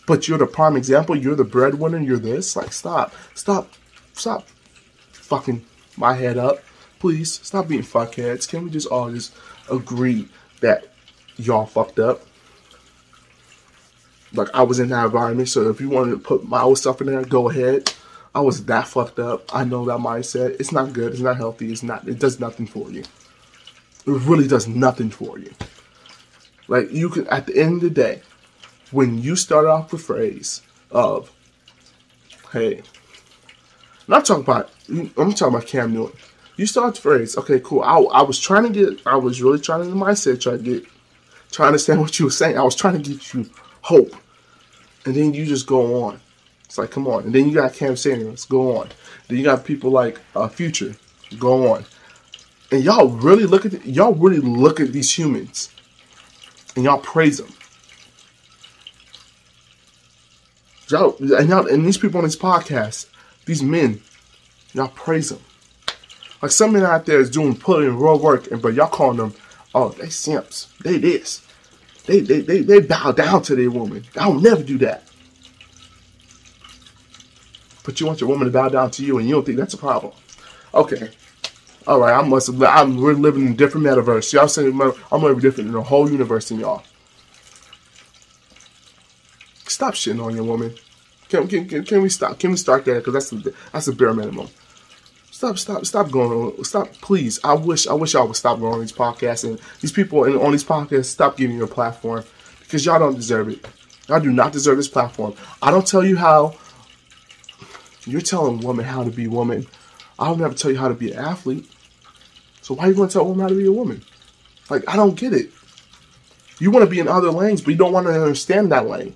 But 0.08 0.28
you're 0.28 0.38
the 0.38 0.48
prime 0.48 0.76
example. 0.76 1.16
You're 1.16 1.36
the 1.36 1.44
breadwinner. 1.44 2.00
You're 2.00 2.18
this. 2.18 2.56
Like, 2.56 2.74
stop, 2.74 3.14
stop, 3.34 3.70
stop, 4.14 4.48
fucking 5.12 5.64
my 5.98 6.14
head 6.14 6.38
up, 6.38 6.60
please. 7.00 7.40
Stop 7.44 7.68
being 7.68 7.84
fuckheads. 7.84 8.48
Can 8.48 8.64
we 8.64 8.70
just 8.70 8.88
all 8.88 9.12
just 9.12 9.34
agree 9.70 10.28
that 10.62 10.88
y'all 11.38 11.66
fucked 11.66 12.00
up? 12.00 12.22
Like 14.34 14.50
I 14.54 14.64
was 14.64 14.80
in 14.80 14.90
that 14.90 15.06
environment, 15.06 15.50
so 15.50 15.70
if 15.70 15.82
you 15.82 15.90
wanted 15.90 16.12
to 16.12 16.18
put 16.18 16.48
my 16.48 16.62
old 16.62 16.78
stuff 16.78 17.02
in 17.02 17.08
there, 17.08 17.24
go 17.24 17.50
ahead. 17.50 17.94
I 18.34 18.40
was 18.40 18.66
that 18.66 18.88
fucked 18.88 19.20
up. 19.20 19.54
I 19.54 19.66
know 19.66 19.86
that 19.86 20.00
mindset. 20.00 20.60
It's 20.60 20.72
not 20.72 20.94
good. 20.94 21.12
It's 21.12 21.22
not 21.22 21.36
healthy. 21.36 21.72
It's 21.72 21.84
not. 21.84 22.08
It 22.08 22.18
does 22.18 22.40
nothing 22.40 22.66
for 22.66 22.90
you. 22.90 23.02
It 23.02 24.22
really 24.22 24.48
does 24.48 24.68
nothing 24.68 25.10
for 25.10 25.38
you. 25.38 25.52
Like 26.68 26.92
you 26.92 27.10
can, 27.10 27.28
at 27.28 27.46
the 27.46 27.58
end 27.58 27.76
of 27.76 27.82
the 27.82 27.90
day, 27.90 28.22
when 28.92 29.22
you 29.22 29.36
start 29.36 29.66
off 29.66 29.90
the 29.90 29.98
phrase 29.98 30.62
of, 30.92 31.32
"Hey," 32.52 32.82
not 34.08 34.26
talking 34.26 34.44
about. 34.44 34.70
I'm 34.90 35.34
talking 35.34 35.56
about 35.56 35.68
Cam 35.68 35.94
Newton. 35.94 36.18
You 36.58 36.66
start 36.66 36.96
the 36.96 37.02
phrase, 37.02 37.38
"Okay, 37.38 37.60
cool." 37.60 37.82
I, 37.82 37.98
I 37.98 38.22
was 38.22 38.40
trying 38.40 38.64
to 38.64 38.70
get. 38.70 39.06
I 39.06 39.16
was 39.16 39.42
really 39.42 39.60
trying 39.60 39.84
to 39.84 39.90
the 39.90 39.96
mindset, 39.96 40.42
try 40.42 40.54
to 40.54 40.64
get, 40.64 40.84
trying 41.52 41.68
to 41.68 41.68
understand 41.68 42.02
what 42.02 42.20
you 42.20 42.26
were 42.26 42.32
saying. 42.32 42.58
I 42.58 42.64
was 42.64 42.76
trying 42.76 43.02
to 43.02 43.10
get 43.10 43.34
you 43.34 43.50
hope, 43.82 44.16
and 45.06 45.16
then 45.16 45.34
you 45.34 45.46
just 45.46 45.66
go 45.66 46.04
on. 46.04 46.20
It's 46.72 46.78
like, 46.78 46.92
come 46.92 47.06
on. 47.06 47.26
And 47.26 47.36
then 47.36 47.50
you 47.50 47.56
got 47.56 47.74
Cam 47.74 47.98
Sanders, 47.98 48.46
go 48.46 48.78
on. 48.78 48.88
Then 49.28 49.38
you 49.38 49.44
got 49.44 49.66
people 49.66 49.92
like 49.92 50.20
uh, 50.34 50.48
Future, 50.48 50.96
go 51.38 51.74
on. 51.74 51.84
And 52.72 52.82
y'all 52.82 53.10
really 53.10 53.44
look 53.44 53.66
at 53.66 53.72
the, 53.72 53.90
y'all 53.90 54.14
really 54.14 54.40
look 54.40 54.80
at 54.80 54.94
these 54.94 55.12
humans, 55.12 55.70
and 56.78 56.86
y'all 56.86 57.00
praise 57.00 57.40
them. 57.40 57.54
Y'all 60.92 61.16
and 61.20 61.50
y'all 61.50 61.68
and 61.68 61.86
these 61.86 61.98
people 61.98 62.18
on 62.18 62.24
this 62.26 62.36
podcast, 62.36 63.08
these 63.46 63.64
men, 63.64 64.02
y'all 64.74 64.90
praise 64.90 65.30
them. 65.30 65.40
Like 66.42 66.52
some 66.52 66.74
men 66.74 66.84
out 66.84 67.06
there 67.06 67.20
is 67.20 67.30
doing 67.30 67.56
putting 67.56 67.98
real 67.98 68.20
work, 68.20 68.52
and 68.52 68.62
but 68.62 68.74
y'all 68.74 68.90
calling 68.90 69.18
them, 69.18 69.34
oh, 69.74 69.90
they 69.90 70.10
simps, 70.10 70.74
they 70.84 70.98
this, 70.98 71.48
they 72.06 72.20
they 72.20 72.42
they, 72.42 72.62
they 72.62 72.80
bow 72.80 73.12
down 73.12 73.42
to 73.44 73.56
their 73.56 73.72
woman. 73.72 74.04
I'll 74.18 74.34
never 74.34 74.64
do 74.64 74.78
that. 74.80 75.04
But 77.84 78.00
you 78.00 78.06
want 78.06 78.22
your 78.22 78.30
woman 78.30 78.46
to 78.46 78.52
bow 78.52 78.70
down 78.70 78.92
to 78.92 79.06
you, 79.06 79.18
and 79.18 79.28
you 79.28 79.36
don't 79.36 79.46
think 79.46 79.58
that's 79.58 79.74
a 79.74 79.78
problem. 79.78 80.14
Okay. 80.74 81.10
All 81.88 82.00
right, 82.00 82.14
I 82.14 82.22
must. 82.22 82.50
I'm 82.62 82.98
we're 82.98 83.14
living 83.14 83.48
in 83.48 83.54
a 83.54 83.56
different 83.56 83.88
metaverse. 83.88 84.32
Y'all 84.34 84.48
saying 84.48 84.80
I'm 85.12 85.36
be 85.36 85.42
different 85.42 85.70
in 85.70 85.74
the 85.74 85.82
whole 85.82 86.10
universe 86.12 86.50
than 86.50 86.60
y'all. 86.60 86.84
Stop 89.72 89.94
shitting 89.94 90.24
on 90.24 90.36
your 90.36 90.44
woman. 90.44 90.76
Can, 91.30 91.48
can, 91.48 91.68
can, 91.68 91.86
can 91.86 92.02
we 92.02 92.10
stop? 92.10 92.38
Can 92.38 92.52
we 92.52 92.58
start 92.58 92.84
there? 92.84 92.96
Because 92.96 93.14
that's 93.14 93.30
the 93.30 93.54
that's 93.72 93.86
the 93.86 93.94
bare 93.94 94.14
minimum. 94.14 94.50
Stop, 95.32 95.58
stop, 95.58 95.86
stop 95.86 96.12
going 96.12 96.32
on. 96.32 96.64
Stop, 96.64 96.94
please. 96.96 97.40
I 97.44 97.54
wish, 97.54 97.88
I 97.88 97.94
wish 97.94 98.14
y'all 98.14 98.28
would 98.28 98.36
stop 98.36 98.60
going 98.60 98.74
on 98.74 98.80
these 98.82 98.92
podcasts 98.92 99.44
and 99.44 99.60
these 99.80 99.92
people 99.92 100.26
and 100.26 100.36
on 100.36 100.52
these 100.52 100.64
podcasts. 100.64 101.06
Stop 101.06 101.38
giving 101.38 101.56
you 101.56 101.64
a 101.64 101.68
platform 101.68 102.24
because 102.60 102.86
y'all 102.86 103.00
don't 103.00 103.16
deserve 103.16 103.50
it. 103.50 103.66
Y'all 104.08 104.20
do 104.20 104.32
not 104.32 104.52
deserve 104.52 104.78
this 104.78 104.90
platform. 104.90 105.34
I 105.62 105.72
don't 105.72 105.88
tell 105.88 106.06
you 106.06 106.18
how 106.18 106.56
you're 108.06 108.22
telling 108.22 108.60
women 108.60 108.86
how 108.86 109.04
to 109.04 109.10
be 109.10 109.28
woman. 109.28 109.66
I'll 110.20 110.36
never 110.36 110.54
tell 110.54 110.70
you 110.70 110.78
how 110.78 110.90
to 110.90 110.94
be 110.94 111.12
an 111.12 111.18
athlete. 111.18 111.68
So 112.62 112.76
why 112.76 112.86
are 112.86 112.90
you 112.90 112.94
going 112.94 113.08
to 113.10 113.14
tell 113.14 113.26
woman 113.26 113.42
how 113.42 113.50
to 113.50 113.56
be 113.56 113.66
a 113.66 113.72
woman? 113.72 114.04
Like, 114.70 114.84
I 114.88 114.96
don't 114.96 115.16
get 115.16 115.34
it. 115.34 115.50
You 116.60 116.70
want 116.70 116.84
to 116.84 116.90
be 116.90 117.00
in 117.00 117.08
other 117.08 117.32
lanes, 117.32 117.62
but 117.62 117.72
you 117.72 117.78
don't 117.78 117.94
want 117.94 118.06
to 118.06 118.14
understand 118.14 118.72
that 118.72 118.88
lane. 118.88 119.16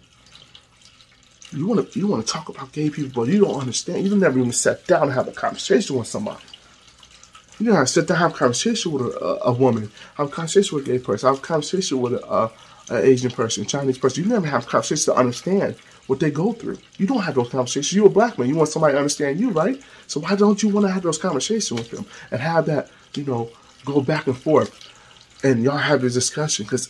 You 1.55 1.67
want 1.67 1.91
to 1.91 1.99
you 1.99 2.07
want 2.07 2.25
to 2.25 2.31
talk 2.31 2.49
about 2.49 2.71
gay 2.71 2.89
people, 2.89 3.23
but 3.23 3.31
you 3.31 3.39
don't 3.39 3.59
understand. 3.59 4.05
You 4.05 4.15
never 4.15 4.37
even 4.37 4.51
sat 4.51 4.85
down 4.85 5.03
and 5.03 5.13
have 5.13 5.27
a 5.27 5.31
conversation 5.31 5.97
with 5.97 6.07
somebody. 6.07 6.43
You 7.59 7.67
know, 7.67 7.77
I 7.77 7.85
sit 7.85 8.07
down 8.07 8.15
and 8.15 8.23
have 8.23 8.33
a 8.33 8.37
conversation 8.37 8.91
with 8.91 9.03
a, 9.03 9.25
a, 9.25 9.51
a, 9.51 9.53
woman, 9.53 9.89
have 10.15 10.27
a 10.27 10.29
conversation 10.29 10.75
with 10.75 10.87
a 10.87 10.91
gay 10.91 10.99
person, 10.99 11.27
have 11.29 11.37
a 11.37 11.41
conversation 11.41 12.01
with 12.01 12.13
a, 12.13 12.51
an 12.89 13.05
Asian 13.05 13.31
person, 13.31 13.65
Chinese 13.65 13.97
person. 13.97 14.25
You 14.25 14.29
never 14.29 14.45
have 14.47 14.65
a 14.65 14.69
conversation 14.69 15.13
to 15.13 15.19
understand 15.19 15.75
what 16.07 16.19
they 16.19 16.31
go 16.31 16.51
through. 16.51 16.77
You 16.97 17.07
don't 17.07 17.21
have 17.21 17.35
those 17.35 17.49
conversations. 17.49 17.93
You're 17.93 18.07
a 18.07 18.09
black 18.09 18.37
man. 18.37 18.49
You 18.49 18.55
want 18.55 18.69
somebody 18.69 18.93
to 18.93 18.97
understand 18.97 19.39
you, 19.39 19.51
right? 19.51 19.81
So 20.07 20.19
why 20.19 20.35
don't 20.35 20.61
you 20.61 20.69
want 20.69 20.85
to 20.85 20.91
have 20.91 21.03
those 21.03 21.17
conversations 21.17 21.71
with 21.71 21.91
them 21.91 22.05
and 22.31 22.41
have 22.41 22.65
that, 22.65 22.89
you 23.15 23.23
know, 23.23 23.49
go 23.85 24.01
back 24.01 24.27
and 24.27 24.37
forth 24.37 24.91
and 25.43 25.63
y'all 25.63 25.77
have 25.77 26.01
this 26.01 26.13
discussion? 26.13 26.65
Because 26.65 26.89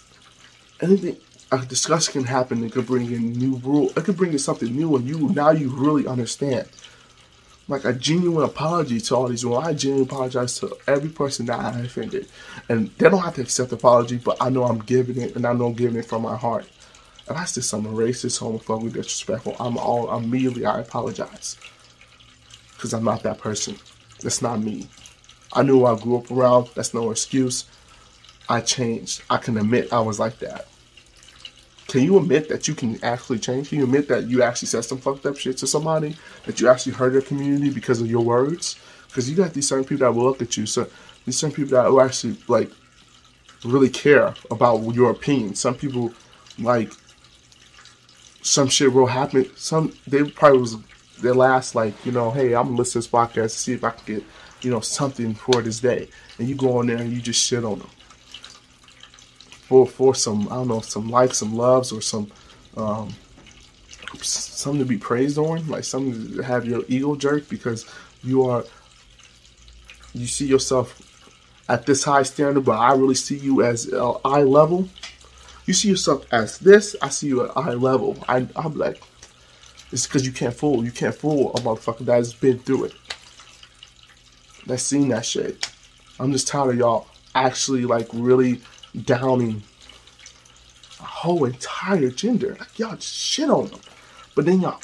anything, 0.82 1.18
a 1.52 1.66
discussion 1.66 2.14
can 2.14 2.24
happen. 2.24 2.64
It 2.64 2.72
could 2.72 2.88
bring 2.88 3.12
in 3.12 3.34
new 3.34 3.58
rule. 3.58 3.92
It 3.96 4.04
could 4.04 4.18
bring 4.18 4.32
in 4.32 4.40
something 4.40 4.76
new, 4.76 4.96
and 4.96 5.08
you 5.08 5.30
now 5.30 5.52
you 5.52 5.70
really 5.70 6.08
understand. 6.08 6.68
Like 7.68 7.84
a 7.84 7.94
genuine 7.94 8.46
apology 8.46 9.00
to 9.00 9.16
all 9.16 9.28
these 9.28 9.42
people. 9.42 9.58
I 9.58 9.74
genuinely 9.74 10.08
apologize 10.08 10.60
to 10.60 10.78
every 10.88 11.10
person 11.10 11.48
that 11.48 11.60
I 11.60 11.80
offended, 11.80 12.28
and 12.70 12.90
they 12.98 13.10
don't 13.10 13.24
have 13.24 13.36
to 13.36 13.42
accept 13.42 13.72
the 13.72 13.76
apology, 13.76 14.18
but 14.18 14.38
I 14.40 14.50
know 14.50 14.64
I'm 14.64 14.80
giving 14.80 15.20
it, 15.20 15.36
and 15.36 15.46
I 15.46 15.54
know 15.54 15.68
I'm 15.68 15.74
giving 15.74 15.98
it 15.98 16.06
from 16.06 16.22
my 16.24 16.36
heart. 16.36 16.68
If 17.28 17.36
I 17.36 17.46
say 17.46 17.62
something 17.62 17.92
racist, 17.92 18.40
homophobic, 18.40 18.94
disrespectful, 18.94 19.56
I'm 19.60 19.78
all 19.78 20.16
immediately 20.16 20.66
I 20.66 20.80
apologize. 20.80 21.58
Because 22.76 22.94
I'm 22.94 23.04
not 23.04 23.24
that 23.24 23.40
person. 23.40 23.78
That's 24.22 24.44
not 24.44 24.62
me. 24.62 24.88
I 25.54 25.64
knew 25.64 25.86
I 25.86 25.98
grew 26.00 26.18
up 26.18 26.30
around. 26.30 26.70
That's 26.76 26.94
no 26.94 27.10
excuse. 27.10 27.66
I 28.48 28.62
changed. 28.62 29.24
I 29.30 29.38
can 29.38 29.58
admit 29.58 29.92
I 29.92 30.02
was 30.02 30.20
like 30.20 30.38
that. 30.40 30.68
Can 31.88 32.04
you 32.04 32.18
admit 32.18 32.50
that 32.50 32.68
you 32.68 32.74
can 32.74 33.02
actually 33.04 33.40
change? 33.40 33.70
Can 33.70 33.78
you 33.78 33.84
admit 33.84 34.08
that 34.08 34.28
you 34.28 34.42
actually 34.42 34.68
said 34.68 34.86
some 34.86 34.98
fucked 34.98 35.26
up 35.26 35.38
shit 35.38 35.58
to 35.58 35.68
somebody? 35.68 36.16
That 36.46 36.60
you 36.60 36.68
actually 36.68 36.94
hurt 36.94 37.14
their 37.14 37.22
community 37.22 37.70
because 37.70 38.02
of 38.02 38.10
your 38.10 38.24
words? 38.24 38.80
Because 39.08 39.30
you 39.30 39.36
got 39.36 39.54
these 39.54 39.68
certain 39.68 39.86
people 39.86 40.06
that 40.06 40.14
will 40.14 40.26
look 40.26 40.42
at 40.42 40.58
you. 40.58 40.66
So 40.66 40.88
these 41.26 41.38
certain 41.38 41.56
people 41.56 41.82
that 41.82 41.90
will 41.90 42.02
actually 42.02 42.38
like 42.48 42.72
really 43.64 43.90
care 43.90 44.34
about 44.50 44.82
your 44.96 45.12
opinion. 45.12 45.56
Some 45.56 45.76
people 45.76 46.12
like 46.58 46.92
some 48.42 48.68
shit 48.68 48.92
will 48.92 49.06
happen. 49.06 49.50
Some 49.56 49.94
they 50.08 50.24
probably 50.24 50.60
was 50.60 50.78
their 51.22 51.36
last 51.36 51.76
like 51.76 51.94
you 52.06 52.12
know, 52.12 52.32
hey, 52.32 52.56
I'm 52.56 52.66
gonna 52.66 52.78
listen 52.78 53.02
to 53.02 53.08
this 53.08 53.14
podcast 53.14 53.54
to 53.54 53.60
see 53.60 53.74
if 53.74 53.84
I 53.84 53.92
can 53.92 54.16
get 54.16 54.24
you 54.62 54.72
know 54.72 54.80
something 54.80 55.36
for 55.36 55.62
this 55.62 55.80
day, 55.80 56.10
and 56.40 56.50
you 56.50 56.56
go 56.56 56.80
on 56.80 56.88
there 56.88 56.98
and 56.98 57.12
you 57.12 57.22
just 57.22 57.44
shit 57.46 57.64
on 57.64 57.80
them 57.80 57.90
for 59.68 59.86
for 59.88 60.16
some 60.16 60.48
I 60.48 60.56
don't 60.56 60.68
know 60.68 60.82
some 60.82 61.10
likes, 61.10 61.38
some 61.38 61.56
loves, 61.56 61.92
or 61.92 62.02
some 62.02 62.32
um, 62.78 63.10
something 64.22 64.80
to 64.80 64.86
be 64.86 64.98
praised 64.98 65.38
on, 65.38 65.68
like 65.68 65.84
something 65.84 66.38
to 66.38 66.42
have 66.44 66.66
your 66.66 66.84
ego 66.88 67.16
jerk 67.16 67.50
because 67.50 67.86
you 68.24 68.44
are 68.44 68.64
you 70.14 70.28
see 70.28 70.46
yourself 70.46 71.02
at 71.68 71.86
this 71.86 72.04
high 72.04 72.24
standard, 72.24 72.64
but 72.66 72.78
I 72.78 72.94
really 72.94 73.16
see 73.16 73.38
you 73.38 73.64
as 73.64 73.92
uh, 73.92 74.14
eye 74.24 74.44
level 74.44 74.88
you 75.66 75.74
see 75.74 75.90
yourself 75.90 76.32
as 76.32 76.60
this, 76.60 76.96
I 77.02 77.10
see 77.10 77.28
you 77.28 77.46
at 77.46 77.58
eye 77.58 77.74
level. 77.74 78.18
I, 78.28 78.48
I'm 78.56 78.78
like, 78.78 79.02
it's 79.92 80.06
because 80.06 80.26
you 80.26 80.32
can't 80.32 80.54
fool. 80.54 80.84
You 80.84 80.92
can't 80.92 81.16
fool 81.16 81.52
a 81.54 81.60
motherfucker 81.60 82.06
that 82.06 82.16
has 82.16 82.34
been 82.34 82.60
through 82.60 82.86
it. 82.86 82.94
That's 84.68 84.84
seen 84.84 85.10
that 85.10 85.26
shit. 85.26 85.70
I'm 86.20 86.32
just 86.32 86.48
tired 86.48 86.70
of 86.72 86.78
y'all 86.78 87.08
actually 87.34 87.86
like 87.86 88.08
really 88.14 88.62
downing 89.04 89.64
a 91.00 91.04
whole 91.04 91.46
entire 91.46 92.10
gender. 92.10 92.56
Like 92.60 92.80
y'all 92.80 92.98
shit 92.98 93.50
on 93.50 93.68
them. 93.68 93.80
But 94.36 94.46
then 94.46 94.62
y'all 94.62 94.80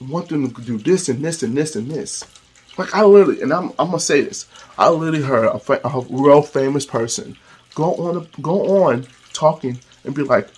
want 0.00 0.28
them 0.28 0.50
to 0.50 0.62
do 0.62 0.78
this 0.78 1.08
and 1.08 1.24
this 1.24 1.42
and 1.42 1.56
this 1.56 1.76
and 1.76 1.90
this. 1.90 2.24
Like 2.76 2.94
I 2.94 3.04
literally, 3.04 3.40
and 3.40 3.52
I'm, 3.52 3.70
I'm 3.78 3.86
gonna 3.86 4.00
say 4.00 4.22
this. 4.22 4.46
I 4.76 4.88
literally 4.88 5.22
heard 5.22 5.46
a, 5.46 5.86
a 5.86 6.00
real 6.10 6.42
famous 6.42 6.84
person 6.84 7.36
go 7.74 7.94
on 7.94 8.26
go 8.40 8.84
on 8.84 9.06
talking 9.32 9.78
and 10.04 10.14
be 10.14 10.22
like, 10.22 10.48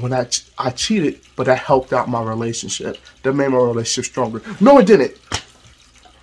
when 0.00 0.12
I 0.12 0.24
ch- 0.24 0.46
I 0.58 0.70
cheated, 0.70 1.20
but 1.36 1.46
that 1.46 1.58
helped 1.58 1.92
out 1.92 2.08
my 2.08 2.22
relationship. 2.22 2.98
That 3.22 3.32
made 3.32 3.48
my 3.48 3.58
relationship 3.58 4.10
stronger. 4.10 4.42
No, 4.60 4.78
it 4.78 4.86
didn't. 4.86 5.18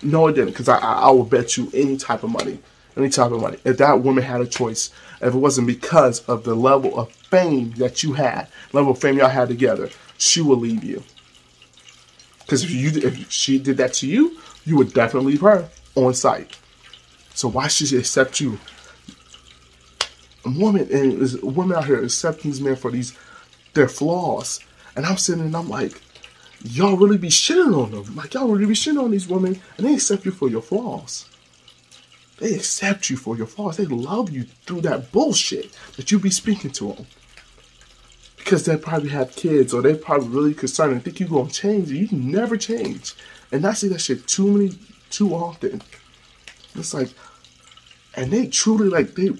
No, 0.02 0.26
it 0.28 0.32
didn't. 0.32 0.50
Because 0.50 0.68
I, 0.68 0.78
I, 0.78 0.92
I 0.92 1.10
will 1.10 1.24
bet 1.24 1.56
you 1.56 1.70
any 1.74 1.96
type 1.96 2.22
of 2.22 2.30
money, 2.30 2.58
any 2.96 3.08
type 3.08 3.32
of 3.32 3.40
money. 3.40 3.58
If 3.64 3.78
that 3.78 4.00
woman 4.00 4.24
had 4.24 4.40
a 4.40 4.46
choice, 4.46 4.90
if 5.20 5.34
it 5.34 5.38
wasn't 5.38 5.66
because 5.66 6.20
of 6.26 6.44
the 6.44 6.54
level 6.54 6.98
of 6.98 7.12
fame 7.12 7.72
that 7.72 8.02
you 8.02 8.12
had, 8.14 8.48
level 8.72 8.92
of 8.92 8.98
fame 8.98 9.18
y'all 9.18 9.28
had 9.28 9.48
together, 9.48 9.90
she 10.18 10.40
would 10.40 10.58
leave 10.58 10.84
you. 10.84 11.02
Because 12.40 12.64
if 12.64 12.70
you 12.70 12.90
if 13.08 13.30
she 13.30 13.58
did 13.58 13.76
that 13.78 13.94
to 13.94 14.06
you, 14.06 14.38
you 14.64 14.76
would 14.76 14.92
definitely 14.92 15.32
leave 15.32 15.40
her 15.40 15.68
on 15.94 16.14
sight. 16.14 16.58
So 17.34 17.48
why 17.48 17.68
should 17.68 17.88
she 17.88 17.96
accept 17.96 18.40
you 18.40 18.58
women 20.44 20.88
and 20.90 21.42
women 21.42 21.76
out 21.76 21.86
here 21.86 22.02
accepting 22.02 22.50
these 22.50 22.60
men 22.60 22.76
for 22.76 22.90
these 22.90 23.16
their 23.74 23.88
flaws. 23.88 24.60
And 24.96 25.06
I'm 25.06 25.16
sitting 25.16 25.44
and 25.44 25.56
I'm 25.56 25.68
like, 25.68 26.00
y'all 26.62 26.96
really 26.96 27.18
be 27.18 27.28
shitting 27.28 27.76
on 27.76 27.90
them. 27.92 28.14
Like 28.14 28.34
y'all 28.34 28.48
really 28.48 28.66
be 28.66 28.74
shitting 28.74 29.02
on 29.02 29.10
these 29.10 29.28
women 29.28 29.60
and 29.76 29.86
they 29.86 29.94
accept 29.94 30.24
you 30.24 30.30
for 30.30 30.48
your 30.48 30.62
flaws. 30.62 31.28
They 32.42 32.54
accept 32.54 33.08
you 33.08 33.16
for 33.16 33.36
your 33.36 33.46
flaws. 33.46 33.76
They 33.76 33.86
love 33.86 34.30
you 34.30 34.42
through 34.66 34.80
that 34.80 35.12
bullshit 35.12 35.78
that 35.96 36.10
you 36.10 36.18
be 36.18 36.30
speaking 36.30 36.72
to 36.72 36.92
them. 36.92 37.06
Because 38.36 38.64
they 38.64 38.76
probably 38.76 39.10
have 39.10 39.36
kids 39.36 39.72
or 39.72 39.80
they 39.80 39.94
probably 39.94 40.26
really 40.26 40.52
concerned 40.52 40.90
and 40.92 41.04
think 41.04 41.20
you're 41.20 41.28
gonna 41.28 41.50
change 41.50 41.90
and 41.90 42.10
you 42.10 42.18
never 42.18 42.56
change. 42.56 43.14
And 43.52 43.64
I 43.64 43.74
see 43.74 43.86
that 43.88 44.00
shit 44.00 44.26
too 44.26 44.50
many 44.50 44.76
too 45.08 45.32
often. 45.32 45.82
It's 46.74 46.92
like 46.92 47.10
and 48.16 48.32
they 48.32 48.48
truly 48.48 48.88
like 48.88 49.14
they 49.14 49.30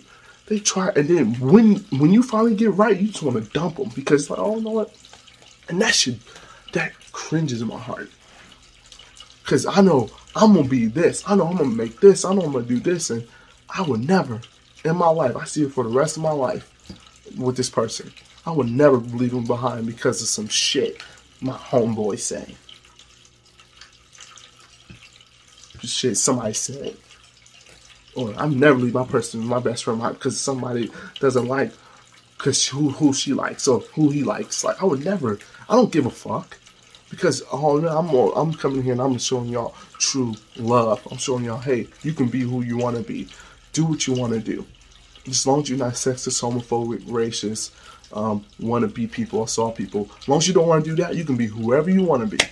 they 0.47 0.61
try 0.61 0.91
and 0.95 1.09
then 1.09 1.35
when 1.41 1.79
when 1.99 2.13
you 2.13 2.23
finally 2.23 2.55
get 2.55 2.71
right, 2.75 2.97
you 2.97 3.09
just 3.09 3.25
want 3.25 3.45
to 3.45 3.51
dump 3.51 3.79
them 3.79 3.91
because 3.97 4.31
like 4.31 4.39
oh 4.39 4.59
you 4.59 4.63
know 4.63 4.71
what, 4.71 4.95
and 5.69 5.83
that 5.83 5.93
shit 5.93 6.19
that 6.73 6.93
cringes 7.11 7.63
in 7.63 7.67
my 7.67 7.81
heart 7.81 8.09
because 9.43 9.67
I 9.67 9.81
know 9.81 10.09
I'm 10.35 10.55
gonna 10.55 10.69
be 10.69 10.87
this, 10.87 11.23
I 11.27 11.35
know 11.35 11.47
I'm 11.47 11.57
gonna 11.57 11.71
make 11.71 12.01
this, 12.01 12.25
I 12.25 12.35
know 12.35 12.43
I'm 12.43 12.53
gonna 12.53 12.65
do 12.65 12.81
this, 12.81 13.11
and 13.11 13.27
I 13.69 13.83
would 13.83 14.07
never 14.07 14.41
in 14.85 14.97
my 14.97 15.09
life. 15.09 15.37
I 15.37 15.45
see 15.45 15.65
it 15.65 15.73
for 15.73 15.85
the 15.85 15.91
rest 15.91 16.17
of 16.17 16.23
my 16.23 16.33
life 16.33 16.69
with 17.39 17.57
this 17.57 17.71
person. 17.71 18.13
I 18.45 18.51
would 18.51 18.71
never 18.71 18.97
leave 18.97 19.33
him 19.33 19.45
behind 19.45 19.87
because 19.87 20.21
of 20.23 20.29
some 20.29 20.49
shit 20.49 21.03
my 21.41 21.57
homeboy 21.57 22.19
saying. 22.19 22.57
Shit 25.81 26.17
somebody 26.17 26.55
said 26.55 26.97
or 28.15 28.35
I'm 28.37 28.59
never 28.59 28.79
leave 28.79 28.95
my 28.95 29.05
person, 29.05 29.45
my 29.47 29.59
best 29.59 29.85
friend, 29.85 30.01
because 30.01 30.41
somebody 30.41 30.91
doesn't 31.21 31.47
like, 31.47 31.73
because 32.37 32.67
who 32.69 32.91
who 32.91 33.13
she 33.13 33.33
likes 33.33 33.67
or 33.67 33.81
who 33.95 34.11
he 34.11 34.23
likes. 34.23 34.65
Like 34.65 34.83
I 34.83 34.87
would 34.87 35.05
never. 35.05 35.39
I 35.69 35.75
don't 35.75 35.93
give 35.93 36.07
a 36.07 36.11
fuck 36.11 36.59
because 37.13 37.43
oh 37.53 37.87
I'm 37.87 38.09
I'm 38.35 38.55
coming 38.55 38.83
here 38.83 38.93
and 38.93 39.03
I'm 39.03 39.19
showing 39.19 39.51
y'all 39.51 39.75
true 39.99 40.35
love. 40.57 41.07
I'm 41.11 41.19
showing 41.19 41.45
y'all, 41.45 41.59
hey, 41.59 41.87
you 42.03 42.15
can 42.15 42.29
be 42.29 42.41
who 42.41 42.63
you 42.63 42.79
want 42.79 42.97
to 42.97 43.03
be. 43.03 43.29
Do 43.75 43.85
what 43.85 44.07
you 44.07 44.15
want 44.15 44.33
to 44.33 44.41
do. 44.41 44.65
As 45.29 45.47
long 45.47 45.61
as 45.61 45.69
you're 45.69 45.79
not 45.79 45.93
sexist, 45.93 46.41
homophobic, 46.43 47.03
racist, 47.03 47.73
um, 48.15 48.47
want 48.59 48.83
to 48.83 48.89
be 48.89 49.07
people, 49.07 49.45
assault 49.45 49.77
people. 49.77 50.09
As 50.21 50.29
long 50.29 50.39
as 50.39 50.49
you 50.49 50.55
don't 50.55 50.67
want 50.67 50.85
to 50.85 50.91
do 50.91 51.03
that, 51.03 51.15
you 51.15 51.25
can 51.25 51.37
be 51.37 51.47
whoever 51.47 51.91
you 51.91 52.03
want 52.03 52.29
to 52.29 52.35
be. 52.35 52.43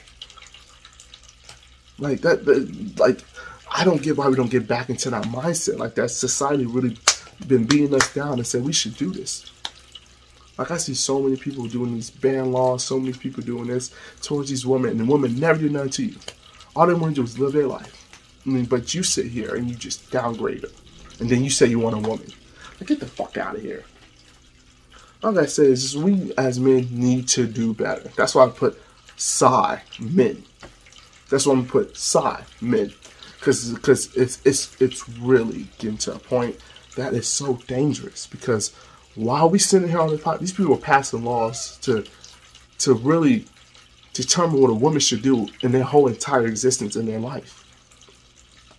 Like 1.99 2.21
that, 2.21 2.45
that 2.45 2.99
like 2.99 3.25
I 3.71 3.85
don't 3.85 4.03
get 4.03 4.19
why 4.19 4.29
we 4.29 4.37
don't 4.37 4.51
get 4.51 4.69
back 4.69 4.91
into 4.91 5.09
that 5.09 5.25
mindset. 5.25 5.79
Like 5.79 5.95
that 5.95 6.11
society 6.11 6.67
really 6.67 6.99
been 7.49 7.65
beating 7.65 7.95
us 7.95 8.13
down 8.13 8.35
and 8.35 8.47
said 8.47 8.63
we 8.63 8.75
should 8.75 8.97
do 8.99 9.11
this. 9.11 9.51
Like 10.59 10.71
I 10.71 10.77
see 10.77 10.95
so 10.95 11.21
many 11.21 11.37
people 11.37 11.67
doing 11.67 11.95
these 11.95 12.11
ban 12.11 12.53
laws, 12.53 12.85
so 12.85 12.99
many 12.99 13.13
people 13.13 13.43
doing 13.43 13.69
this 13.69 13.95
towards 14.23 14.51
these 14.51 14.67
women, 14.67 14.91
and 14.93 15.01
the 15.01 15.05
women 15.05 15.39
never 15.39 15.59
do 15.59 15.69
nothing 15.69 15.91
to 15.91 16.05
you. 16.07 16.17
All 16.77 16.87
they 16.87 16.95
want 16.95 17.15
to 17.15 17.21
do 17.21 17.25
is 17.25 17.39
live 17.39 17.53
their 17.53 17.67
life. 17.67 17.97
I 18.47 18.51
mean, 18.51 18.65
but 18.67 18.95
you 18.95 19.03
sit 19.03 19.27
here 19.27 19.55
and 19.55 19.69
you 19.69 19.75
just 19.75 20.11
downgrade 20.11 20.63
them, 20.63 20.73
and 21.19 21.29
then 21.29 21.43
you 21.43 21.51
say 21.51 21.67
you 21.67 21.79
want 21.79 21.97
a 21.97 22.09
woman. 22.09 22.29
Like, 22.79 22.89
get 22.89 23.01
the 23.01 23.07
fuck 23.07 23.37
out 23.37 23.57
of 23.57 23.63
here. 23.63 23.85
All 25.23 25.39
I 25.39 25.47
say 25.47 25.67
is, 25.67 25.97
we 25.97 26.33
as 26.39 26.59
men 26.59 26.89
need 26.91 27.29
to 27.29 27.47
do 27.47 27.75
better. 27.75 28.11
That's 28.17 28.35
why 28.35 28.47
I 28.47 28.49
put 28.49 28.81
psi 29.17 29.83
men. 29.99 30.45
That's 31.29 31.47
why 31.47 31.55
I'm 31.55 31.67
put 31.67 31.97
psi 31.97 32.45
men 32.61 32.93
because 33.41 33.73
because 33.73 34.15
it's 34.15 34.41
it's 34.45 34.81
it's 34.81 35.09
really 35.09 35.67
getting 35.79 35.97
to 35.99 36.15
a 36.15 36.19
point 36.19 36.57
that 36.97 37.15
is 37.15 37.27
so 37.27 37.55
dangerous 37.67 38.27
because 38.27 38.75
while 39.21 39.51
we 39.51 39.59
sitting 39.59 39.89
here 39.89 40.01
on 40.01 40.09
the 40.09 40.17
pot, 40.17 40.41
these 40.41 40.53
people 40.53 40.75
are 40.75 40.79
passing 40.79 41.25
laws 41.25 41.77
to 41.79 42.05
to 42.79 42.95
really 42.95 43.45
determine 44.15 44.59
what 44.61 44.71
a 44.71 44.75
woman 44.75 44.99
should 44.99 45.21
do 45.21 45.47
in 45.61 45.73
their 45.73 45.83
whole 45.83 46.09
entire 46.09 46.47
existence 46.47 46.97
in 46.97 47.05
their 47.05 47.21
life. 47.21 47.65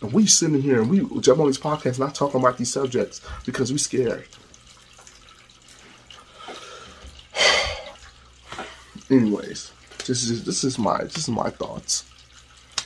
And 0.01 0.11
we 0.11 0.25
sitting 0.25 0.59
here 0.59 0.81
and 0.81 0.89
we 0.89 1.07
jump 1.21 1.39
on 1.39 1.45
these 1.45 1.59
podcasts 1.59 1.99
not 1.99 2.15
talking 2.15 2.41
about 2.41 2.57
these 2.57 2.73
subjects 2.73 3.21
because 3.45 3.71
we're 3.71 3.77
scared. 3.77 4.27
Anyways, 9.11 9.71
this 10.07 10.23
is 10.23 10.43
this 10.43 10.63
is 10.63 10.79
my 10.79 11.03
this 11.03 11.19
is 11.19 11.29
my 11.29 11.51
thoughts. 11.51 12.05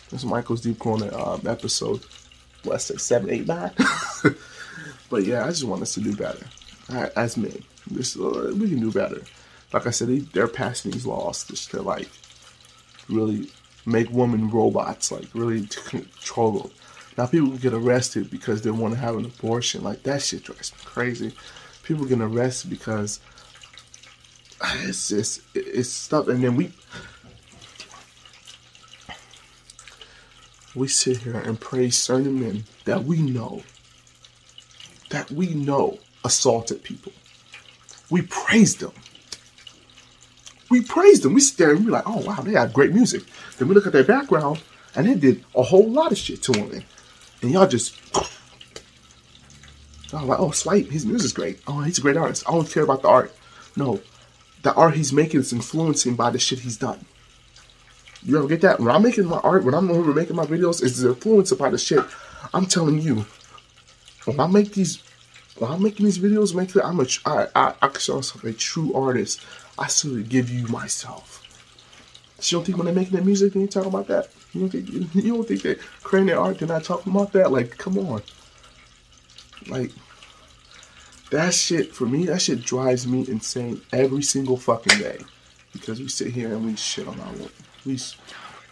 This 0.09 0.23
is 0.23 0.25
Michael's 0.25 0.59
Deep 0.61 0.77
Corner 0.77 1.09
um, 1.17 1.41
episode, 1.47 2.05
let's 2.65 2.83
say 2.83 2.97
seven, 2.97 3.29
eight, 3.29 3.47
nine. 3.47 3.71
but 5.09 5.23
yeah, 5.23 5.45
I 5.45 5.49
just 5.49 5.63
want 5.63 5.81
us 5.81 5.93
to 5.93 6.01
do 6.01 6.13
better 6.15 6.45
as 6.89 7.37
men. 7.37 7.63
This, 7.89 8.17
uh, 8.17 8.53
we 8.55 8.69
can 8.69 8.79
do 8.79 8.91
better. 8.91 9.21
Like 9.73 9.87
I 9.87 9.91
said, 9.91 10.07
they, 10.07 10.19
they're 10.19 10.47
passing 10.47 10.91
these 10.91 11.05
laws 11.05 11.43
just 11.45 11.71
to 11.71 11.81
like 11.81 12.09
really 13.09 13.49
make 13.85 14.09
women 14.09 14.49
robots, 14.49 15.11
like 15.11 15.27
really 15.33 15.65
to 15.65 15.79
control 15.81 16.51
them. 16.51 16.71
Now 17.17 17.27
people 17.27 17.49
get 17.51 17.73
arrested 17.73 18.29
because 18.29 18.61
they 18.61 18.71
want 18.71 18.93
to 18.93 18.99
have 18.99 19.15
an 19.15 19.25
abortion. 19.25 19.83
Like 19.83 20.03
that 20.03 20.21
shit 20.21 20.43
drives 20.43 20.73
me 20.73 20.79
crazy. 20.83 21.33
People 21.83 22.05
get 22.05 22.19
arrested 22.19 22.69
because 22.69 23.19
it's 24.79 25.09
just 25.09 25.41
it's 25.53 25.89
stuff, 25.89 26.27
and 26.27 26.43
then 26.43 26.55
we 26.55 26.71
we 30.75 30.87
sit 30.87 31.17
here 31.17 31.37
and 31.37 31.59
praise 31.59 31.97
certain 31.97 32.39
men 32.39 32.65
that 32.83 33.03
we 33.05 33.21
know, 33.21 33.63
that 35.09 35.31
we 35.31 35.53
know 35.53 35.99
assaulted 36.25 36.83
people. 36.83 37.13
We 38.09 38.23
praised 38.23 38.81
them. 38.81 38.91
We 40.69 40.81
praised 40.81 41.23
them. 41.23 41.33
We 41.33 41.41
there 41.57 41.71
and 41.71 41.85
we're 41.85 41.91
like, 41.91 42.07
oh 42.07 42.21
wow, 42.25 42.41
they 42.41 42.53
have 42.53 42.73
great 42.73 42.91
music. 42.91 43.23
Then 43.57 43.67
we 43.67 43.75
look 43.75 43.87
at 43.87 43.93
their 43.93 44.03
background 44.03 44.61
and 44.95 45.07
they 45.07 45.15
did 45.15 45.45
a 45.55 45.63
whole 45.63 45.87
lot 45.89 46.11
of 46.11 46.17
shit 46.17 46.41
to 46.43 46.51
women. 46.51 46.83
And 47.41 47.51
y'all 47.51 47.67
just 47.67 47.95
y'all 50.11 50.25
like, 50.25 50.39
oh 50.39 50.51
Swipe, 50.51 50.89
his 50.89 51.05
music's 51.05 51.33
great. 51.33 51.59
Oh, 51.67 51.81
he's 51.81 51.99
a 51.99 52.01
great 52.01 52.17
artist. 52.17 52.43
I 52.47 52.51
don't 52.51 52.69
care 52.69 52.83
about 52.83 53.03
the 53.03 53.07
art. 53.07 53.33
No. 53.75 54.01
The 54.63 54.73
art 54.73 54.95
he's 54.95 55.13
making 55.13 55.41
is 55.41 55.53
influencing 55.53 56.15
by 56.15 56.31
the 56.31 56.39
shit 56.39 56.59
he's 56.59 56.77
done. 56.77 57.05
You 58.23 58.39
ever 58.39 58.47
get 58.47 58.61
that? 58.61 58.79
When 58.79 58.89
I'm 58.89 59.03
making 59.03 59.25
my 59.25 59.37
art, 59.37 59.63
when 59.63 59.75
I'm 59.75 60.15
making 60.15 60.35
my 60.35 60.47
videos, 60.47 60.83
it's 60.83 61.03
influenced 61.03 61.55
by 61.59 61.69
the 61.69 61.77
shit. 61.77 62.03
I'm 62.55 62.65
telling 62.65 62.99
you, 62.99 63.25
when 64.25 64.39
I 64.39 64.47
make 64.47 64.73
these, 64.73 65.03
when 65.57 65.71
I'm 65.71 65.81
making 65.81 66.05
these 66.05 66.19
videos, 66.19 66.53
make 66.53 66.71
sure 66.71 66.85
I'm 66.85 66.99
a, 66.99 67.05
I, 67.25 67.47
I, 67.55 67.73
I 67.81 67.87
consider 67.87 68.17
myself 68.17 68.43
a 68.43 68.53
true 68.53 68.93
artist. 68.93 69.41
I 69.77 69.87
still 69.87 70.21
give 70.21 70.49
you 70.49 70.67
myself. 70.67 71.41
So 72.39 72.57
you 72.57 72.59
don't 72.59 72.65
think 72.65 72.77
when 72.77 72.85
they're 72.85 72.95
making 72.95 73.13
their 73.13 73.23
music, 73.23 73.53
they 73.53 73.61
ain't 73.61 73.71
talking 73.71 73.89
about 73.89 74.07
that? 74.07 74.29
You 74.53 74.61
don't 74.61 74.69
think 74.69 75.13
you, 75.15 75.33
don't 75.33 75.47
think 75.47 75.61
they 75.61 75.75
creating 76.03 76.27
their 76.27 76.39
art, 76.39 76.59
they're 76.59 76.67
not 76.67 76.83
talking 76.83 77.13
about 77.13 77.31
that? 77.33 77.51
Like, 77.51 77.77
come 77.77 77.97
on. 77.97 78.21
Like, 79.67 79.91
that 81.31 81.53
shit 81.53 81.93
for 81.93 82.05
me, 82.05 82.25
that 82.25 82.41
shit 82.41 82.61
drives 82.61 83.07
me 83.07 83.25
insane 83.27 83.81
every 83.91 84.21
single 84.21 84.57
fucking 84.57 84.99
day. 84.99 85.19
Because 85.73 85.99
we 85.99 86.07
sit 86.07 86.31
here 86.31 86.53
and 86.53 86.65
we 86.65 86.75
shit 86.75 87.07
on 87.07 87.19
our 87.19 87.33
work 87.33 87.51
we 87.85 87.97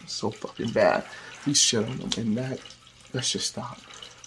so 0.06 0.30
fucking 0.30 0.70
bad. 0.70 1.04
We 1.46 1.54
shit 1.54 1.84
on 1.84 1.96
them, 1.98 2.10
and 2.18 2.36
that 2.36 2.60
that 3.12 3.24
should 3.24 3.40
stop. 3.40 3.78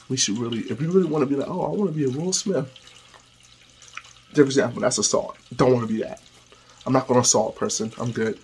We 0.10 0.18
should 0.18 0.38
really, 0.38 0.60
if 0.60 0.82
you 0.82 0.91
really 0.91 1.10
want 1.10 1.24
to 1.24 1.26
be 1.26 1.36
like, 1.36 1.49
oh, 1.49 1.64
I 1.64 1.70
want 1.70 1.91
to 1.91 1.97
be 1.97 2.05
a 2.05 2.10
Will 2.10 2.34
Smith. 2.34 2.72
For 4.34 4.41
example, 4.41 4.82
that's 4.82 4.97
assault. 4.97 5.38
Don't 5.55 5.74
want 5.74 5.88
to 5.88 5.93
be 5.93 6.01
that. 6.03 6.22
I'm 6.86 6.93
not 6.93 7.08
going 7.08 7.20
to 7.20 7.22
assault 7.22 7.55
a 7.55 7.60
person. 7.60 7.91
I'm 7.99 8.12
good. 8.12 8.39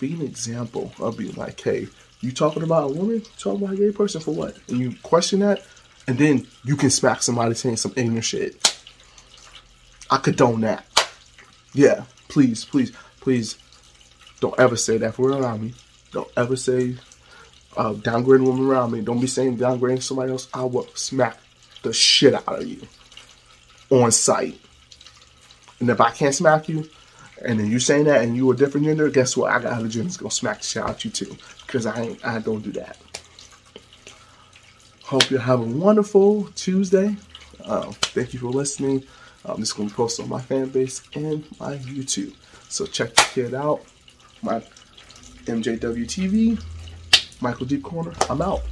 Be 0.00 0.14
an 0.14 0.22
example 0.22 0.92
of 0.98 1.16
being 1.16 1.34
like, 1.34 1.60
hey, 1.60 1.86
you 2.20 2.32
talking 2.32 2.62
about 2.62 2.90
a 2.90 2.92
woman? 2.92 3.16
You 3.16 3.24
Talking 3.38 3.64
about 3.64 3.74
a 3.74 3.76
gay 3.76 3.92
person 3.92 4.20
for 4.20 4.34
what? 4.34 4.56
And 4.68 4.78
you 4.78 4.96
question 5.02 5.40
that, 5.40 5.64
and 6.08 6.18
then 6.18 6.46
you 6.64 6.76
can 6.76 6.90
smack 6.90 7.22
somebody 7.22 7.54
saying 7.54 7.76
some 7.76 7.92
ignorant 7.96 8.24
shit. 8.24 8.80
I 10.10 10.18
condone 10.18 10.62
that. 10.62 10.84
Yeah, 11.72 12.04
please, 12.28 12.64
please, 12.64 12.92
please 13.20 13.58
don't 14.40 14.58
ever 14.58 14.76
say 14.76 14.98
that 14.98 15.14
for 15.14 15.30
around 15.30 15.62
me. 15.62 15.74
Don't 16.10 16.30
ever 16.36 16.56
say 16.56 16.96
uh, 17.76 17.92
downgrading 17.94 18.44
woman 18.44 18.66
around 18.66 18.92
me. 18.92 19.00
Don't 19.00 19.20
be 19.20 19.26
saying 19.26 19.58
downgrading 19.58 20.02
somebody 20.02 20.32
else. 20.32 20.48
I 20.52 20.64
will 20.64 20.86
smack 20.94 21.38
the 21.82 21.92
shit 21.92 22.34
out 22.34 22.60
of 22.60 22.66
you 22.66 22.80
on 23.90 24.12
sight. 24.12 24.58
And 25.80 25.90
if 25.90 26.00
I 26.00 26.10
can't 26.10 26.34
smack 26.34 26.68
you, 26.68 26.88
and 27.44 27.58
then 27.58 27.70
you 27.70 27.80
saying 27.80 28.04
that 28.04 28.22
and 28.22 28.36
you 28.36 28.50
a 28.50 28.56
different 28.56 28.86
gender, 28.86 29.08
guess 29.10 29.36
what? 29.36 29.52
I 29.52 29.60
got 29.60 29.72
other 29.72 29.88
genders 29.88 30.16
gonna 30.16 30.30
smack 30.30 30.58
the 30.58 30.64
shit 30.64 30.82
out 30.82 31.04
you 31.04 31.10
too. 31.10 31.36
Because 31.66 31.86
I 31.86 32.02
ain't 32.02 32.24
I 32.24 32.38
don't 32.38 32.62
do 32.62 32.72
that. 32.72 32.96
Hope 35.04 35.30
you 35.30 35.38
have 35.38 35.60
a 35.60 35.64
wonderful 35.64 36.44
Tuesday. 36.54 37.16
Uh, 37.64 37.90
thank 37.92 38.32
you 38.32 38.38
for 38.38 38.46
listening. 38.46 39.02
I'm 39.44 39.58
just 39.58 39.76
gonna 39.76 39.90
post 39.90 40.20
on 40.20 40.28
my 40.28 40.40
fan 40.40 40.68
base 40.68 41.02
and 41.14 41.44
my 41.58 41.76
YouTube. 41.78 42.34
So 42.68 42.86
check 42.86 43.14
the 43.14 43.22
kid 43.34 43.54
out 43.54 43.82
my 44.42 44.60
MJW 45.44 46.04
TV, 46.04 46.62
Michael 47.42 47.66
Deep 47.66 47.82
Corner. 47.82 48.12
I'm 48.30 48.40
out. 48.40 48.62